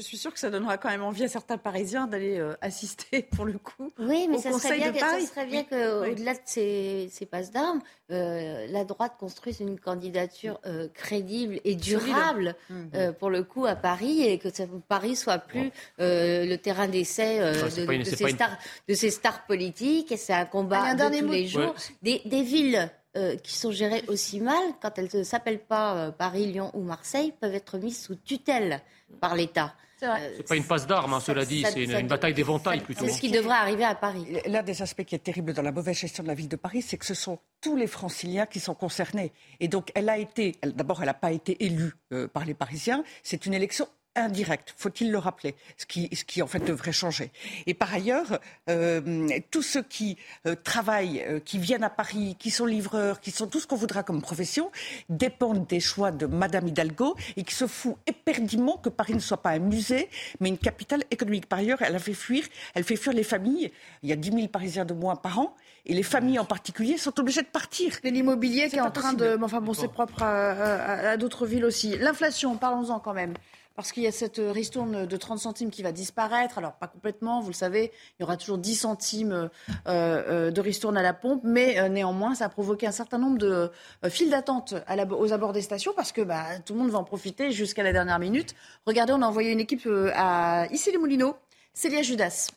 je 0.00 0.06
suis 0.06 0.16
sûre 0.16 0.32
que 0.32 0.38
ça 0.38 0.50
donnera 0.50 0.78
quand 0.78 0.88
même 0.88 1.02
envie 1.02 1.24
à 1.24 1.28
certains 1.28 1.58
Parisiens 1.58 2.06
d'aller 2.06 2.38
euh, 2.38 2.54
assister, 2.60 3.22
pour 3.36 3.44
le 3.44 3.58
coup, 3.58 3.92
oui, 3.98 4.28
mais 4.30 4.38
ça 4.38 4.52
serait, 4.52 4.78
bien 4.78 4.92
que, 4.92 4.98
ça 4.98 5.20
serait 5.20 5.46
bien 5.46 5.64
qu'au-delà 5.64 6.34
de 6.34 6.40
ces, 6.44 7.08
ces 7.12 7.26
passes 7.26 7.50
d'armes, 7.50 7.80
euh, 8.10 8.66
la 8.68 8.84
droite 8.84 9.14
construise 9.18 9.60
une 9.60 9.78
candidature 9.78 10.58
euh, 10.66 10.88
crédible 10.94 11.60
et 11.64 11.74
durable, 11.74 12.56
mmh. 12.70 13.12
pour 13.18 13.30
le 13.30 13.42
coup, 13.42 13.66
à 13.66 13.76
Paris, 13.76 14.22
et 14.22 14.38
que 14.38 14.48
Paris 14.88 15.16
soit 15.16 15.38
plus 15.38 15.70
le 15.98 16.56
terrain 16.56 16.88
d'essai 16.88 17.38
de, 17.38 17.68
ces 18.04 18.28
stars, 18.30 18.58
de, 18.88 18.94
ces 18.94 19.10
stars, 19.10 19.46
politiques. 19.46 20.12
Et 20.12 20.16
c'est 20.16 20.32
un 20.32 20.46
combat 20.46 20.94
de 20.94 21.20
tous 21.20 21.30
les 21.30 21.46
jours. 21.46 21.74
Des, 22.02 22.22
des 22.24 22.42
villes 22.42 22.90
euh, 23.16 23.36
qui 23.36 23.56
sont 23.56 23.72
gérées 23.72 24.04
aussi 24.08 24.40
mal, 24.40 24.62
quand 24.80 24.98
elles 24.98 25.08
ne 25.12 25.24
s'appellent 25.24 25.64
pas 25.64 26.12
Paris, 26.12 26.46
Lyon 26.46 26.70
ou 26.74 26.82
Marseille, 26.82 27.32
peuvent 27.40 27.54
être 27.54 27.78
mises 27.78 28.02
sous 28.04 28.14
tutelle 28.14 28.80
par 29.20 29.34
l'État. 29.34 29.74
Ce 30.00 30.36
n'est 30.38 30.42
pas 30.42 30.56
une 30.56 30.64
passe 30.64 30.86
d'armes, 30.86 31.14
hein, 31.14 31.20
cela 31.20 31.44
dit, 31.44 31.64
c'est 31.70 31.84
une, 31.84 32.06
bataille 32.06 32.34
d'éventail 32.34 32.80
plutôt. 32.80 33.04
C'est 33.04 33.12
ce 33.12 33.20
qui 33.20 33.30
devrait 33.30 33.56
arriver 33.56 33.84
à 33.84 33.94
Paris. 33.94 34.26
L'un 34.46 34.62
des 34.62 34.82
aspects 34.82 35.04
qui 35.04 35.14
est 35.14 35.18
terrible 35.18 35.52
dans 35.52 35.62
la 35.62 35.72
mauvaise 35.72 35.98
gestion 35.98 36.22
de 36.22 36.28
la 36.28 36.34
ville 36.34 36.48
de 36.48 36.56
Paris, 36.56 36.82
c'est 36.82 36.96
que 36.96 37.06
ce 37.06 37.14
sont 37.14 37.38
tous 37.60 37.76
les 37.76 37.86
franciliens 37.86 38.46
qui 38.46 38.60
sont 38.60 38.74
concernés. 38.74 39.32
Et 39.60 39.68
donc, 39.68 39.90
elle 39.94 40.08
a 40.08 40.18
été, 40.18 40.56
d'abord, 40.62 41.00
elle 41.00 41.06
n'a 41.06 41.14
pas 41.14 41.32
été 41.32 41.64
élue 41.64 41.92
par 42.32 42.44
les 42.44 42.54
Parisiens. 42.54 43.04
C'est 43.22 43.46
une 43.46 43.54
élection 43.54 43.86
indirect, 44.20 44.74
faut-il 44.76 45.10
le 45.10 45.18
rappeler, 45.18 45.54
ce 45.76 45.86
qui, 45.86 46.08
ce 46.14 46.24
qui 46.24 46.42
en 46.42 46.46
fait 46.46 46.60
devrait 46.60 46.92
changer. 46.92 47.30
Et 47.66 47.74
par 47.74 47.92
ailleurs, 47.92 48.38
euh, 48.68 49.28
tous 49.50 49.62
ceux 49.62 49.82
qui 49.82 50.16
euh, 50.46 50.54
travaillent, 50.62 51.22
euh, 51.26 51.40
qui 51.40 51.58
viennent 51.58 51.84
à 51.84 51.90
Paris, 51.90 52.36
qui 52.38 52.50
sont 52.50 52.66
livreurs, 52.66 53.20
qui 53.20 53.30
sont 53.30 53.46
tout 53.46 53.60
ce 53.60 53.66
qu'on 53.66 53.76
voudra 53.76 54.02
comme 54.02 54.22
profession, 54.22 54.70
dépendent 55.08 55.66
des 55.66 55.80
choix 55.80 56.10
de 56.10 56.26
Madame 56.26 56.68
Hidalgo 56.68 57.16
et 57.36 57.44
qui 57.44 57.54
se 57.54 57.66
fout 57.66 57.96
éperdument 58.06 58.76
que 58.76 58.88
Paris 58.88 59.14
ne 59.14 59.20
soit 59.20 59.42
pas 59.42 59.50
un 59.50 59.58
musée, 59.58 60.08
mais 60.40 60.48
une 60.48 60.58
capitale 60.58 61.02
économique. 61.10 61.46
Par 61.46 61.58
ailleurs, 61.58 61.82
elle 61.82 61.96
a 61.96 61.98
fait 61.98 62.14
fuir, 62.14 62.44
elle 62.74 62.84
fait 62.84 62.96
fuir 62.96 63.12
les 63.12 63.24
familles. 63.24 63.70
Il 64.02 64.08
y 64.08 64.12
a 64.12 64.16
10 64.16 64.32
000 64.32 64.48
Parisiens 64.48 64.84
de 64.84 64.94
moins 64.94 65.16
par 65.16 65.38
an. 65.38 65.56
Et 65.86 65.94
les 65.94 66.02
familles 66.02 66.38
en 66.38 66.44
particulier 66.44 66.98
sont 66.98 67.18
obligées 67.18 67.40
de 67.40 67.46
partir. 67.46 67.94
L'immobilier 68.04 68.68
qui 68.68 68.76
est 68.76 68.80
en 68.80 68.90
train 68.90 69.14
de. 69.14 69.38
Enfin 69.42 69.60
bon, 69.60 69.72
c'est 69.72 69.88
propre 69.88 70.22
à 70.22 71.16
d'autres 71.16 71.46
villes 71.46 71.64
aussi. 71.64 71.96
L'inflation, 71.96 72.56
parlons-en 72.56 73.00
quand 73.00 73.14
même 73.14 73.34
parce 73.80 73.92
qu'il 73.92 74.02
y 74.02 74.06
a 74.06 74.12
cette 74.12 74.38
euh, 74.40 74.52
ristourne 74.52 75.06
de 75.06 75.16
30 75.16 75.38
centimes 75.38 75.70
qui 75.70 75.82
va 75.82 75.90
disparaître. 75.90 76.58
Alors, 76.58 76.74
pas 76.74 76.86
complètement, 76.86 77.40
vous 77.40 77.48
le 77.48 77.54
savez, 77.54 77.92
il 78.18 78.22
y 78.22 78.24
aura 78.24 78.36
toujours 78.36 78.58
10 78.58 78.74
centimes 78.74 79.32
euh, 79.32 79.48
euh, 79.86 80.50
de 80.50 80.60
ristourne 80.60 80.98
à 80.98 81.02
la 81.02 81.14
pompe, 81.14 81.40
mais 81.44 81.88
néanmoins, 81.88 82.34
ça 82.34 82.44
a 82.44 82.48
provoqué 82.50 82.86
un 82.86 82.92
certain 82.92 83.16
nombre 83.16 83.38
de 83.38 83.70
files 84.10 84.28
d'attente 84.28 84.74
aux 85.10 85.32
abords 85.32 85.54
des 85.54 85.62
stations 85.62 85.92
parce 85.96 86.12
que 86.12 86.20
bah, 86.20 86.44
tout 86.66 86.74
le 86.74 86.80
monde 86.80 86.90
va 86.90 86.98
en 86.98 87.04
profiter 87.04 87.52
jusqu'à 87.52 87.82
la 87.82 87.94
dernière 87.94 88.18
minute. 88.18 88.54
Regardez, 88.84 89.14
on 89.14 89.22
a 89.22 89.26
envoyé 89.26 89.50
une 89.50 89.60
équipe 89.60 89.88
à 90.14 90.66
ici 90.70 90.92
les 90.92 90.98
Moulineaux, 90.98 91.36
Célia 91.72 92.02
Judas. 92.02 92.50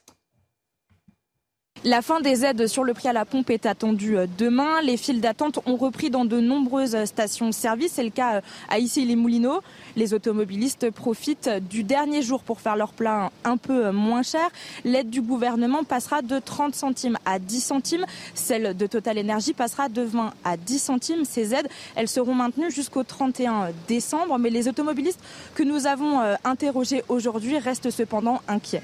La 1.86 2.02
fin 2.02 2.22
des 2.22 2.46
aides 2.46 2.66
sur 2.68 2.86
le 2.86 2.94
prix 2.94 3.10
à 3.10 3.14
la 3.14 3.26
pompe 3.26 3.50
est 3.50 3.66
attendue 3.66 4.18
euh, 4.18 4.26
demain. 4.38 4.82
Les 4.84 4.96
files 4.96 5.20
d'attente 5.20 5.60
ont 5.66 5.76
repris 5.76 6.10
dans 6.10 6.24
de 6.24 6.40
nombreuses 6.40 7.04
stations-service. 7.04 7.92
C'est 7.96 8.06
le 8.06 8.10
cas 8.10 8.36
euh, 8.36 8.42
à 8.70 8.80
Issy-les-Moulineaux. 8.80 9.60
Les 9.98 10.14
automobilistes 10.14 10.92
profitent 10.92 11.50
du 11.70 11.84
dernier 11.84 12.22
jour 12.22 12.42
pour 12.42 12.62
faire 12.62 12.78
leur 12.78 12.94
plein 12.94 13.32
un 13.44 13.58
peu 13.58 13.88
euh, 13.88 13.92
moins 13.92 14.24
cher. 14.24 14.48
L'aide 14.86 15.10
du 15.10 15.22
gouvernement 15.22 15.84
passera 15.84 16.22
de 16.22 16.40
30 16.40 16.74
centimes 16.74 17.18
à 17.26 17.38
10 17.38 17.60
centimes. 17.60 18.06
Celle 18.34 18.78
de 18.78 18.88
Total 18.88 19.20
Energy 19.20 19.52
passera 19.52 19.90
de 19.90 20.04
20 20.04 20.32
à 20.46 20.56
10 20.56 20.80
centimes. 20.80 21.26
Ces 21.26 21.54
aides, 21.54 21.68
elles 21.98 22.08
seront 22.08 22.34
maintenues 22.34 22.72
jusqu'au 22.72 23.04
31 23.04 23.72
décembre. 23.90 24.40
Mais 24.40 24.52
les 24.52 24.70
automobilistes 24.70 25.20
que 25.54 25.64
nous 25.64 25.86
avons 25.86 26.22
interrogés 26.46 27.04
aujourd'hui 27.10 27.58
restent 27.58 27.90
cependant 27.90 28.42
inquiets. 28.48 28.84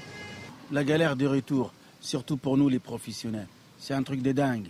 La 0.70 0.84
galère 0.84 1.16
de 1.16 1.26
retour 1.26 1.72
surtout 2.00 2.36
pour 2.36 2.56
nous 2.56 2.68
les 2.68 2.78
professionnels. 2.78 3.46
C'est 3.78 3.94
un 3.94 4.02
truc 4.02 4.22
de 4.22 4.32
dingue. 4.32 4.68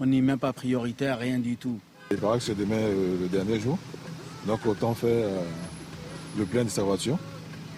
On 0.00 0.06
n'est 0.06 0.20
même 0.20 0.38
pas 0.38 0.52
prioritaire, 0.52 1.18
rien 1.18 1.38
du 1.38 1.56
tout. 1.56 1.78
Il 2.10 2.18
paraît 2.18 2.38
que 2.38 2.44
c'est 2.44 2.54
demain 2.54 2.76
euh, 2.76 3.20
le 3.20 3.28
dernier 3.28 3.58
jour, 3.58 3.78
donc 4.46 4.64
autant 4.66 4.94
faire 4.94 5.10
euh, 5.10 5.42
le 6.38 6.44
plein 6.44 6.64
de 6.64 6.68
sa 6.68 6.82
voiture, 6.82 7.18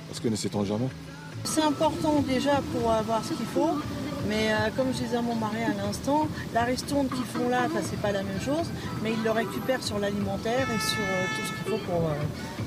parce 0.08 0.20
que 0.20 0.28
ne 0.28 0.36
sait-on 0.36 0.64
jamais. 0.64 0.88
C'est 1.44 1.62
important 1.62 2.20
déjà 2.28 2.60
pour 2.72 2.90
avoir 2.90 3.24
ce 3.24 3.32
qu'il 3.32 3.46
faut, 3.46 3.70
mais 4.28 4.52
euh, 4.52 4.68
comme 4.76 4.88
je 4.92 5.04
disais 5.04 5.16
à 5.16 5.22
mon 5.22 5.34
mari 5.34 5.62
à 5.62 5.72
l'instant, 5.82 6.28
la 6.52 6.64
ristourne 6.64 7.08
qu'ils 7.08 7.24
font 7.24 7.48
là, 7.48 7.68
c'est 7.82 8.00
pas 8.00 8.12
la 8.12 8.22
même 8.22 8.40
chose, 8.40 8.66
mais 9.02 9.12
ils 9.12 9.22
le 9.22 9.30
récupèrent 9.30 9.82
sur 9.82 9.98
l'alimentaire 9.98 10.68
et 10.68 10.80
sur 10.80 10.98
tout 11.36 11.46
ce 11.46 11.52
qu'il 11.52 11.72
faut 11.72 11.84
pour 11.86 12.10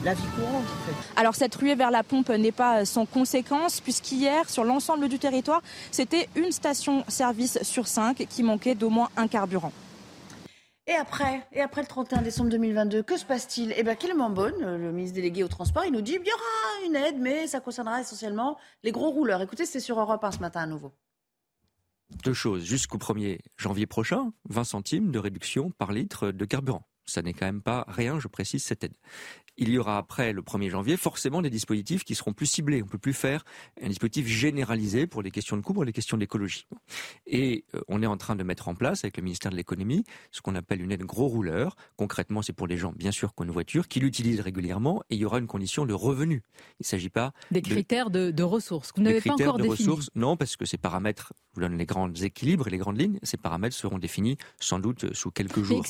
la 0.04 0.14
vie 0.14 0.28
courante. 0.36 0.66
Alors 1.16 1.36
cette 1.36 1.56
ruée 1.56 1.76
vers 1.76 1.91
la 1.91 2.04
pompe 2.04 2.30
n'est 2.30 2.52
pas 2.52 2.86
sans 2.86 3.06
conséquence, 3.06 3.82
puisqu'hier, 3.82 4.49
sur 4.49 4.64
l'ensemble 4.64 5.10
du 5.10 5.20
territoire, 5.20 5.62
c'était 5.91 6.28
une 6.36 6.52
station-service 6.52 7.60
sur 7.64 7.88
cinq 7.88 8.26
qui 8.30 8.43
manquait 8.43 8.76
d'au 8.76 8.89
moins 8.89 9.10
un 9.18 9.28
carburant. 9.28 9.74
Et 10.88 10.93
après, 10.93 11.47
et 11.54 11.62
après 11.62 11.82
le 11.82 11.88
31 11.88 12.22
décembre 12.22 12.49
2022, 12.49 13.04
que 13.04 13.16
se 13.16 13.24
passe-t-il? 13.24 13.74
Eh 13.78 13.84
bien, 13.84 13.95
Clément 13.95 14.32
Bonne, 14.32 14.60
le 14.60 14.91
ministre 14.91 15.16
délégué 15.16 15.43
au 15.43 15.47
transport, 15.47 15.86
il 15.86 15.93
nous 15.93 16.02
dit 16.02 16.14
qu'il 16.14 16.28
y 16.28 16.32
aura 16.32 16.88
une 16.88 16.95
aide, 16.95 17.20
mais 17.20 17.47
ça 17.47 17.60
concernera 17.60 18.02
essentiellement 18.02 18.58
les 18.84 18.91
gros 18.91 19.12
rouleurs. 19.12 19.41
Écoutez, 19.41 19.66
c'était 19.66 19.80
sur 19.80 19.99
Europe 19.99 20.24
1 20.24 20.32
ce 20.32 20.39
matin 20.39 20.62
à 20.62 20.66
nouveau. 20.66 20.91
Deux 22.24 22.34
choses. 22.34 22.64
Jusqu'au 22.64 22.97
1er 22.97 23.39
janvier 23.58 23.86
prochain, 23.86 24.34
20 24.49 24.64
centimes 24.64 25.12
de 25.12 25.20
réduction 25.20 25.70
par 25.70 25.93
litre 25.93 26.32
de 26.32 26.45
carburant. 26.45 26.84
Ça 27.06 27.22
n'est 27.22 27.34
quand 27.34 27.45
même 27.45 27.62
pas 27.62 27.86
rien, 27.88 28.20
je 28.20 28.28
précise, 28.28 28.64
cette 28.64 28.84
aide 28.84 28.95
il 29.58 29.70
y 29.70 29.78
aura 29.78 29.97
après 29.97 30.34
le 30.34 30.41
1er 30.41 30.70
janvier 30.70 30.97
forcément 30.97 31.41
des 31.41 31.49
dispositifs 31.49 32.04
qui 32.04 32.16
seront 32.16 32.34
plus 32.34 32.45
ciblés. 32.45 32.82
On 32.82 32.86
ne 32.86 32.89
peut 32.89 32.97
plus 32.97 33.14
faire 33.14 33.43
un 33.82 33.88
dispositif 33.88 34.28
généralisé 34.28 35.08
pour 35.08 35.22
les 35.22 35.32
questions 35.32 35.58
de 35.58 35.62
coût, 35.62 35.74
pour 35.74 35.84
les 35.84 35.93
questions 35.93 36.18
d'écologie. 36.18 36.68
Et 37.28 37.66
euh, 37.76 37.82
on 37.88 38.02
est 38.02 38.08
en 38.08 38.18
train 38.18 38.36
de 38.36 38.43
mettre 38.43 38.68
en 38.68 38.76
place 38.76 39.04
avec 39.04 39.18
le 39.18 39.24
ministère 39.24 39.52
de 39.52 39.58
l'économie 39.58 40.04
ce 40.32 40.41
qu'on 40.41 40.56
appelle 40.56 40.82
une 40.82 40.91
aide 40.91 41.04
gros 41.04 41.28
rouleur. 41.28 41.76
Concrètement, 41.97 42.41
c'est 42.41 42.54
pour 42.54 42.68
les 42.68 42.78
gens, 42.78 42.93
bien 42.93 43.12
sûr, 43.12 43.34
qui 43.34 43.41
ont 43.41 43.45
une 43.45 43.52
voiture, 43.52 43.88
qui 43.88 43.99
l'utilisent 43.99 44.41
régulièrement 44.41 45.04
et 45.10 45.16
il 45.16 45.20
y 45.20 45.26
aura 45.26 45.39
une 45.39 45.47
condition 45.47 45.86
de 45.86 45.93
revenu. 45.93 46.41
Il 46.80 46.84
ne 46.84 46.86
s'agit 46.86 47.10
pas... 47.10 47.34
Des 47.52 47.62
critères 47.62 48.10
de, 48.10 48.43
ressources. 48.43 48.91
Vous 48.95 49.04
n'avez 49.04 49.22
pas 49.22 49.34
encore 49.34 49.58
de 49.58 49.64
défini. 49.64 49.88
ressources, 49.88 50.10
non, 50.16 50.38
parce 50.38 50.56
que 50.56 50.66
ces 50.66 50.78
paramètres, 50.78 51.34
je 51.52 51.56
vous 51.56 51.62
donne 51.62 51.78
les 51.78 51.86
grands 51.86 52.12
équilibres 52.12 52.68
et 52.68 52.72
les 52.72 52.78
grandes 52.78 52.99
lignes, 52.99 53.20
ces 53.24 53.38
paramètres 53.38 53.76
seront 53.76 53.99
définis 53.99 54.38
sans 54.60 54.80
doute 54.80 55.14
sous 55.14 55.32
quelques 55.32 55.62
jours. 55.62 55.84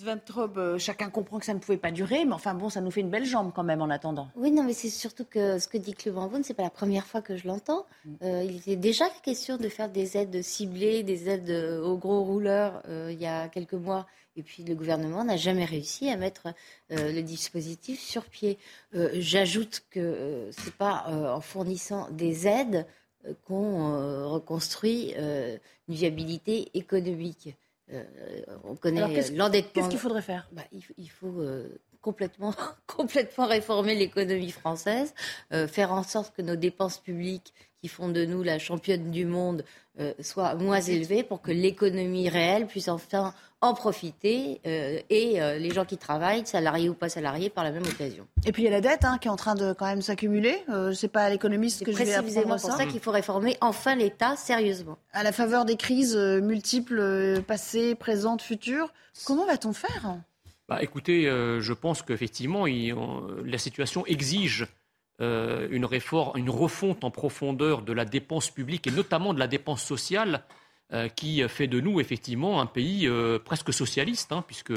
Explique-nous 0.00 0.40
euh, 0.56 0.78
chacun 0.78 1.10
comprend 1.10 1.38
que 1.38 1.44
ça 1.44 1.54
ne 1.54 1.58
pouvait 1.58 1.78
pas 1.78 1.90
durer, 1.90 2.24
mais 2.24 2.32
enfin 2.32 2.54
bon, 2.54 2.68
ça 2.68 2.80
nous 2.80 2.90
fait 2.90 3.00
une 3.00 3.10
belle 3.10 3.24
jambe 3.24 3.52
quand 3.54 3.62
même 3.62 3.82
en 3.82 3.90
attendant. 3.90 4.28
Oui, 4.36 4.50
non, 4.50 4.62
mais 4.62 4.72
c'est 4.72 4.90
surtout 4.90 5.24
que 5.24 5.58
ce 5.58 5.68
que 5.68 5.78
dit 5.78 5.94
Clément 5.94 6.28
Beaune, 6.28 6.42
c'est 6.42 6.54
pas 6.54 6.62
la 6.62 6.70
première 6.70 7.06
fois 7.06 7.20
que 7.20 7.36
je 7.36 7.46
l'entends. 7.46 7.86
Mm. 8.04 8.14
Euh, 8.22 8.44
il 8.44 8.56
était 8.56 8.76
déjà 8.76 9.08
question 9.22 9.56
de 9.56 9.68
faire 9.68 9.90
des 9.90 10.16
aides 10.16 10.42
ciblées, 10.42 11.02
des 11.02 11.28
aides 11.28 11.50
euh, 11.50 11.82
aux 11.82 11.96
gros 11.96 12.22
rouleurs 12.22 12.82
il 12.88 13.20
y 13.20 13.26
a 13.26 13.48
quelques 13.48 13.74
mois. 13.74 14.06
Et 14.36 14.42
puis 14.42 14.64
le 14.64 14.74
gouvernement 14.74 15.24
n'a 15.24 15.36
jamais 15.36 15.64
réussi 15.64 16.08
à 16.08 16.16
mettre 16.16 16.54
le 16.88 17.20
dispositif 17.20 18.00
sur 18.00 18.24
pied. 18.24 18.58
J'ajoute 18.92 19.82
que 19.90 20.48
c'est 20.52 20.74
pas 20.74 21.04
en 21.08 21.40
fournissant 21.40 22.08
des 22.10 22.46
aides 22.46 22.86
qu'on 23.46 24.28
reconstruit 24.30 25.14
une 25.16 25.94
viabilité 25.94 26.70
économique. 26.74 27.54
Euh, 27.92 28.04
on 28.64 28.76
connaît 28.76 29.00
l'endettement. 29.00 29.72
Qu'est-ce 29.72 29.88
qu'il 29.88 29.98
faudrait 29.98 30.22
faire? 30.22 30.48
Bah, 30.52 30.62
Il, 30.72 31.10
faut 31.10 31.40
euh, 31.40 31.80
complètement, 32.00 32.54
complètement 32.86 33.46
réformer 33.46 33.94
l'économie 33.94 34.50
française, 34.52 35.14
euh, 35.52 35.66
faire 35.66 35.92
en 35.92 36.02
sorte 36.02 36.34
que 36.34 36.42
nos 36.42 36.56
dépenses 36.56 36.98
publiques, 36.98 37.52
qui 37.82 37.88
font 37.88 38.08
de 38.08 38.24
nous 38.24 38.42
la 38.42 38.58
championne 38.58 39.10
du 39.10 39.24
monde, 39.24 39.64
soient 40.20 40.54
moins 40.54 40.80
élevées 40.80 41.22
pour 41.22 41.42
que 41.42 41.50
l'économie 41.50 42.30
réelle 42.30 42.66
puisse 42.66 42.88
enfin 42.88 43.34
en 43.60 43.74
profiter 43.74 44.60
et 44.64 45.40
les 45.58 45.70
gens 45.70 45.84
qui 45.84 45.98
travaillent, 45.98 46.46
salariés 46.46 46.88
ou 46.88 46.94
pas 46.94 47.10
salariés, 47.10 47.50
par 47.50 47.64
la 47.64 47.70
même 47.70 47.82
occasion. 47.82 48.26
Et 48.46 48.52
puis 48.52 48.62
il 48.62 48.64
y 48.64 48.68
a 48.68 48.70
la 48.70 48.80
dette 48.80 49.04
hein, 49.04 49.18
qui 49.20 49.28
est 49.28 49.30
en 49.30 49.36
train 49.36 49.54
de 49.54 49.74
quand 49.74 49.86
même 49.86 50.00
s'accumuler. 50.00 50.56
Euh, 50.70 50.92
c'est 50.92 51.08
pas 51.08 51.24
à 51.24 51.30
l'économiste 51.30 51.84
que 51.84 51.92
je 51.92 51.98
vais 51.98 52.14
apprendre 52.14 52.32
ça. 52.32 52.58
C'est 52.58 52.68
pour 52.68 52.76
ça 52.78 52.86
qu'il 52.86 53.00
faut 53.00 53.10
réformer 53.10 53.56
enfin 53.60 53.94
l'État 53.94 54.36
sérieusement. 54.36 54.96
À 55.12 55.22
la 55.22 55.32
faveur 55.32 55.66
des 55.66 55.76
crises 55.76 56.16
multiples, 56.16 57.42
passées, 57.46 57.94
présentes, 57.94 58.40
futures, 58.40 58.92
comment 59.24 59.44
va-t-on 59.44 59.72
faire? 59.74 60.16
Bah, 60.68 60.82
écoutez, 60.82 61.28
euh, 61.28 61.60
je 61.60 61.72
pense 61.72 62.00
qu'effectivement, 62.02 62.64
la 63.44 63.58
situation 63.58 64.06
exige 64.06 64.66
euh, 65.20 65.68
une 65.70 65.84
réforme, 65.84 66.38
une 66.38 66.50
refonte 66.50 67.04
en 67.04 67.10
profondeur 67.10 67.82
de 67.82 67.92
la 67.92 68.04
dépense 68.04 68.50
publique 68.50 68.86
et 68.86 68.90
notamment 68.90 69.34
de 69.34 69.38
la 69.38 69.46
dépense 69.46 69.82
sociale, 69.82 70.44
euh, 70.92 71.08
qui 71.08 71.42
fait 71.48 71.68
de 71.68 71.80
nous 71.80 72.00
effectivement 72.00 72.60
un 72.60 72.66
pays 72.66 73.08
presque 73.44 73.72
socialiste, 73.72 74.32
hein, 74.32 74.42
puisque 74.46 74.72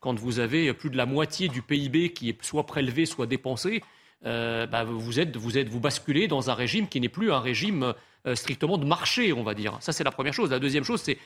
quand 0.00 0.18
vous 0.18 0.38
avez 0.38 0.72
plus 0.72 0.90
de 0.90 0.96
la 0.96 1.06
moitié 1.06 1.48
du 1.48 1.62
PIB 1.62 2.12
qui 2.12 2.28
est 2.28 2.44
soit 2.44 2.66
prélevé, 2.66 3.06
soit 3.06 3.26
dépensé, 3.26 3.82
bah, 4.22 4.84
vous, 4.84 5.20
êtes, 5.20 5.36
vous, 5.36 5.58
êtes, 5.58 5.68
vous 5.68 5.80
basculez 5.80 6.28
dans 6.28 6.50
un 6.50 6.54
régime 6.54 6.88
qui 6.88 7.00
n'est 7.00 7.08
plus 7.08 7.32
un 7.32 7.40
régime 7.40 7.94
strictement 8.34 8.78
de 8.78 8.84
marché, 8.84 9.32
on 9.32 9.42
va 9.42 9.54
dire. 9.54 9.76
Ça, 9.80 9.92
c'est 9.92 10.04
la 10.04 10.10
première 10.10 10.34
chose. 10.34 10.50
La 10.50 10.58
deuxième 10.58 10.84
chose, 10.84 11.00
c'est 11.00 11.18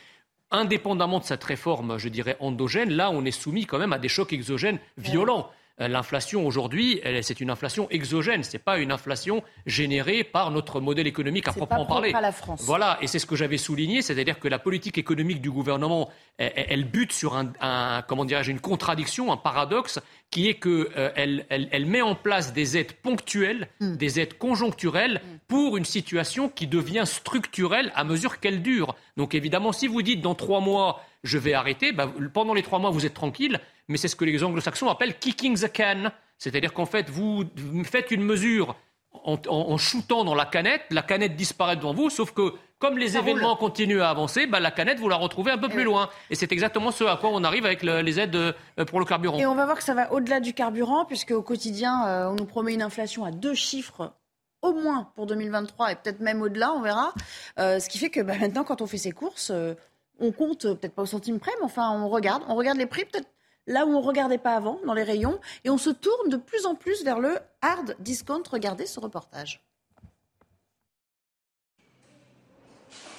indépendamment 0.53 1.19
de 1.19 1.25
cette 1.25 1.43
réforme, 1.43 1.97
je 1.97 2.07
dirais, 2.07 2.37
endogène, 2.39 2.91
là, 2.91 3.11
on 3.11 3.25
est 3.25 3.31
soumis 3.31 3.65
quand 3.65 3.79
même 3.79 3.93
à 3.93 3.99
des 3.99 4.07
chocs 4.07 4.31
exogènes 4.31 4.79
violents. 4.97 5.49
Euh, 5.49 5.62
l'inflation 5.79 6.45
aujourd'hui, 6.45 7.01
c'est 7.21 7.41
une 7.41 7.49
inflation 7.49 7.89
exogène, 7.89 8.43
ce 8.43 8.53
n'est 8.53 8.59
pas 8.63 8.77
une 8.77 8.91
inflation 8.91 9.43
générée 9.65 10.23
par 10.23 10.51
notre 10.51 10.79
modèle 10.79 11.07
économique 11.07 11.47
à 11.47 11.53
proprement 11.53 11.85
parler. 11.85 12.11
la 12.11 12.31
France. 12.31 12.61
Voilà, 12.63 12.97
et 13.01 13.07
c'est 13.07 13.19
ce 13.19 13.25
que 13.25 13.35
j'avais 13.35 13.57
souligné, 13.57 14.01
c'est-à-dire 14.01 14.39
que 14.39 14.47
la 14.47 14.59
politique 14.59 14.97
économique 14.97 15.41
du 15.41 15.49
gouvernement, 15.49 16.09
elle, 16.37 16.85
bute 16.85 17.11
sur 17.11 17.35
un, 17.35 18.01
comment 18.07 18.25
dirais-je, 18.25 18.51
une 18.51 18.59
contradiction, 18.59 19.31
un 19.31 19.37
paradoxe, 19.37 19.99
qui 20.33 20.49
est 20.49 20.55
qu'elle 20.55 20.89
euh, 20.97 21.11
elle, 21.15 21.85
met 21.85 22.01
en 22.01 22.15
place 22.15 22.53
des 22.53 22.75
aides 22.75 22.93
ponctuelles, 22.93 23.67
hmm. 23.79 23.97
des 23.97 24.19
aides 24.19 24.35
conjoncturelles 24.35 25.21
hmm. 25.23 25.37
pour 25.47 25.77
une 25.77 25.85
situation 25.85 26.49
qui 26.49 26.65
devient 26.65 27.03
structurelle 27.05 27.91
à 27.93 28.03
mesure 28.03 28.39
qu'elle 28.39 28.63
dure. 28.63 28.95
Donc 29.15 29.35
évidemment, 29.35 29.71
si 29.71 29.85
vous 29.85 30.01
dites 30.01 30.21
dans 30.21 30.33
trois 30.33 30.59
mois, 30.59 31.03
je 31.23 31.37
vais 31.37 31.53
arrêter, 31.53 31.91
bah, 31.91 32.11
pendant 32.33 32.55
les 32.55 32.63
trois 32.63 32.79
mois, 32.79 32.89
vous 32.89 33.05
êtes 33.05 33.13
tranquille, 33.13 33.59
mais 33.87 33.97
c'est 33.97 34.07
ce 34.07 34.15
que 34.15 34.25
les 34.25 34.43
anglo-saxons 34.43 34.89
appellent 34.89 35.19
kicking 35.19 35.55
the 35.55 35.71
can. 35.71 36.11
C'est-à-dire 36.39 36.73
qu'en 36.73 36.87
fait, 36.87 37.11
vous 37.11 37.45
faites 37.83 38.09
une 38.09 38.23
mesure 38.23 38.75
en, 39.23 39.77
shootant 39.77 40.23
dans 40.23 40.33
la 40.33 40.45
canette, 40.45 40.81
la 40.89 41.03
canette 41.03 41.35
disparaît 41.35 41.75
devant 41.75 41.93
vous, 41.93 42.09
sauf 42.09 42.31
que 42.31 42.55
comme 42.83 42.97
les 42.97 43.15
événements 43.15 43.55
continuent 43.55 44.01
à 44.01 44.09
avancer, 44.09 44.45
bah, 44.45 44.59
la 44.59 44.69
canette, 44.69 44.99
vous 44.99 45.07
la 45.07 45.15
retrouvez 45.15 45.53
un 45.53 45.57
peu 45.57 45.69
plus 45.69 45.85
loin. 45.85 46.09
Et 46.29 46.35
c'est 46.35 46.51
exactement 46.51 46.91
ce 46.91 47.05
à 47.05 47.15
quoi 47.15 47.29
on 47.31 47.45
arrive 47.45 47.65
avec 47.65 47.81
les 47.81 48.19
aides 48.19 48.35
euh, 48.35 48.51
pour 48.85 48.99
le 48.99 49.05
carburant. 49.05 49.37
Et 49.37 49.45
on 49.45 49.55
va 49.55 49.63
voir 49.63 49.77
que 49.77 49.85
ça 49.85 49.93
va 49.93 50.11
au-delà 50.11 50.41
du 50.41 50.53
carburant, 50.53 51.05
puisque 51.05 51.31
au 51.31 51.41
quotidien, 51.41 52.05
euh, 52.05 52.27
on 52.27 52.35
nous 52.35 52.45
promet 52.45 52.73
une 52.73 52.81
inflation 52.81 53.23
à 53.23 53.31
deux 53.31 53.53
chiffres 53.53 54.11
au 54.61 54.73
moins 54.73 55.13
pour 55.15 55.27
2023 55.27 55.93
et 55.93 55.95
peut-être 55.95 56.19
même 56.19 56.41
au-delà, 56.41 56.73
on 56.73 56.81
verra. 56.81 57.13
Euh, 57.57 57.79
ce 57.79 57.87
qui 57.87 57.99
fait 57.99 58.09
que 58.09 58.19
bah, 58.19 58.33
maintenant, 58.37 58.65
quand 58.65 58.81
on 58.81 58.87
fait 58.87 58.97
ses 58.97 59.11
courses, 59.11 59.53
on 60.19 60.31
compte 60.33 60.63
peut-être 60.63 60.93
pas 60.93 61.03
au 61.03 61.05
centime 61.05 61.39
près, 61.39 61.51
mais 61.59 61.65
enfin, 61.65 61.89
on 61.89 62.09
regarde, 62.09 62.43
on 62.49 62.55
regarde 62.55 62.77
les 62.77 62.85
prix 62.85 63.05
peut-être 63.05 63.29
là 63.65 63.85
où 63.85 63.91
on 63.91 64.01
ne 64.01 64.05
regardait 64.05 64.37
pas 64.37 64.57
avant 64.57 64.81
dans 64.85 64.93
les 64.93 65.03
rayons, 65.03 65.39
et 65.63 65.69
on 65.69 65.77
se 65.77 65.89
tourne 65.89 66.27
de 66.27 66.35
plus 66.35 66.65
en 66.65 66.75
plus 66.75 67.01
vers 67.05 67.19
le 67.19 67.37
hard 67.61 67.95
discount. 67.99 68.43
Regardez 68.51 68.87
ce 68.87 68.99
reportage. 68.99 69.63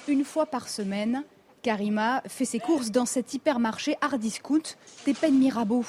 Une 0.07 0.23
fois 0.23 0.45
par 0.45 0.67
semaine, 0.67 1.23
Karima 1.63 2.21
fait 2.27 2.45
ses 2.45 2.59
courses 2.59 2.91
dans 2.91 3.07
cet 3.07 3.33
hypermarché 3.33 3.97
hard 4.01 4.19
discount 4.19 4.75
des 5.07 5.15
Peines 5.15 5.39
Mirabeau. 5.39 5.83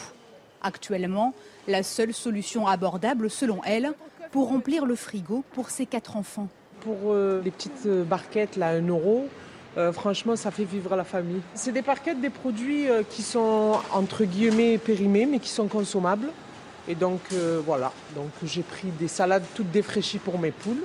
Actuellement, 0.62 1.34
la 1.68 1.82
seule 1.82 2.14
solution 2.14 2.66
abordable, 2.66 3.28
selon 3.28 3.60
elle, 3.64 3.92
pour 4.32 4.48
remplir 4.48 4.86
le 4.86 4.96
frigo 4.96 5.44
pour 5.52 5.68
ses 5.68 5.84
quatre 5.84 6.16
enfants. 6.16 6.48
Pour 6.80 6.96
euh, 7.12 7.42
les 7.44 7.50
petites 7.50 7.84
euh, 7.84 8.04
barquettes, 8.04 8.56
là, 8.56 8.68
1 8.70 8.88
euro, 8.88 9.28
euh, 9.76 9.92
franchement, 9.92 10.34
ça 10.34 10.50
fait 10.50 10.64
vivre 10.64 10.96
la 10.96 11.04
famille. 11.04 11.42
C'est 11.52 11.72
des 11.72 11.82
parquettes, 11.82 12.20
des 12.22 12.30
produits 12.30 12.86
qui 13.10 13.20
sont 13.20 13.80
entre 13.92 14.24
guillemets 14.24 14.78
périmés, 14.78 15.26
mais 15.26 15.40
qui 15.40 15.50
sont 15.50 15.68
consommables. 15.68 16.28
Et 16.88 16.94
donc 16.94 17.20
voilà, 17.66 17.92
donc 18.14 18.30
j'ai 18.44 18.62
pris 18.62 18.88
des 18.98 19.08
salades 19.08 19.44
toutes 19.54 19.70
défraîchies 19.72 20.18
pour 20.18 20.38
mes 20.38 20.52
poules. 20.52 20.84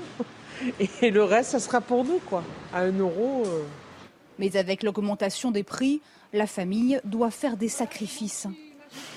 Et 1.02 1.12
le 1.12 1.24
reste, 1.24 1.52
ça 1.52 1.60
sera 1.60 1.82
pour 1.82 2.04
nous, 2.04 2.20
quoi. 2.20 2.44
À 2.74 2.82
un 2.82 2.98
euro. 2.98 3.44
Mais 4.40 4.56
avec 4.58 4.84
l'augmentation 4.84 5.52
des 5.52 5.64
prix, 5.64 6.02
la 6.34 6.48
famille 6.48 7.00
doit 7.04 7.32
faire 7.32 7.58
des 7.58 7.70
sacrifices. 7.70 8.48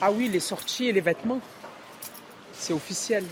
Ah 0.01 0.13
oui, 0.13 0.29
les 0.29 0.41
sorties 0.41 0.89
et 0.89 0.93
les 0.93 1.01
vêtements. 1.01 1.41
C'est 2.53 2.73
officiel. 2.73 3.25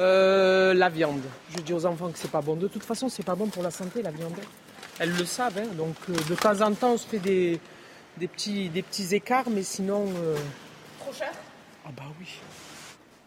Euh, 0.00 0.74
la 0.74 0.88
viande. 0.88 1.22
Je 1.54 1.62
dis 1.62 1.72
aux 1.72 1.86
enfants 1.86 2.10
que 2.10 2.18
c'est 2.18 2.30
pas 2.30 2.40
bon. 2.40 2.56
De 2.56 2.68
toute 2.68 2.84
façon, 2.84 3.08
c'est 3.08 3.22
pas 3.24 3.34
bon 3.34 3.46
pour 3.48 3.62
la 3.62 3.70
santé, 3.70 4.02
la 4.02 4.10
viande. 4.10 4.34
Elles 4.98 5.14
le 5.16 5.24
savent. 5.24 5.58
Hein. 5.58 5.68
Donc, 5.76 5.96
euh, 6.08 6.14
de 6.28 6.34
temps 6.34 6.60
en 6.60 6.72
temps, 6.74 6.92
on 6.92 6.96
se 6.98 7.06
fait 7.06 7.18
des, 7.18 7.60
des, 8.16 8.28
petits, 8.28 8.68
des 8.68 8.82
petits 8.82 9.14
écarts, 9.14 9.48
mais 9.50 9.62
sinon. 9.62 10.06
Euh, 10.16 10.36
Trop 11.00 11.12
cher 11.12 11.32
Ah, 11.84 11.90
bah 11.96 12.04
oui. 12.18 12.26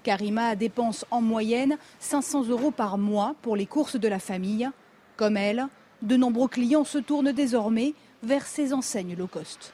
Karima 0.05 0.55
dépense 0.55 1.03
en 1.09 1.19
moyenne 1.19 1.79
500 1.97 2.45
euros 2.49 2.69
par 2.69 2.99
mois 2.99 3.33
pour 3.41 3.55
les 3.55 3.65
courses 3.65 3.95
de 3.95 4.07
la 4.07 4.19
famille. 4.19 4.69
Comme 5.17 5.35
elle, 5.35 5.65
de 6.03 6.15
nombreux 6.15 6.47
clients 6.47 6.83
se 6.83 6.99
tournent 6.99 7.31
désormais 7.31 7.95
vers 8.21 8.45
ces 8.45 8.71
enseignes 8.71 9.15
low 9.15 9.25
cost. 9.25 9.73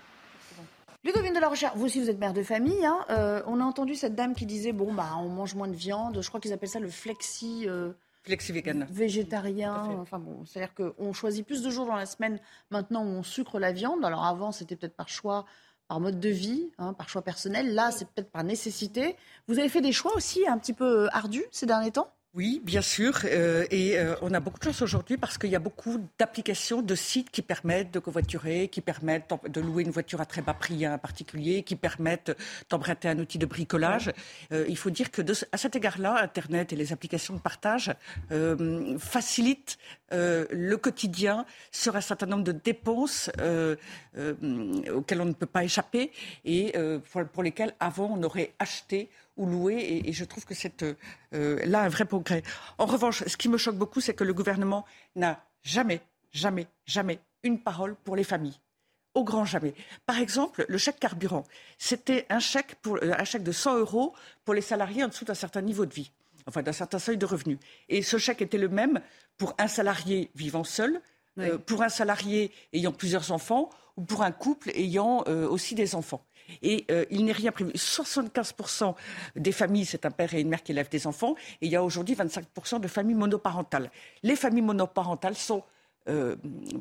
Ludovine 1.04 1.34
de 1.34 1.40
la 1.40 1.50
Recherche, 1.50 1.76
vous 1.76 1.86
aussi 1.86 2.00
vous 2.00 2.10
êtes 2.10 2.20
mère 2.20 2.32
de 2.32 2.44
famille. 2.44 2.86
Hein. 2.86 3.00
Euh, 3.10 3.42
on 3.46 3.60
a 3.60 3.64
entendu 3.66 3.94
cette 3.96 4.16
dame 4.16 4.34
qui 4.34 4.46
disait 4.46 4.72
bon 4.72 4.94
bah 4.94 5.10
on 5.18 5.28
mange 5.28 5.54
moins 5.54 5.68
de 5.68 5.76
viande. 5.76 6.22
Je 6.22 6.28
crois 6.30 6.40
qu'ils 6.40 6.54
appellent 6.54 6.70
ça 6.70 6.80
le 6.80 6.90
flexi. 6.90 7.66
Euh, 7.68 7.92
flexi 8.24 8.54
vegan. 8.54 8.88
Végétarien. 8.90 9.76
Enfin 10.00 10.20
bon, 10.20 10.46
c'est-à-dire 10.46 10.74
qu'on 10.74 11.12
choisit 11.12 11.46
plus 11.46 11.62
de 11.62 11.70
jours 11.70 11.88
dans 11.88 11.96
la 11.96 12.06
semaine 12.06 12.40
maintenant 12.70 13.04
où 13.04 13.10
on 13.10 13.24
sucre 13.24 13.60
la 13.60 13.74
viande. 13.74 14.06
Alors 14.06 14.24
avant 14.24 14.54
c'était 14.54 14.78
peut-être 14.78 14.96
par 14.96 15.10
choix, 15.10 15.44
par 15.92 16.00
mode 16.00 16.22
de 16.22 16.30
vie, 16.30 16.72
hein, 16.78 16.94
par 16.94 17.10
choix 17.10 17.22
personnel. 17.22 17.74
Là 17.74 17.92
c'est 17.92 18.06
peut-être 18.06 18.32
par 18.32 18.46
nécessité. 18.46 19.18
Vous 19.50 19.60
avez 19.60 19.68
fait 19.68 19.82
des 19.82 19.92
choix 19.92 20.16
aussi 20.16 20.48
un 20.48 20.58
petit 20.58 20.72
peu 20.72 21.10
ardus 21.12 21.44
ces 21.52 21.66
derniers 21.66 21.92
temps? 21.92 22.14
Oui, 22.34 22.62
bien 22.64 22.82
sûr. 22.82 23.20
Euh, 23.26 23.66
et 23.72 24.00
euh, 24.00 24.16
on 24.22 24.34
a 24.34 24.40
beaucoup 24.40 24.58
de 24.58 24.64
chance 24.64 24.82
aujourd'hui 24.82 25.18
parce 25.18 25.38
qu'il 25.38 25.50
y 25.50 25.56
a 25.58 25.60
beaucoup 25.60 25.98
d'applications, 26.18 26.82
de 26.82 26.96
sites 26.96 27.30
qui 27.30 27.42
permettent 27.42 27.92
de 27.92 28.00
covoiturer, 28.00 28.70
qui 28.70 28.80
permettent 28.80 29.34
de 29.50 29.60
louer 29.60 29.84
une 29.84 29.92
voiture 29.92 30.22
à 30.22 30.26
très 30.26 30.42
bas 30.42 30.54
prix 30.54 30.86
à 30.86 30.94
un 30.94 30.98
particulier, 30.98 31.64
qui 31.64 31.76
permettent 31.76 32.32
d'emprunter 32.70 33.10
un 33.10 33.20
outil 33.20 33.38
de 33.38 33.46
bricolage. 33.46 34.14
Euh, 34.54 34.66
il 34.70 34.78
faut 34.78 34.90
dire 34.90 35.12
que 35.12 35.22
à 35.52 35.58
cet 35.58 35.76
égard-là, 35.76 36.24
Internet 36.24 36.72
et 36.72 36.78
les 36.78 36.94
applications 36.94 37.34
de 37.34 37.42
partage 37.42 37.94
facilitent 38.98 39.78
le 40.12 40.76
quotidien 40.76 41.46
sur 41.72 41.98
un 41.98 42.02
certain 42.02 42.28
nombre 42.28 42.44
de 42.44 42.54
dépenses 42.54 43.30
auxquelles 44.16 45.22
on 45.22 45.26
ne 45.26 45.34
peut 45.34 45.46
pas 45.46 45.64
échapper 45.64 46.12
et 46.46 46.74
pour, 47.12 47.26
pour 47.26 47.44
lesquelles 47.44 47.74
avant 47.80 48.10
on 48.18 48.24
aurait 48.24 48.54
acheté 48.60 49.10
ou 49.42 49.48
louer. 49.48 50.04
Et, 50.06 50.14
je 50.14 50.24
trouve 50.24 50.46
que 50.46 50.54
c'est 50.54 50.84
euh, 51.34 51.60
là 51.66 51.82
un 51.82 51.90
vrai 51.90 52.06
progrès. 52.06 52.44
En 52.78 52.86
revanche, 52.86 53.24
ce 53.26 53.36
qui 53.36 53.50
me 53.50 53.58
choque 53.58 53.76
beaucoup, 53.76 54.00
c'est 54.00 54.14
que 54.14 54.24
le 54.24 54.34
gouvernement 54.34 54.86
n'a 55.16 55.44
jamais, 55.64 56.02
jamais, 56.32 56.68
jamais 56.86 57.20
une 57.44 57.60
parole 57.60 57.96
pour 57.96 58.16
les 58.16 58.24
familles. 58.24 58.60
Au 59.14 59.26
grand 59.26 59.44
jamais. 59.44 59.74
Par 60.06 60.20
exemple, 60.20 60.66
le 60.70 60.78
chèque 60.78 61.00
carburant, 61.00 61.44
c'était 61.78 62.26
un 62.30 62.40
chèque, 62.40 62.76
pour, 62.82 62.96
euh, 62.98 63.14
un 63.18 63.26
chèque 63.26 63.44
de 63.44 63.52
100 63.52 63.80
euros 63.80 64.14
pour 64.46 64.54
les 64.54 64.62
salariés 64.62 65.04
en 65.04 65.10
dessous 65.10 65.26
d'un 65.26 65.34
certain 65.34 65.62
niveau 65.62 65.86
de 65.86 65.94
vie, 65.94 66.12
enfin 66.46 66.62
d'un 66.62 66.72
certain 66.72 67.00
seuil 67.00 67.18
de 67.18 67.26
revenus. 67.26 67.58
Et 67.90 68.04
ce 68.04 68.18
chèque 68.18 68.42
était 68.42 68.58
le 68.58 68.70
même 68.70 69.02
pour 69.38 69.54
un 69.58 69.68
salarié 69.68 70.32
vivant 70.36 70.64
seul, 70.64 71.02
euh, 71.40 71.58
pour 71.58 71.82
un 71.82 71.90
salarié 71.90 72.52
ayant 72.72 72.94
plusieurs 72.94 73.32
enfants 73.32 73.70
ou 73.98 74.04
pour 74.04 74.22
un 74.24 74.32
couple 74.32 74.70
ayant 74.76 75.24
aussi 75.28 75.76
des 75.76 75.96
enfants. 75.96 76.24
Et 76.62 76.86
euh, 76.92 77.06
il 77.10 77.26
n'est 77.26 77.32
rien 77.32 77.52
prévu. 77.52 77.72
75% 77.72 78.96
des 79.36 79.52
familles, 79.52 79.86
c'est 79.86 80.06
un 80.06 80.12
père 80.12 80.34
et 80.34 80.42
une 80.42 80.50
mère 80.50 80.64
qui 80.64 80.72
élèvent 80.72 80.90
des 80.90 81.08
enfants. 81.08 81.36
Et 81.62 81.68
il 81.68 81.72
y 81.72 81.76
a 81.76 81.84
aujourd'hui 81.84 82.16
25% 82.16 82.80
de 82.80 82.88
familles 82.88 83.16
monoparentales. 83.16 83.92
Les 84.24 84.36
familles 84.36 84.64
monoparentales 84.64 85.36
sont 85.36 85.64
euh, 86.10 86.36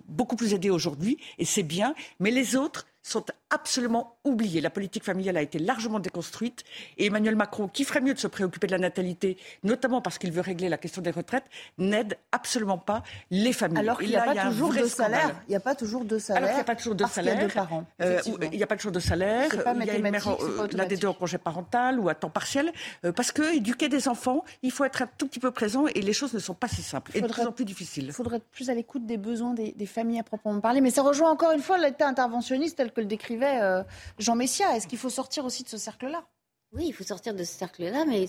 beaucoup 0.09 0.35
plus 0.35 0.55
aidées 0.55 0.71
aujourd'hui, 0.71 1.19
et 1.39 1.45
c'est 1.45 1.63
bien. 1.63 1.95
Mais 2.21 2.31
les 2.31 2.57
autres 2.57 2.87
sont 3.03 3.25
absolument 3.51 4.17
oubliés. 4.25 4.61
La 4.61 4.71
politique 4.71 5.05
familiale 5.05 5.37
a 5.37 5.43
été 5.43 5.59
largement 5.59 5.99
déconstruite 5.99 6.65
et 6.99 7.07
Emmanuel 7.07 7.35
Macron, 7.35 7.69
qui 7.69 7.85
ferait 7.85 8.01
mieux 8.01 8.15
de 8.15 8.19
se 8.19 8.27
préoccuper 8.27 8.67
de 8.67 8.73
la 8.73 8.79
natalité, 8.79 9.37
notamment 9.65 10.01
parce 10.01 10.19
qu'il 10.19 10.33
veut 10.33 10.41
régler 10.41 10.69
la 10.69 10.79
question 10.79 11.03
des 11.03 11.11
retraites, 11.11 11.45
n'aide 11.79 12.17
absolument 12.33 12.79
pas 12.79 13.03
les 13.31 13.53
familles. 13.53 13.79
Alors 13.79 13.99
qu'il 13.99 14.09
n'y 14.09 14.17
a, 14.17 14.23
pas 14.23 14.47
toujours 14.47 14.73
de 14.73 14.87
salaire. 14.87 15.35
Il 15.49 15.51
n'y 15.51 15.57
a 15.57 15.61
pas 15.61 15.75
toujours 15.75 16.05
de 16.05 16.19
salaire. 16.19 16.43
Alors 16.43 16.51
qu'il 16.51 16.57
n'y 16.57 16.63
a 16.63 16.65
pas 16.65 16.77
toujours 16.77 16.95
de 16.95 17.05
salaire. 17.07 17.49
Il 17.51 17.59
a. 17.59 18.07
Euh, 18.07 18.21
n'y 18.53 18.63
a 18.63 18.67
pas 18.67 18.77
toujours 18.77 18.93
de 18.93 19.01
salaire. 19.01 19.49
il 19.53 19.85
y 19.87 19.91
a 19.91 19.97
une 19.97 20.11
mère, 20.11 20.29
euh, 20.29 20.69
l'un 20.73 20.87
des 20.87 20.97
deux 20.97 21.09
en 21.09 21.15
congé 21.15 21.39
parental 21.39 21.99
ou 21.99 22.09
à 22.09 22.15
temps 22.15 22.31
partiel. 22.31 22.73
Euh, 23.05 23.13
parce 23.13 23.33
que 23.33 23.55
éduquer 23.55 23.89
des 23.89 24.09
enfants, 24.09 24.45
il 24.63 24.71
faut 24.71 24.85
être 24.85 25.03
un 25.03 25.09
tout 25.19 25.27
petit 25.27 25.41
peu 25.41 25.51
présent 25.51 25.87
et 25.87 26.01
les 26.01 26.13
choses 26.13 26.35
ne 26.35 26.39
sont 26.39 26.55
pas 26.55 26.69
si 26.69 26.83
simples 26.83 27.11
et 27.15 27.21
de 27.21 27.27
plus 27.27 27.43
en 27.43 27.53
plus 27.53 27.65
difficiles. 27.65 28.07
Il 28.07 28.13
faudrait 28.13 28.37
être 28.37 28.49
plus 28.53 28.71
à 28.71 28.75
l'écoute 28.75 29.07
des 29.07 29.17
besoins 29.17 29.55
des, 29.55 29.73
des, 29.73 29.87
familles 29.87 30.21
à 30.21 30.23
proprement 30.23 30.61
parler. 30.61 30.81
Mais 30.81 30.91
ça 30.91 31.03
rejoint 31.03 31.31
encore 31.31 31.53
une 31.53 31.63
fois 31.63 31.79
l'état 31.79 32.07
interventionniste 32.07 32.77
tel 32.77 32.90
que 32.91 33.01
le 33.01 33.07
décrivait 33.07 33.61
euh, 33.61 33.83
Jean 34.19 34.37
Messia. 34.37 34.77
Est-ce 34.77 34.87
qu'il 34.87 34.99
faut 34.99 35.11
sortir 35.11 35.45
aussi 35.45 35.63
de 35.63 35.69
ce 35.69 35.79
cercle-là? 35.79 36.25
Oui, 36.73 36.85
il 36.87 36.93
faut 36.93 37.03
sortir 37.03 37.35
de 37.35 37.43
ce 37.43 37.53
cercle-là, 37.53 38.05
mais 38.07 38.27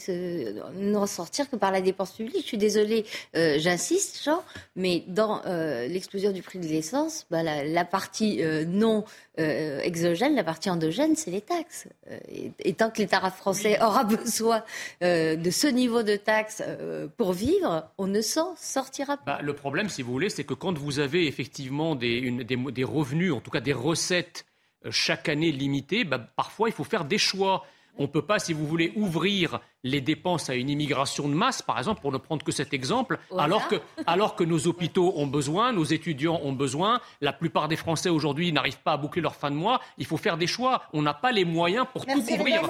ne 0.73 0.97
ressortir 0.97 1.47
que 1.47 1.55
par 1.55 1.71
la 1.71 1.79
dépense 1.79 2.13
publique. 2.13 2.41
Je 2.41 2.47
suis 2.47 2.57
désolée, 2.57 3.05
euh, 3.35 3.59
j'insiste, 3.59 4.23
Jean, 4.23 4.43
mais 4.75 5.03
dans 5.05 5.43
euh, 5.45 5.85
l'explosion 5.85 6.31
du 6.31 6.41
prix 6.41 6.57
de 6.57 6.65
l'essence, 6.65 7.27
bah, 7.29 7.43
la, 7.43 7.85
partie 7.85 8.41
non 8.65 9.05
exogène, 9.37 10.33
la 10.33 10.43
partie 10.43 10.71
endogène, 10.71 11.15
c'est 11.15 11.29
les 11.29 11.41
taxes. 11.41 11.87
Et, 12.29 12.73
tant 12.73 12.89
que 12.89 12.97
l'État 12.97 13.29
français 13.29 13.79
aura 13.79 14.03
besoin 14.05 14.63
de 15.01 15.51
ce 15.51 15.67
niveau 15.67 16.01
de 16.01 16.15
taxes 16.15 16.63
pour 17.17 17.33
vivre, 17.33 17.91
on 17.99 18.07
ne 18.07 18.21
s'en 18.21 18.55
sortira 18.55 19.17
pas. 19.17 19.37
Bah, 19.37 19.39
le 19.43 19.53
problème, 19.53 19.87
si 19.87 20.01
vous 20.01 20.11
voulez, 20.11 20.31
c'est 20.31 20.45
que 20.45 20.55
quand 20.55 20.75
vous 20.79 20.97
avez 20.97 21.27
effectivement 21.27 21.93
des 21.93 22.83
revenus, 22.83 23.33
en 23.33 23.39
tout 23.39 23.51
cas 23.51 23.61
des 23.61 23.73
recettes 23.73 24.45
chaque 24.89 25.29
année 25.29 25.51
limitée, 25.51 26.03
bah, 26.03 26.19
parfois 26.19 26.69
il 26.69 26.71
faut 26.71 26.83
faire 26.83 27.05
des 27.05 27.17
choix. 27.17 27.65
On 27.97 28.03
ne 28.03 28.07
peut 28.07 28.21
pas, 28.21 28.39
si 28.39 28.53
vous 28.53 28.65
voulez, 28.65 28.93
ouvrir 28.95 29.59
les 29.83 29.99
dépenses 29.99 30.49
à 30.49 30.55
une 30.55 30.69
immigration 30.69 31.27
de 31.27 31.33
masse, 31.33 31.61
par 31.61 31.77
exemple, 31.77 32.01
pour 32.01 32.11
ne 32.11 32.17
prendre 32.17 32.43
que 32.43 32.51
cet 32.51 32.73
exemple, 32.73 33.19
alors, 33.37 33.67
que, 33.67 33.75
alors 34.07 34.35
que 34.35 34.43
nos 34.45 34.65
hôpitaux 34.67 35.13
ont 35.17 35.27
besoin, 35.27 35.73
nos 35.73 35.83
étudiants 35.83 36.39
ont 36.43 36.53
besoin, 36.53 37.01
la 37.19 37.33
plupart 37.33 37.67
des 37.67 37.75
Français 37.75 38.09
aujourd'hui 38.09 38.51
n'arrivent 38.53 38.79
pas 38.79 38.93
à 38.93 38.97
boucler 38.97 39.21
leur 39.21 39.35
fin 39.35 39.51
de 39.51 39.55
mois. 39.55 39.81
Il 39.97 40.05
faut 40.05 40.17
faire 40.17 40.37
des 40.37 40.47
choix. 40.47 40.83
On 40.93 41.01
n'a 41.01 41.13
pas 41.13 41.31
les 41.31 41.43
moyens 41.43 41.85
pour 41.91 42.05
tout 42.05 42.21
couvrir. 42.23 42.61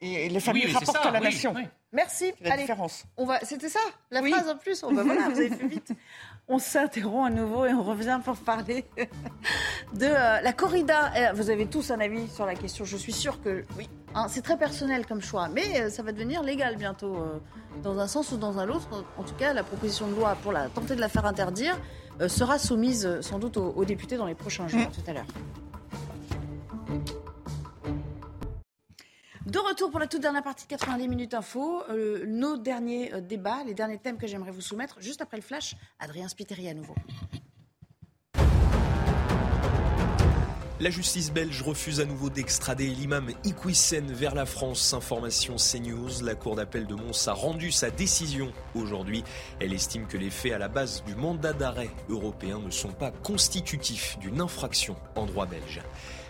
Et 0.00 0.28
les 0.28 0.40
familles 0.40 0.72
rapportent 0.72 1.06
à 1.06 1.10
la 1.10 1.20
nation. 1.20 1.54
Merci. 1.92 2.32
La 2.40 2.56
différence. 2.56 3.04
On 3.16 3.26
va. 3.26 3.40
C'était 3.40 3.68
ça, 3.68 3.80
la 4.10 4.22
phrase 4.22 4.48
en 4.48 4.56
plus. 4.56 4.82
On 4.82 4.92
va, 4.92 5.02
voilà, 5.02 5.28
vous 5.28 5.38
avez 5.38 5.50
fait 5.50 5.66
vite. 5.66 5.92
On 6.52 6.58
s'interrompt 6.58 7.26
à 7.26 7.30
nouveau 7.30 7.64
et 7.64 7.72
on 7.72 7.82
revient 7.82 8.20
pour 8.22 8.36
parler 8.36 8.84
de 9.94 10.04
euh, 10.04 10.40
la 10.40 10.52
corrida. 10.52 11.10
Eh, 11.16 11.34
vous 11.34 11.48
avez 11.48 11.64
tous 11.66 11.90
un 11.90 11.98
avis 11.98 12.28
sur 12.28 12.44
la 12.44 12.54
question. 12.54 12.84
Je 12.84 12.96
suis 12.98 13.12
sûre 13.12 13.40
que 13.42 13.64
oui, 13.78 13.88
Hein, 14.14 14.26
c'est 14.28 14.42
très 14.42 14.58
personnel 14.58 15.06
comme 15.06 15.22
choix, 15.22 15.48
mais 15.48 15.88
ça 15.88 16.02
va 16.02 16.12
devenir 16.12 16.42
légal 16.42 16.76
bientôt, 16.76 17.16
dans 17.82 17.98
un 17.98 18.06
sens 18.06 18.30
ou 18.32 18.36
dans 18.36 18.58
un 18.58 18.68
autre. 18.68 19.06
En 19.16 19.22
tout 19.22 19.34
cas, 19.34 19.54
la 19.54 19.62
proposition 19.62 20.06
de 20.06 20.14
loi 20.14 20.36
pour 20.42 20.52
la, 20.52 20.68
tenter 20.68 20.94
de 20.94 21.00
la 21.00 21.08
faire 21.08 21.24
interdire 21.24 21.78
sera 22.28 22.58
soumise 22.58 23.20
sans 23.22 23.38
doute 23.38 23.56
aux, 23.56 23.84
députés 23.84 24.18
dans 24.18 24.26
les 24.26 24.34
prochains 24.34 24.68
jours, 24.68 24.80
mm. 24.80 24.92
tout 24.92 25.10
à 25.10 25.14
l'heure. 25.14 25.26
De 29.46 29.58
retour 29.58 29.90
pour 29.90 29.98
la 29.98 30.06
toute 30.06 30.20
dernière 30.20 30.44
partie 30.44 30.66
de 30.66 30.70
90 30.70 31.08
minutes 31.08 31.34
info, 31.34 31.82
euh, 31.90 32.24
nos 32.26 32.56
derniers 32.56 33.12
euh, 33.12 33.20
débats, 33.20 33.64
les 33.66 33.74
derniers 33.74 33.98
thèmes 33.98 34.16
que 34.16 34.28
j'aimerais 34.28 34.52
vous 34.52 34.60
soumettre, 34.60 34.98
juste 35.00 35.20
après 35.20 35.36
le 35.36 35.42
flash, 35.42 35.74
Adrien 35.98 36.28
Spiteri 36.28 36.68
à 36.68 36.74
nouveau. 36.74 36.94
La 40.78 40.90
justice 40.90 41.32
belge 41.32 41.60
refuse 41.62 42.00
à 42.00 42.04
nouveau 42.04 42.30
d'extrader 42.30 42.86
l'imam 42.86 43.30
Iquissen 43.44 44.12
vers 44.12 44.34
la 44.34 44.46
France. 44.46 44.94
Information 44.94 45.56
CNews. 45.56 46.24
La 46.24 46.34
Cour 46.34 46.56
d'appel 46.56 46.86
de 46.86 46.94
Mons 46.94 47.28
a 47.28 47.32
rendu 47.32 47.70
sa 47.70 47.90
décision 47.90 48.52
aujourd'hui. 48.74 49.22
Elle 49.60 49.72
estime 49.72 50.06
que 50.06 50.16
les 50.16 50.30
faits 50.30 50.52
à 50.52 50.58
la 50.58 50.68
base 50.68 51.04
du 51.04 51.14
mandat 51.14 51.52
d'arrêt 51.52 51.90
européen 52.08 52.60
ne 52.64 52.70
sont 52.70 52.92
pas 52.92 53.10
constitutifs 53.10 54.18
d'une 54.18 54.40
infraction 54.40 54.96
en 55.14 55.26
droit 55.26 55.46
belge. 55.46 55.80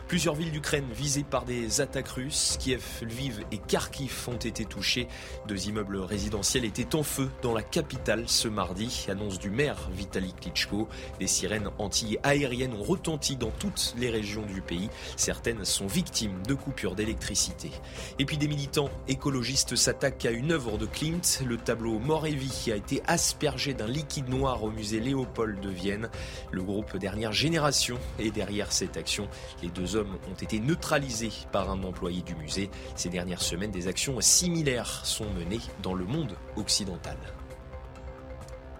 Plusieurs 0.08 0.34
villes 0.34 0.50
d'Ukraine 0.50 0.84
visées 0.92 1.24
par 1.24 1.44
des 1.44 1.80
attaques 1.80 2.08
russes, 2.08 2.56
Kiev, 2.60 2.82
Lviv 3.00 3.44
et 3.50 3.58
Kharkiv 3.58 4.28
ont 4.28 4.36
été 4.36 4.66
touchées. 4.66 5.08
Deux 5.48 5.68
immeubles 5.68 5.98
résidentiels 5.98 6.66
étaient 6.66 6.94
en 6.94 7.02
feu 7.02 7.30
dans 7.40 7.54
la 7.54 7.62
capitale 7.62 8.24
ce 8.26 8.48
mardi, 8.48 9.06
annonce 9.08 9.38
du 9.38 9.48
maire 9.48 9.88
Vitaly 9.92 10.34
Klitschko. 10.34 10.88
Des 11.18 11.26
sirènes 11.26 11.70
anti-aériennes 11.78 12.74
ont 12.74 12.82
retenti 12.82 13.36
dans 13.36 13.50
toutes 13.50 13.94
les 13.96 14.10
régions 14.10 14.42
du 14.42 14.60
pays. 14.60 14.90
Certaines 15.16 15.64
sont 15.64 15.86
victimes 15.86 16.42
de 16.46 16.54
coupures 16.54 16.94
d'électricité. 16.94 17.70
Et 18.18 18.26
puis 18.26 18.36
des 18.36 18.48
militants 18.48 18.90
écologistes 19.08 19.76
s'attaquent 19.76 20.26
à 20.26 20.30
une 20.30 20.52
œuvre 20.52 20.76
de 20.76 20.86
Klimt. 20.86 21.42
Le 21.46 21.56
tableau 21.56 21.98
Mort 21.98 22.26
et 22.26 22.34
Vie 22.34 22.70
a 22.70 22.76
été 22.76 23.02
aspergé 23.06 23.72
d'un 23.72 23.86
liquide 23.86 24.28
noir 24.28 24.62
au 24.62 24.70
musée 24.70 25.00
Léopold 25.00 25.60
de 25.60 25.70
Vienne. 25.70 26.10
Le 26.50 26.62
groupe 26.62 26.96
Dernière 26.98 27.32
Génération 27.32 27.98
est 28.18 28.30
derrière 28.30 28.72
cette 28.72 28.96
action. 28.96 29.28
Les 29.62 29.68
deux 29.68 29.91
hommes 29.94 30.18
ont 30.30 30.34
été 30.34 30.60
neutralisés 30.60 31.32
par 31.50 31.70
un 31.70 31.82
employé 31.82 32.22
du 32.22 32.34
musée. 32.34 32.70
Ces 32.96 33.08
dernières 33.08 33.42
semaines, 33.42 33.70
des 33.70 33.88
actions 33.88 34.20
similaires 34.20 35.04
sont 35.04 35.30
menées 35.34 35.60
dans 35.82 35.94
le 35.94 36.04
monde 36.04 36.36
occidental. 36.56 37.16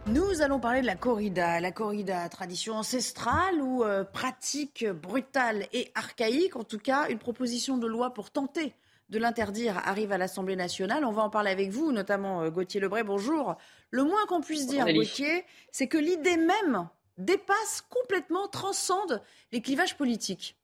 Nous 0.07 0.43
allons 0.43 0.59
parler 0.59 0.81
de 0.81 0.87
la 0.87 0.97
corrida. 0.97 1.61
La 1.61 1.71
corrida, 1.71 2.29
tradition 2.29 2.75
ancestrale 2.75 3.61
ou 3.61 3.85
euh, 3.85 4.03
pratique 4.03 4.85
brutale 4.85 5.69
et 5.73 5.93
archaïque? 5.95 6.57
En 6.57 6.65
tout 6.65 6.79
cas, 6.79 7.09
une 7.09 7.19
proposition 7.19 7.79
de 7.79 7.87
loi 7.87 8.13
pour 8.13 8.33
tenter 8.33 8.75
de 9.11 9.19
l'interdire 9.19 9.79
arrive 9.85 10.11
à 10.11 10.19
l'Assemblée 10.19 10.57
nationale. 10.57 11.05
On 11.05 11.13
va 11.13 11.23
en 11.23 11.31
parler 11.31 11.51
avec 11.51 11.71
vous, 11.71 11.93
notamment 11.93 12.43
euh, 12.43 12.51
Gauthier 12.51 12.81
Lebray. 12.81 13.05
Bonjour. 13.05 13.57
Le 13.91 14.03
moins 14.03 14.27
qu'on 14.27 14.41
puisse 14.41 14.67
dire, 14.67 14.93
Gauthier, 14.93 15.45
c'est 15.71 15.87
que 15.87 15.99
l'idée 15.99 16.37
même 16.37 16.89
dépasse 17.19 17.85
complètement, 17.89 18.49
transcende 18.49 19.23
les 19.53 19.61
clivages 19.61 19.97
politiques. 19.97 20.57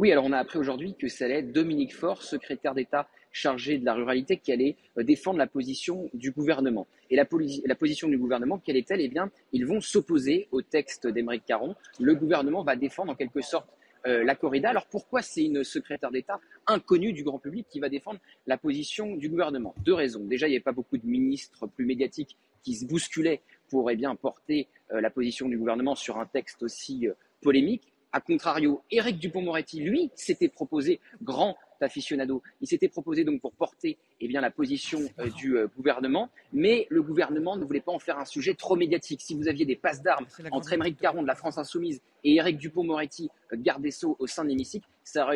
Oui, 0.00 0.10
alors 0.10 0.24
on 0.24 0.32
a 0.32 0.38
appris 0.38 0.58
aujourd'hui 0.58 0.94
que 0.94 1.08
ça 1.08 1.26
Dominique 1.42 1.94
Faure, 1.94 2.22
secrétaire 2.22 2.72
d'État 2.72 3.06
chargé 3.32 3.76
de 3.76 3.84
la 3.84 3.92
ruralité, 3.92 4.38
qui 4.38 4.50
allait 4.50 4.76
euh, 4.96 5.02
défendre 5.02 5.36
la 5.36 5.46
position 5.46 6.08
du 6.14 6.30
gouvernement. 6.30 6.86
Et 7.10 7.16
la, 7.16 7.26
position 7.26 8.08
du 8.08 8.16
gouvernement, 8.16 8.56
quelle 8.56 8.78
est-elle? 8.78 9.02
Eh 9.02 9.08
bien, 9.08 9.30
ils 9.52 9.66
vont 9.66 9.82
s'opposer 9.82 10.48
au 10.52 10.62
texte 10.62 11.06
d'Émeric 11.06 11.44
Caron. 11.44 11.74
Le 11.98 12.14
gouvernement 12.14 12.64
va 12.64 12.76
défendre 12.76 13.12
en 13.12 13.14
quelque 13.14 13.42
sorte 13.42 13.68
euh, 14.06 14.24
la 14.24 14.34
corrida. 14.34 14.70
Alors 14.70 14.86
pourquoi 14.86 15.20
c'est 15.20 15.44
une 15.44 15.64
secrétaire 15.64 16.10
d'État 16.10 16.40
inconnue 16.66 17.12
du 17.12 17.22
grand 17.22 17.38
public 17.38 17.66
qui 17.68 17.78
va 17.78 17.90
défendre 17.90 18.20
la 18.46 18.56
position 18.56 19.16
du 19.16 19.28
gouvernement? 19.28 19.74
Deux 19.84 19.92
raisons. 19.92 20.24
Déjà, 20.24 20.46
il 20.46 20.52
n'y 20.52 20.56
avait 20.56 20.64
pas 20.64 20.72
beaucoup 20.72 20.96
de 20.96 21.06
ministres 21.06 21.66
plus 21.66 21.84
médiatiques 21.84 22.38
qui 22.62 22.74
se 22.74 22.86
bousculaient 22.86 23.42
pour 23.68 23.90
eh 23.90 23.96
bien, 23.96 24.14
porter 24.14 24.66
euh, 24.92 25.02
la 25.02 25.10
position 25.10 25.46
du 25.46 25.58
gouvernement 25.58 25.94
sur 25.94 26.16
un 26.16 26.24
texte 26.24 26.62
aussi 26.62 27.06
polémique. 27.42 27.92
A 28.12 28.20
contrario, 28.20 28.82
Éric 28.90 29.18
Dupont-Moretti, 29.18 29.80
lui, 29.80 30.10
s'était 30.14 30.48
proposé 30.48 31.00
grand 31.22 31.56
aficionado. 31.82 32.42
Il 32.60 32.68
s'était 32.68 32.88
proposé 32.88 33.24
donc 33.24 33.40
pour 33.40 33.52
porter 33.52 33.98
eh 34.20 34.28
bien, 34.28 34.40
la 34.40 34.50
position 34.50 35.00
euh, 35.18 35.28
du 35.30 35.56
euh, 35.56 35.68
gouvernement, 35.76 36.30
mais 36.52 36.86
le 36.90 37.02
gouvernement 37.02 37.56
ne 37.56 37.64
voulait 37.64 37.80
pas 37.80 37.92
en 37.92 37.98
faire 37.98 38.18
un 38.18 38.24
sujet 38.24 38.54
trop 38.54 38.76
médiatique. 38.76 39.20
Si 39.22 39.34
vous 39.34 39.48
aviez 39.48 39.64
des 39.64 39.76
passes 39.76 40.02
d'armes 40.02 40.26
entre 40.52 40.72
Émeric 40.72 40.98
Caron 40.98 41.22
de 41.22 41.26
la 41.26 41.34
France 41.34 41.58
Insoumise 41.58 42.00
et 42.24 42.34
Éric 42.36 42.58
Dupont-Moretti, 42.58 43.30
euh, 43.52 43.56
garde 43.58 43.82
des 43.82 43.90
Sceaux 43.90 44.16
au 44.18 44.26
sein 44.26 44.44
de 44.44 44.48
l'hémicycle, 44.48 44.86
ça, 45.02 45.26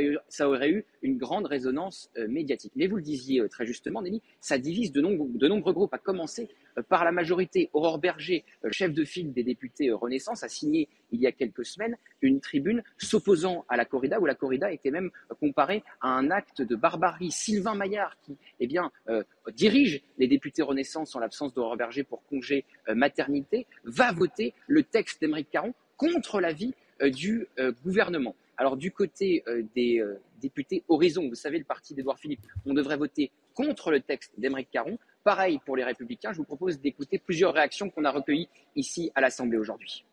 aurait 0.47 0.71
eu 0.71 0.85
une 1.03 1.19
grande 1.19 1.47
résonance 1.47 2.09
médiatique. 2.29 2.73
Mais 2.77 2.87
vous 2.87 2.95
le 2.97 3.03
disiez 3.03 3.43
très 3.49 3.67
justement, 3.67 4.03
Nelly, 4.03 4.23
ça 4.41 4.57
divise 4.57 4.93
de, 4.93 5.01
de 5.01 5.49
nombreux 5.49 5.73
groupes, 5.73 5.93
à 5.93 5.99
commencer 5.99 6.49
par 6.89 7.05
la 7.05 7.11
majorité. 7.11 7.71
Aurore 7.73 7.99
Berger, 7.99 8.45
chef 8.71 8.93
de 8.93 9.05
file 9.05 9.33
des 9.33 9.43
députés 9.43 9.91
Renaissance, 9.91 10.45
a 10.45 10.49
signé 10.49 10.89
il 11.11 11.21
y 11.21 11.27
a 11.27 11.33
quelques 11.33 11.65
semaines 11.65 11.97
une 12.21 12.41
tribune 12.41 12.83
s'opposant 12.99 13.65
à 13.69 13.77
la 13.77 13.85
corrida, 13.85 14.21
où 14.21 14.27
la 14.27 14.35
corrida 14.35 14.73
était 14.73 14.91
même 14.91 15.11
comparée 15.41 15.83
à 16.01 16.09
un 16.09 16.31
acte 16.35 16.61
de 16.61 16.77
barbarie. 16.77 17.31
Sylvain 17.31 17.75
Maillard, 17.75 18.17
qui 18.23 18.37
eh 18.61 18.67
bien, 18.67 18.91
euh, 19.09 19.23
dirige 19.53 20.03
les 20.19 20.29
députés 20.29 20.63
Renaissance 20.63 21.15
en 21.15 21.21
l'absence 21.21 21.55
d'Aurore 21.55 21.77
Berger 21.77 22.03
pour 22.03 22.23
congé 22.27 22.65
euh, 22.89 22.95
maternité, 22.95 23.67
va 23.85 24.13
voter 24.13 24.53
le 24.67 24.83
texte 24.83 25.21
d'Émeric 25.21 25.49
Caron 25.51 25.73
contre 25.97 26.41
l'avis 26.41 26.75
euh, 27.01 27.11
du 27.11 27.47
gouvernement. 27.83 28.35
Alors 28.57 28.77
du 28.77 28.93
côté 28.93 29.43
des 29.75 30.01
députés 30.41 30.85
Horizon, 30.89 31.29
vous 31.29 31.35
savez, 31.35 31.59
le 31.59 31.65
parti 31.65 31.93
d'Édouard 31.93 32.21
Philippe, 32.21 32.43
on 32.67 32.73
devrait 32.73 32.97
voter 32.97 33.33
contre 33.53 33.91
le 33.91 34.01
texte 34.01 34.33
d'Émeric 34.39 34.71
Caron. 34.71 34.97
Pareil 35.25 35.59
pour 35.67 35.77
les 35.77 35.83
Républicains, 35.83 36.33
je 36.33 36.39
vous 36.39 36.45
propose 36.45 36.81
d'écouter 36.81 37.19
plusieurs 37.19 37.53
réactions 37.53 37.91
qu'on 37.91 38.05
a 38.05 38.13
recueillies 38.13 38.49
ici 38.77 39.11
à 39.17 39.21
l'Assemblée 39.21 39.59
aujourd'hui. 39.59 40.05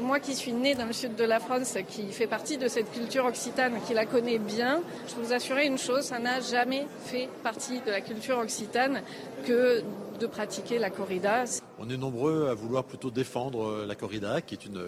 Moi 0.00 0.20
qui 0.20 0.34
suis 0.34 0.52
née 0.52 0.74
dans 0.74 0.86
le 0.86 0.92
sud 0.92 1.16
de 1.16 1.24
la 1.24 1.40
France, 1.40 1.76
qui 1.88 2.12
fait 2.12 2.28
partie 2.28 2.56
de 2.56 2.68
cette 2.68 2.90
culture 2.92 3.24
occitane, 3.24 3.74
qui 3.86 3.94
la 3.94 4.06
connaît 4.06 4.38
bien, 4.38 4.80
je 5.08 5.14
peux 5.14 5.22
vous 5.22 5.32
assurer 5.32 5.66
une 5.66 5.78
chose, 5.78 6.02
ça 6.02 6.20
n'a 6.20 6.40
jamais 6.40 6.86
fait 7.04 7.28
partie 7.42 7.80
de 7.80 7.90
la 7.90 8.00
culture 8.00 8.38
occitane 8.38 9.02
que 9.44 9.82
de 10.20 10.26
pratiquer 10.26 10.78
la 10.78 10.90
corrida. 10.90 11.44
On 11.78 11.90
est 11.90 11.96
nombreux 11.96 12.48
à 12.48 12.54
vouloir 12.54 12.84
plutôt 12.84 13.10
défendre 13.10 13.66
euh, 13.66 13.86
la 13.86 13.96
corrida, 13.96 14.40
qui 14.40 14.54
est 14.54 14.66
une, 14.66 14.82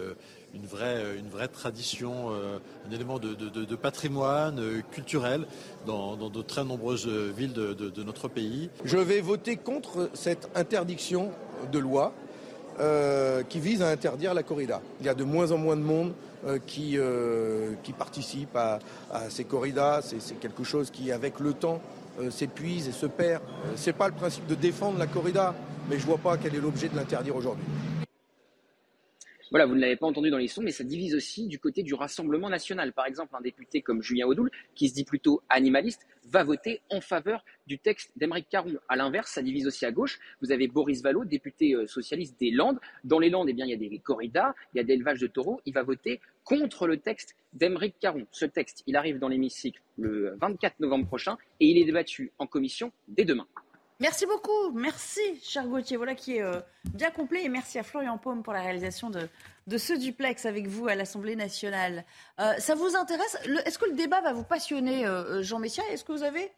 une, 0.53 0.65
vraie, 0.65 1.17
une 1.17 1.27
vraie 1.27 1.49
tradition, 1.49 2.31
euh, 2.31 2.59
un 2.87 2.91
élément 2.91 3.19
de, 3.19 3.75
patrimoine 3.75 4.81
culturel 4.91 5.45
dans, 5.85 6.15
de 6.15 6.41
très 6.41 6.63
nombreuses 6.63 7.07
villes 7.07 7.53
de 7.53 8.03
notre 8.03 8.29
pays. 8.29 8.69
Je 8.85 8.97
vais 8.97 9.19
voter 9.19 9.57
contre 9.57 10.09
cette 10.13 10.49
interdiction 10.55 11.31
de 11.71 11.79
loi 11.79 12.13
euh, 12.79 13.43
qui 13.43 13.61
vise 13.61 13.81
à 13.81 13.87
interdire 13.87 14.33
la 14.33 14.43
corrida. 14.43 14.81
Il 14.99 15.05
y 15.05 15.09
a 15.09 15.13
de 15.13 15.23
moins 15.23 15.51
en 15.51 15.57
moins 15.57 15.77
de 15.77 15.81
monde 15.81 16.11
euh, 16.45 16.59
qui, 16.65 16.97
euh, 16.97 17.71
qui 17.83 17.93
participe 17.93 18.53
à, 18.55 18.79
ces 19.29 19.45
corridas. 19.45 20.01
C'est 20.01 20.39
quelque 20.39 20.63
chose 20.65 20.91
qui, 20.91 21.11
avec 21.11 21.39
le 21.39 21.53
temps, 21.53 21.81
s'épuise 22.29 22.89
et 22.89 22.91
se 22.91 23.05
perd. 23.05 23.41
Ce 23.77 23.89
n'est 23.89 23.93
pas 23.93 24.07
le 24.07 24.13
principe 24.13 24.47
de 24.47 24.55
défendre 24.55 24.99
la 24.99 25.07
corrida, 25.07 25.53
mais 25.89 25.97
je 25.97 26.01
ne 26.01 26.07
vois 26.07 26.17
pas 26.17 26.37
quel 26.37 26.55
est 26.55 26.59
l'objet 26.59 26.89
de 26.89 26.95
l'interdire 26.95 27.35
aujourd'hui. 27.35 27.65
Voilà, 29.51 29.67
vous 29.67 29.75
ne 29.75 29.79
l'avez 29.79 29.95
pas 29.95 30.07
entendu 30.07 30.31
dans 30.31 30.39
les 30.39 30.47
sons, 30.47 30.63
mais 30.63 30.71
ça 30.71 30.83
divise 30.83 31.13
aussi 31.13 31.47
du 31.47 31.59
côté 31.59 31.83
du 31.83 31.93
Rassemblement 31.93 32.49
national. 32.49 32.93
Par 32.93 33.05
exemple, 33.05 33.35
un 33.35 33.41
député 33.41 33.81
comme 33.81 34.01
Julien 34.01 34.25
Audoul, 34.25 34.49
qui 34.73 34.89
se 34.89 34.95
dit 34.95 35.03
plutôt 35.03 35.43
animaliste, 35.49 36.07
va 36.27 36.43
voter 36.43 36.81
en 36.89 36.99
faveur 36.99 37.45
du 37.67 37.77
texte 37.77 38.11
d'Emeric 38.15 38.49
Caron. 38.49 38.73
À 38.89 38.95
l'inverse, 38.95 39.31
ça 39.31 39.43
divise 39.43 39.67
aussi 39.67 39.85
à 39.85 39.91
gauche. 39.91 40.19
Vous 40.41 40.51
avez 40.51 40.67
Boris 40.67 41.03
Vallot, 41.03 41.25
député 41.25 41.75
euh, 41.75 41.85
socialiste 41.85 42.39
des 42.39 42.49
Landes. 42.49 42.79
Dans 43.03 43.19
les 43.19 43.29
Landes, 43.29 43.47
eh 43.49 43.53
bien, 43.53 43.65
il 43.65 43.69
y 43.69 43.73
a 43.73 43.77
des 43.77 43.99
corridas, 43.99 44.55
il 44.73 44.77
y 44.77 44.79
a 44.79 44.83
des 44.83 44.93
élevages 44.93 45.19
de 45.19 45.27
taureaux. 45.27 45.61
Il 45.67 45.73
va 45.73 45.83
voter 45.83 46.21
contre 46.43 46.87
le 46.87 46.97
texte 46.97 47.35
d'Emeric 47.53 47.95
Caron. 47.99 48.25
Ce 48.31 48.45
texte, 48.45 48.83
il 48.87 48.95
arrive 48.95 49.19
dans 49.19 49.27
l'hémicycle 49.27 49.81
le 49.97 50.35
24 50.41 50.79
novembre 50.79 51.05
prochain 51.05 51.37
et 51.59 51.67
il 51.67 51.77
est 51.77 51.85
débattu 51.85 52.31
en 52.39 52.47
commission 52.47 52.91
dès 53.07 53.25
demain. 53.25 53.47
Merci 54.01 54.25
beaucoup, 54.25 54.71
merci 54.73 55.21
cher 55.41 55.65
Gauthier, 55.67 55.95
voilà 55.95 56.15
qui 56.15 56.35
est 56.35 56.41
euh, 56.41 56.59
bien 56.83 57.11
complet 57.11 57.45
et 57.45 57.49
merci 57.49 57.79
à 57.79 57.83
Florian 57.83 58.17
Paume 58.17 58.43
pour 58.43 58.51
la 58.51 58.61
réalisation 58.61 59.09
de, 59.09 59.29
ce 59.77 59.93
duplex 59.93 60.45
avec 60.45 60.67
vous 60.67 60.89
à 60.89 60.95
l'Assemblée 60.95 61.37
nationale. 61.37 62.03
Euh, 62.41 62.53
ça 62.57 62.75
vous 62.75 62.93
intéresse? 62.97 63.37
Est-ce 63.65 63.79
que 63.79 63.85
le 63.85 63.95
débat 63.95 64.19
va 64.19 64.33
vous 64.33 64.43
passionner, 64.43 65.05
euh, 65.05 65.41
Jean 65.43 65.59
Messia? 65.59 65.81
Est-ce 65.91 66.03
que 66.03 66.11
vous 66.11 66.23
avez 66.23 66.51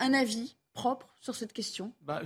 un 0.00 0.12
avis 0.12 0.56
propre 0.74 1.06
sur 1.20 1.36
cette 1.36 1.52
question? 1.52 1.92
Bah, 2.00 2.22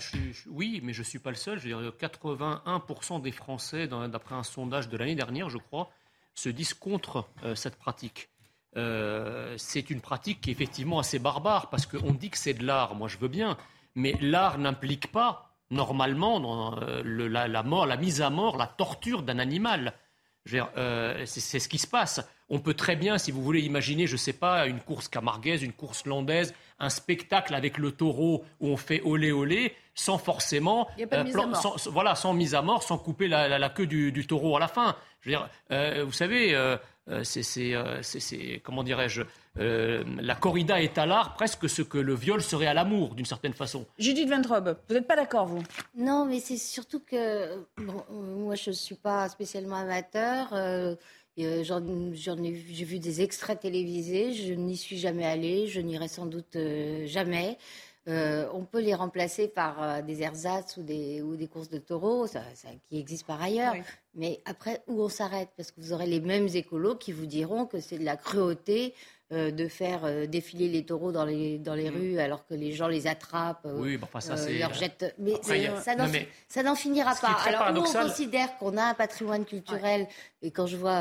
Oui, 0.47 0.81
mais 0.83 0.95
je 0.95 1.01
ne 1.01 1.05
suis 1.05 1.19
pas 1.19 1.31
le 1.31 1.37
seul. 1.37 1.59
Je 1.59 1.69
veux 1.69 1.83
dire, 1.83 1.93
81% 1.93 3.21
des 3.21 3.33
Français, 3.33 3.87
d'après 3.87 4.37
un 4.37 4.43
sondage 4.43 4.89
de 4.89 4.97
l'année 4.97 5.17
dernière, 5.17 5.51
je 5.51 5.59
crois, 5.59 5.91
se 6.35 6.49
disent 6.49 6.73
contre 6.73 7.29
cette 7.55 7.77
pratique. 7.77 8.31
c'est 8.75 9.91
une 9.91 10.01
pratique 10.01 10.41
qui 10.41 10.49
est 10.49 10.53
effectivement 10.53 10.99
assez 10.99 11.19
barbare 11.19 11.69
parce 11.69 11.85
qu'on 11.85 12.13
dit 12.13 12.31
que 12.31 12.39
c'est 12.39 12.55
de 12.55 12.65
l'art. 12.65 12.95
Moi, 12.95 13.09
je 13.09 13.19
veux 13.19 13.29
bien. 13.29 13.59
Mais 13.97 14.15
l'art 14.21 14.59
n'implique 14.59 15.11
pas, 15.11 15.57
normalement, 15.71 16.39
dans, 16.39 16.79
euh, 16.83 17.03
la, 17.29 17.63
mort, 17.63 17.87
la 17.87 17.97
mise 17.97 18.23
à 18.23 18.31
mort, 18.31 18.57
la 18.57 18.67
torture 18.67 19.23
d'un 19.23 19.39
animal. 19.39 19.95
c'est 20.45 21.59
ce 21.59 21.69
qui 21.69 21.79
se 21.79 21.87
passe. 21.89 22.21
On 22.49 22.61
peut 22.61 22.75
très 22.75 22.95
bien, 22.95 23.19
si 23.19 23.33
vous 23.33 23.43
voulez 23.43 23.63
imaginer, 23.63 24.07
je 24.07 24.13
ne 24.13 24.19
sais 24.19 24.33
pas, 24.33 24.69
une 24.69 24.79
course 24.79 25.09
camarguaise, 25.09 25.65
une 25.65 25.73
course 25.73 26.07
landaise, 26.07 26.55
un 26.79 26.91
spectacle 26.91 27.55
avec 27.55 27.79
le 27.79 27.91
taureau 27.91 28.45
où 28.61 28.69
on 28.69 28.77
fait 28.77 29.01
olé 29.03 29.33
olé, 29.33 29.75
sans 29.95 30.19
forcément, 30.19 30.87
sans, 31.55 31.89
voilà, 31.89 32.15
sans 32.15 32.35
mise 32.35 32.55
à 32.55 32.63
mort, 32.63 32.85
sans 32.85 32.99
couper 32.99 33.27
la, 33.27 33.69
queue 33.71 33.87
du, 33.87 34.27
taureau 34.29 34.57
à 34.57 34.61
la 34.61 34.69
fin. 34.69 34.95
Je 35.23 35.31
veux 35.31 35.37
dire, 35.37 36.05
vous 36.05 36.13
savez, 36.13 36.55
c'est, 37.23 38.61
comment 38.65 38.83
dirais-je, 38.83 39.23
euh, 39.59 40.05
la 40.21 40.35
corrida 40.35 40.83
est 40.83 40.99
à 40.99 41.07
l'art 41.07 41.35
presque 41.35 41.69
ce 41.69 41.83
que 41.83 41.99
le 41.99 42.15
viol 42.15 42.43
serait 42.43 42.67
à 42.67 42.75
l'amour, 42.75 43.15
d'une 43.15 43.25
certaine 43.25 43.55
façon. 43.55 43.87
Judith 43.99 44.29
Ventrobe, 44.29 44.77
vous 44.89 44.95
n'êtes 44.95 45.07
pas 45.07 45.17
d'accord, 45.17 45.47
vous? 45.47 45.63
Non, 45.97 46.27
mais 46.27 46.41
c'est 46.41 46.59
surtout 46.59 47.01
que 47.01 47.65
moi, 48.11 48.55
je 48.55 48.71
ne 48.71 48.75
suis 48.75 48.97
pas 48.97 49.29
spécialement 49.29 49.77
amateur. 49.77 50.49
Euh, 50.53 50.95
euh, 51.39 51.63
j'ai 51.63 52.85
vu 52.85 52.99
des 52.99 53.23
extraits 53.23 53.61
télévisés, 53.61 54.33
je 54.33 54.55
n'y 54.55 54.77
suis 54.77 54.99
jamais 54.99 55.27
allée, 55.27 55.67
je 55.67 55.81
n'irai 55.81 56.09
sans 56.09 56.27
doute 56.27 56.57
jamais. 57.05 57.59
On 58.07 58.65
peut 58.65 58.81
les 58.81 58.95
remplacer 58.95 59.49
par 59.49 60.03
des 60.03 60.23
ersatz 60.23 60.77
ou 60.77 60.83
des, 60.83 61.23
ou 61.23 61.37
des 61.37 61.49
courses 61.49 61.71
de 61.71 61.79
taureaux, 61.79 62.27
ça, 62.27 62.43
qui 62.89 62.99
existent 62.99 63.27
par 63.27 63.43
ailleurs. 63.43 63.75
Mais 64.15 64.41
après, 64.45 64.83
où 64.87 65.03
on 65.03 65.09
s'arrête? 65.09 65.51
Parce 65.57 65.71
que 65.71 65.81
vous 65.81 65.93
aurez 65.93 66.07
les 66.07 66.21
mêmes 66.21 66.49
écolos 66.55 66.97
qui 66.97 67.13
vous 67.13 67.27
diront 67.27 67.67
que 67.67 67.81
c'est 67.81 67.99
de 67.99 68.05
la 68.05 68.17
cruauté 68.17 68.95
euh, 69.33 69.51
de 69.51 69.67
faire 69.67 70.03
euh, 70.05 70.27
défiler 70.27 70.69
les 70.69 70.85
taureaux 70.85 71.11
dans 71.11 71.25
les, 71.25 71.59
dans 71.59 71.75
les 71.75 71.91
mm. 71.91 71.95
rues 71.97 72.19
alors 72.21 72.47
que 72.47 72.55
les 72.55 72.71
gens 72.71 72.87
les 72.87 73.09
attrapent, 73.09 73.67
euh, 73.67 73.75
oui, 73.75 73.99
enfin, 74.01 74.21
ça, 74.21 74.37
leur 74.49 74.73
jettent. 74.73 75.17
Mais, 75.19 75.33
ça 76.49 76.63
n'en 76.63 76.77
finira 76.77 77.13
pas. 77.17 77.37
Alors, 77.45 77.73
nous, 77.73 77.81
on 77.81 77.93
considère 77.93 78.57
qu'on 78.59 78.77
a 78.77 78.85
un 78.85 78.95
patrimoine 78.95 79.45
culturel, 79.45 80.07
et 80.43 80.53
quand 80.53 80.69
je 80.69 80.77
vois 80.77 81.01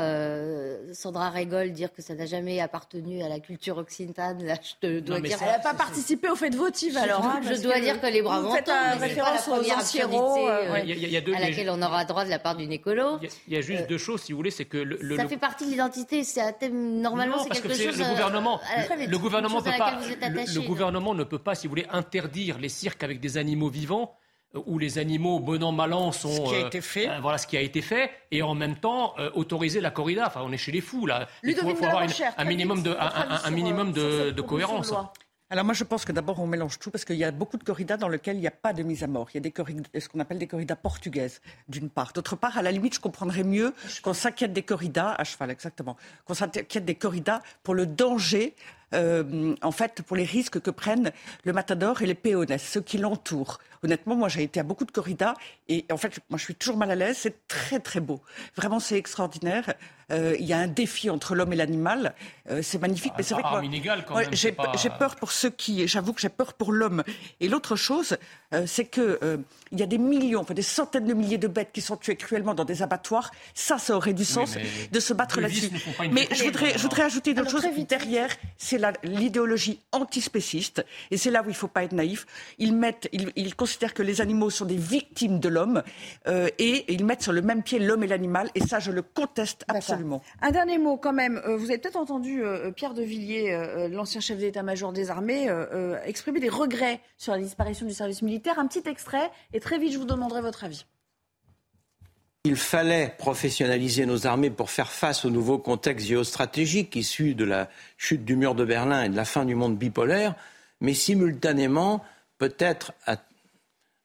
Sandra 0.92 1.30
Régol 1.30 1.70
dire 1.70 1.92
que 1.92 2.02
ça 2.02 2.14
n'a 2.14 2.26
jamais 2.26 2.58
appartenu 2.58 3.22
à 3.22 3.28
la 3.28 3.38
culture 3.38 3.78
occitane, 3.78 4.44
là, 4.44 4.56
je 4.60 4.72
te 4.84 4.98
dois 4.98 5.20
dire. 5.20 5.38
Elle 5.40 5.46
n'a 5.46 5.58
pas 5.60 5.74
participé 5.74 6.28
au 6.28 6.34
fait 6.34 6.52
votive, 6.52 6.96
alors. 6.96 7.24
Hein, 7.24 7.42
je 7.44 7.62
dois 7.62 7.78
dire 7.78 8.00
que 8.00 8.06
les 8.06 8.24
c'est 8.24 8.98
référence 8.98 9.46
aux 9.46 9.70
ancienros, 9.70 10.48
à 10.48 10.82
laquelle 10.82 11.70
on 11.70 11.80
aura 11.80 12.04
droit 12.04 12.24
de 12.24 12.30
la 12.30 12.40
part 12.40 12.56
d'une 12.56 12.72
écolo. 12.72 13.20
Il 13.46 13.54
y 13.54 13.56
a 13.56 13.60
juste 13.60 13.88
deux 13.88 13.98
choses, 13.98 14.22
si 14.22 14.32
vous 14.32 14.38
voulez, 14.38 14.50
c'est 14.50 14.64
que. 14.64 14.78
Le, 14.78 15.16
ça 15.16 15.28
fait 15.28 15.36
partie 15.36 15.66
de 15.66 15.70
l'identité, 15.70 16.24
c'est 16.24 16.40
un 16.40 16.52
thème, 16.52 17.00
normalement, 17.00 17.38
c'est 17.38 17.50
quelque 17.50 17.72
chose 17.72 18.02
gouvernement, 18.16 18.60
euh, 18.60 19.06
le, 19.06 19.18
gouvernement, 19.18 19.62
peut 19.62 19.70
pas, 19.78 19.98
le, 20.00 20.60
gouvernement 20.60 21.14
ne 21.14 21.24
peut 21.24 21.38
pas, 21.38 21.54
si 21.54 21.66
vous 21.66 21.70
voulez, 21.70 21.86
interdire 21.90 22.58
les 22.58 22.68
cirques 22.68 23.02
avec 23.02 23.20
des 23.20 23.36
animaux 23.38 23.68
vivants 23.68 24.16
euh, 24.54 24.60
où 24.66 24.78
les 24.78 24.98
animaux, 24.98 25.40
bon 25.40 25.62
an, 25.62 25.72
mal 25.72 25.92
an, 25.92 26.12
sont. 26.12 26.46
Ce 26.46 26.50
qui 26.50 26.54
a 26.54 26.66
été 26.66 26.80
fait. 26.80 27.08
Euh, 27.08 27.20
voilà 27.20 27.38
ce 27.38 27.46
qui 27.46 27.56
a 27.56 27.60
été 27.60 27.82
fait. 27.82 28.10
Et 28.30 28.42
en 28.42 28.54
même 28.54 28.76
temps, 28.76 29.14
autoriser 29.34 29.80
la 29.80 29.90
corrida. 29.90 30.24
Enfin, 30.26 30.42
on 30.44 30.52
est 30.52 30.58
chez 30.58 30.72
les 30.72 30.80
fous, 30.80 31.06
là. 31.06 31.26
Il 31.42 31.54
faut, 31.54 31.68
avoir 31.68 32.04
un, 32.36 32.44
minimum 32.44 32.82
de, 32.82 32.96
un, 32.98 33.50
minimum 33.50 33.92
de 33.92 34.40
cohérence. 34.40 34.92
Alors 35.48 35.64
moi 35.64 35.74
je 35.74 35.84
pense 35.84 36.04
que 36.04 36.10
d'abord 36.10 36.40
on 36.40 36.48
mélange 36.48 36.80
tout 36.80 36.90
parce 36.90 37.04
qu'il 37.04 37.14
y 37.14 37.22
a 37.22 37.30
beaucoup 37.30 37.56
de 37.56 37.62
corridas 37.62 37.96
dans 37.96 38.08
lesquelles 38.08 38.36
il 38.36 38.40
n'y 38.40 38.48
a 38.48 38.50
pas 38.50 38.72
de 38.72 38.82
mise 38.82 39.04
à 39.04 39.06
mort. 39.06 39.28
Il 39.32 39.36
y 39.36 39.38
a 39.38 39.40
des 39.40 39.52
corridas, 39.52 39.88
ce 39.96 40.08
qu'on 40.08 40.18
appelle 40.18 40.38
des 40.38 40.48
corridas 40.48 40.74
portugaises 40.74 41.40
d'une 41.68 41.88
part. 41.88 42.12
D'autre 42.12 42.34
part, 42.34 42.58
à 42.58 42.62
la 42.62 42.72
limite, 42.72 42.96
je 42.96 43.00
comprendrais 43.00 43.44
mieux 43.44 43.72
qu'on 44.02 44.12
s'inquiète 44.12 44.52
des 44.52 44.64
corridas 44.64 45.14
à 45.16 45.22
cheval, 45.22 45.52
exactement, 45.52 45.96
qu'on 46.24 46.34
s'inquiète 46.34 46.84
des 46.84 46.96
corridas 46.96 47.42
pour 47.62 47.74
le 47.74 47.86
danger 47.86 48.56
euh, 48.94 49.54
en 49.62 49.72
fait, 49.72 50.02
pour 50.02 50.16
les 50.16 50.24
risques 50.24 50.60
que 50.60 50.70
prennent 50.70 51.12
le 51.44 51.52
Matador 51.52 52.02
et 52.02 52.06
les 52.06 52.14
péones, 52.14 52.58
ceux 52.58 52.80
qui 52.80 52.98
l'entourent. 52.98 53.58
Honnêtement, 53.86 54.16
moi, 54.16 54.28
j'ai 54.28 54.42
été 54.42 54.58
à 54.58 54.64
beaucoup 54.64 54.84
de 54.84 54.90
corridas 54.90 55.34
et 55.68 55.84
en 55.92 55.96
fait, 55.96 56.18
moi, 56.28 56.38
je 56.38 56.44
suis 56.44 56.56
toujours 56.56 56.76
mal 56.76 56.90
à 56.90 56.96
l'aise. 56.96 57.16
C'est 57.20 57.46
très, 57.46 57.78
très 57.78 58.00
beau. 58.00 58.20
Vraiment, 58.56 58.80
c'est 58.80 58.98
extraordinaire. 58.98 59.74
Euh, 60.10 60.36
il 60.38 60.46
y 60.46 60.52
a 60.52 60.58
un 60.58 60.66
défi 60.66 61.08
entre 61.08 61.36
l'homme 61.36 61.52
et 61.52 61.56
l'animal. 61.56 62.14
Euh, 62.50 62.62
c'est 62.62 62.78
magnifique, 62.78 63.12
mais 63.16 63.22
c'est 63.22 63.34
vrai 63.34 63.42
que 63.42 64.36
j'ai 64.36 64.90
peur 64.90 65.14
pour 65.14 65.30
ceux 65.30 65.50
qui. 65.50 65.86
J'avoue 65.86 66.12
que 66.12 66.20
j'ai 66.20 66.28
peur 66.28 66.54
pour 66.54 66.72
l'homme. 66.72 67.04
Et 67.40 67.48
l'autre 67.48 67.76
chose, 67.76 68.16
c'est 68.66 68.84
que 68.84 69.18
il 69.72 69.80
y 69.80 69.82
a 69.82 69.86
des 69.86 69.98
millions, 69.98 70.40
enfin 70.40 70.54
des 70.54 70.62
centaines 70.62 71.06
de 71.06 71.14
milliers 71.14 71.38
de 71.38 71.48
bêtes 71.48 71.70
qui 71.72 71.80
sont 71.80 71.96
tuées 71.96 72.16
cruellement 72.16 72.54
dans 72.54 72.64
des 72.64 72.82
abattoirs. 72.82 73.30
Ça, 73.54 73.78
ça 73.78 73.96
aurait 73.96 74.12
du 74.12 74.24
sens 74.24 74.56
de 74.90 75.00
se 75.00 75.12
battre 75.12 75.40
là-dessus. 75.40 75.70
Mais 76.12 76.28
je 76.32 76.44
voudrais, 76.44 76.72
je 76.76 76.82
voudrais 76.82 77.02
ajouter 77.02 77.34
d'autres 77.34 77.50
choses. 77.50 77.66
Derrière, 77.88 78.30
c'est 78.56 78.80
l'idéologie 79.02 79.80
antispéciste, 79.92 80.84
et 81.10 81.16
c'est 81.16 81.30
là 81.30 81.42
où 81.42 81.46
il 81.46 81.50
ne 81.50 81.54
faut 81.54 81.68
pas 81.68 81.84
être 81.84 81.92
naïf. 81.92 82.26
Ils, 82.58 82.74
mettent, 82.74 83.08
ils, 83.12 83.54
considèrent 83.54 83.75
que 83.78 84.02
les 84.02 84.20
animaux 84.20 84.50
sont 84.50 84.64
des 84.64 84.76
victimes 84.76 85.40
de 85.40 85.48
l'homme, 85.48 85.82
euh, 86.26 86.48
et, 86.58 86.92
ils 86.92 87.04
mettent 87.04 87.22
sur 87.22 87.32
le 87.32 87.42
même 87.42 87.62
pied 87.62 87.78
l'homme 87.78 88.02
et 88.02 88.06
l'animal, 88.06 88.50
et 88.54 88.60
ça, 88.60 88.78
je 88.78 88.90
le 88.90 89.02
conteste 89.02 89.64
absolument. 89.68 90.22
Un 90.42 90.50
dernier 90.50 90.78
mot 90.78 90.96
quand 90.96 91.12
même. 91.12 91.40
Euh, 91.46 91.56
vous 91.56 91.70
avez 91.70 91.78
peut-être 91.78 91.96
entendu 91.96 92.42
euh, 92.42 92.70
Pierre 92.70 92.94
de 92.94 93.02
Villiers, 93.02 93.88
l'ancien 93.90 94.20
chef 94.20 94.38
d'état-major 94.38 94.92
des 94.92 95.10
armées, 95.10 95.48
exprimer 96.04 96.40
des 96.40 96.48
regrets 96.48 97.00
sur 97.16 97.32
la 97.32 97.38
disparition 97.38 97.86
du 97.86 97.92
service 97.92 98.22
militaire. 98.22 98.58
Un 98.58 98.66
petit 98.66 98.88
extrait, 98.88 99.30
et 99.52 99.60
très 99.60 99.78
vite, 99.78 99.92
je 99.92 99.98
vous 99.98 100.04
demanderai 100.04 100.40
votre 100.40 100.64
avis. 100.64 100.86
Il 102.44 102.54
fallait 102.54 103.12
professionnaliser 103.18 104.06
nos 104.06 104.28
armées 104.28 104.50
pour 104.50 104.70
faire 104.70 104.92
face 104.92 105.24
au 105.24 105.30
nouveau 105.30 105.58
contexte 105.58 106.06
géostratégique 106.06 106.94
issu 106.94 107.34
de 107.34 107.44
la 107.44 107.68
chute 107.96 108.24
du 108.24 108.36
mur 108.36 108.54
de 108.54 108.64
Berlin 108.64 109.02
et 109.02 109.08
de 109.08 109.16
la 109.16 109.24
fin 109.24 109.44
du 109.44 109.56
monde 109.56 109.76
bipolaire, 109.76 110.36
mais 110.80 110.94
simultanément, 110.94 112.04
peut-être 112.38 112.92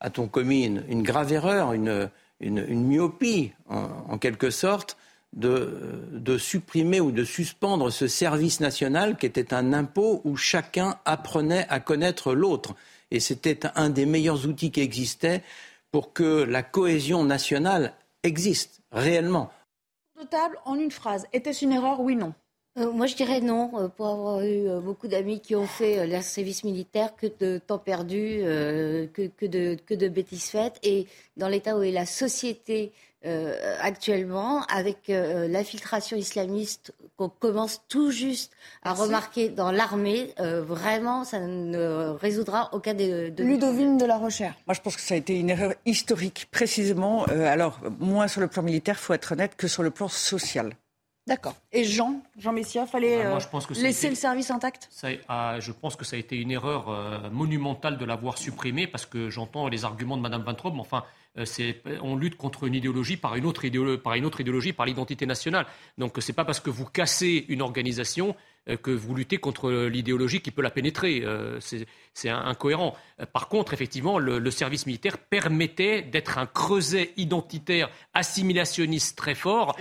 a-t-on 0.01 0.27
commis 0.27 0.65
une, 0.65 1.03
grave 1.03 1.31
erreur, 1.31 1.73
une, 1.73 2.09
myopie 2.41 3.53
en, 3.69 4.17
quelque 4.17 4.49
sorte, 4.49 4.97
de, 5.33 6.37
supprimer 6.37 6.99
ou 6.99 7.11
de 7.11 7.23
suspendre 7.23 7.91
ce 7.91 8.07
service 8.07 8.59
national 8.59 9.17
qui 9.17 9.25
était 9.27 9.53
un 9.53 9.73
impôt 9.73 10.21
où 10.25 10.35
chacun 10.35 10.97
apprenait 11.05 11.65
à 11.69 11.79
connaître 11.79 12.33
l'autre. 12.33 12.75
Et 13.11 13.19
c'était 13.19 13.59
un 13.75 13.89
des 13.89 14.05
meilleurs 14.05 14.45
outils 14.47 14.71
qui 14.71 14.81
existaient 14.81 15.43
pour 15.91 16.13
que 16.13 16.43
la 16.43 16.63
cohésion 16.63 17.23
nationale 17.23 17.93
existe 18.23 18.81
réellement. 18.91 19.51
De 20.19 20.25
table, 20.25 20.57
en 20.65 20.75
une 20.75 20.91
phrase, 20.91 21.27
était-ce 21.33 21.65
une 21.65 21.73
erreur, 21.73 21.99
oui, 21.99 22.15
non 22.15 22.33
euh, 22.77 22.91
moi, 22.91 23.05
je 23.05 23.15
dirais 23.15 23.41
non, 23.41 23.71
euh, 23.75 23.87
pour 23.87 24.07
avoir 24.07 24.41
eu 24.41 24.67
euh, 24.67 24.79
beaucoup 24.79 25.07
d'amis 25.07 25.41
qui 25.41 25.55
ont 25.55 25.67
fait 25.67 26.07
leur 26.07 26.23
service 26.23 26.63
militaire, 26.63 27.15
que 27.15 27.27
de 27.39 27.57
temps 27.57 27.77
perdu, 27.77 28.41
que, 29.13 29.27
que, 29.27 29.45
de, 29.45 29.77
que 29.85 29.93
de 29.93 30.07
bêtises 30.07 30.49
faites. 30.49 30.79
Et 30.83 31.07
dans 31.37 31.47
l'état 31.47 31.77
où 31.77 31.83
est 31.83 31.91
la 31.91 32.05
société 32.05 32.91
euh, 33.23 33.77
actuellement 33.79 34.63
avec 34.63 35.11
euh, 35.11 35.47
l'infiltration 35.47 36.17
islamiste 36.17 36.91
qu'on 37.17 37.29
commence 37.29 37.83
tout 37.87 38.09
juste 38.09 38.51
à 38.81 38.93
remarquer 38.93 39.49
dans 39.49 39.69
l'armée, 39.69 40.33
euh, 40.39 40.63
vraiment, 40.63 41.23
ça 41.23 41.39
ne 41.39 42.15
résoudra 42.19 42.71
aucun 42.73 42.95
des 42.95 43.29
deux. 43.29 43.43
Ludovine 43.43 43.99
de 43.99 44.05
la 44.05 44.17
Recherche. 44.17 44.55
Moi, 44.65 44.73
je 44.73 44.81
pense 44.81 44.95
que 44.95 45.03
ça 45.03 45.13
a 45.13 45.17
été 45.17 45.39
une 45.39 45.51
erreur 45.51 45.75
historique, 45.85 46.47
précisément. 46.49 47.25
alors, 47.25 47.79
moins 47.99 48.27
sur 48.27 48.41
le 48.41 48.47
plan 48.47 48.63
militaire, 48.63 48.97
faut 48.97 49.13
être 49.13 49.33
honnête, 49.33 49.55
que 49.55 49.67
sur 49.67 49.83
le 49.83 49.91
plan 49.91 50.07
social. 50.07 50.73
D'accord. 51.27 51.55
Et 51.71 51.83
Jean, 51.83 52.21
Jean 52.37 52.51
Messia, 52.51 52.87
fallait 52.87 53.21
ah, 53.23 53.37
laisser 53.75 54.09
le 54.09 54.15
service 54.15 54.49
intact? 54.49 54.89
Ah, 55.27 55.57
Je 55.59 55.71
pense 55.71 55.95
que 55.95 56.03
ça 56.03 56.15
a 56.15 56.19
été 56.19 56.35
une 56.35 56.51
erreur 56.51 57.31
monumentale 57.31 57.97
de 57.97 58.05
l'avoir 58.05 58.39
supprimé 58.39 58.87
parce 58.87 59.05
que 59.05 59.29
j'entends 59.29 59.67
les 59.67 59.85
arguments 59.85 60.17
de 60.17 60.21
Mme 60.23 60.41
Van 60.41 60.71
mais 60.71 60.79
enfin, 60.79 61.03
euh, 61.37 61.73
on 62.01 62.15
lutte 62.17 62.35
contre 62.35 62.65
une 62.65 62.75
idéologie 62.75 63.15
par 63.15 63.35
une 63.35 63.45
autre, 63.45 63.63
par 63.97 64.15
une 64.15 64.25
autre 64.25 64.41
idéologie, 64.41 64.73
par 64.73 64.85
l'identité 64.85 65.25
nationale. 65.25 65.65
Donc 65.97 66.17
ce 66.19 66.31
n'est 66.31 66.35
pas 66.35 66.43
parce 66.43 66.59
que 66.59 66.69
vous 66.69 66.85
cassez 66.85 67.45
une 67.47 67.61
organisation 67.61 68.29
euh, 68.29 68.33
que 68.81 68.91
vous 68.91 69.15
luttez 69.15 69.37
contre 69.37 69.71
l'idéologie 69.71 70.41
qui 70.41 70.51
peut 70.51 70.61
la 70.61 70.69
pénétrer. 70.69 71.21
Euh, 71.23 71.59
c'est 72.13 72.29
incohérent. 72.29 72.95
Par 73.33 73.47
contre, 73.47 73.73
effectivement, 73.73 74.19
le, 74.19 74.51
service 74.51 74.85
militaire 74.85 75.17
permettait 75.17 76.01
d'être 76.01 76.37
un 76.37 76.45
creuset 76.45 77.11
identitaire 77.15 77.89
assimilationniste 78.13 79.17
très 79.17 79.33
fort, 79.33 79.77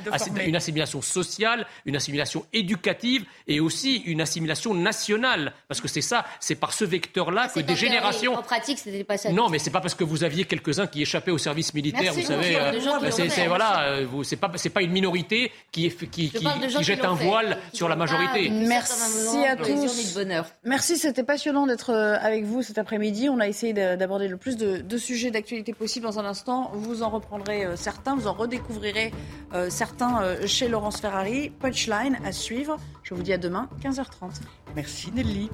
une 0.47 0.57
assimilation 0.57 1.03
sociale, 1.03 1.67
une 1.87 1.97
assimilation 1.97 2.47
éducative 2.53 3.25
et 3.49 3.59
aussi 3.59 3.97
une 4.07 4.21
assimilation 4.21 4.75
nationale. 4.75 5.53
Parce 5.67 5.81
que 5.81 5.89
c'est 5.89 6.01
ça, 6.01 6.25
c'est 6.39 6.55
par 6.55 6.73
ce 6.73 6.85
vecteur-là 6.85 7.49
que 7.49 7.61
des 7.61 7.77
générations. 7.77 8.35
En 8.35 8.43
pratique, 8.43 8.79
c'était 8.79 9.05
pas 9.05 9.17
ça. 9.17 9.33
Non, 9.33 9.49
mais 9.49 9.59
c'est 9.59 9.71
pas 9.71 9.81
parce 9.81 9.95
que 9.95 10.05
vous 10.05 10.23
aviez 10.23 10.45
quelques-uns 10.45 10.87
qui 10.87 11.03
échappaient 11.03 11.33
au 11.33 11.39
service 11.39 11.75
militaire, 11.75 12.15
vous 12.15 12.23
savez. 12.23 12.57
Euh, 12.57 13.11
c'est 13.11 13.47
voilà, 13.47 13.83
euh, 13.83 14.23
c'est 14.23 14.37
pas 14.37 14.49
pas 14.49 14.83
une 14.83 14.93
minorité 14.93 15.51
qui, 15.73 15.91
qui, 15.91 16.31
qui, 16.31 16.47
jette 16.81 17.05
un 17.05 17.15
voile 17.15 17.59
sur 17.73 17.89
la 17.89 17.97
majorité. 17.97 18.51
Merci 18.71 19.45
à 19.45 19.57
tous. 19.57 20.17
Merci, 20.65 20.97
c'était 20.97 21.25
passionnant 21.25 21.67
d'être 21.67 21.91
euh, 21.91 22.17
avec 22.21 22.45
vous 22.45 22.63
cet 22.63 22.79
après-midi. 22.79 23.29
On 23.29 23.41
a 23.41 23.49
essayé 23.49 23.73
d'aborder 23.73 24.29
le 24.29 24.37
plus 24.37 24.57
de, 24.57 24.97
sujets 24.97 25.33
d'actualité 25.33 25.73
possible 25.73 26.07
dans 26.07 26.21
un 26.21 26.25
instant. 26.25 26.71
Vous 26.75 27.03
en 27.03 27.11
reprendrez 27.11 27.65
euh, 27.65 27.75
certains, 27.77 28.15
vous 28.15 28.29
en 28.29 28.33
redécouvrirez 28.33 29.13
euh, 29.55 29.71
certains 29.71 30.21
chez 30.47 30.69
Laurence 30.69 31.01
Ferrari. 31.01 31.51
Punchline 31.51 32.19
à 32.25 32.31
suivre. 32.31 32.77
Je 33.03 33.15
vous 33.15 33.23
dis 33.23 33.33
à 33.33 33.39
demain, 33.39 33.69
15h30. 33.83 34.41
Merci 34.77 35.11
Nelly. 35.13 35.51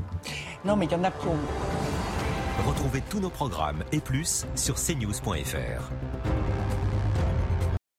Non, 0.65 0.77
mais 0.77 0.85
il 0.85 0.93
y 0.93 0.95
en 0.95 1.05
a 1.05 1.11
pour. 1.11 1.35
Retrouvez 2.67 3.03
tous 3.09 3.21
nos 3.21 3.31
programmes 3.31 3.83
et 3.93 4.01
plus 4.01 4.45
sur 4.55 4.75
cnews.fr. 4.75 5.91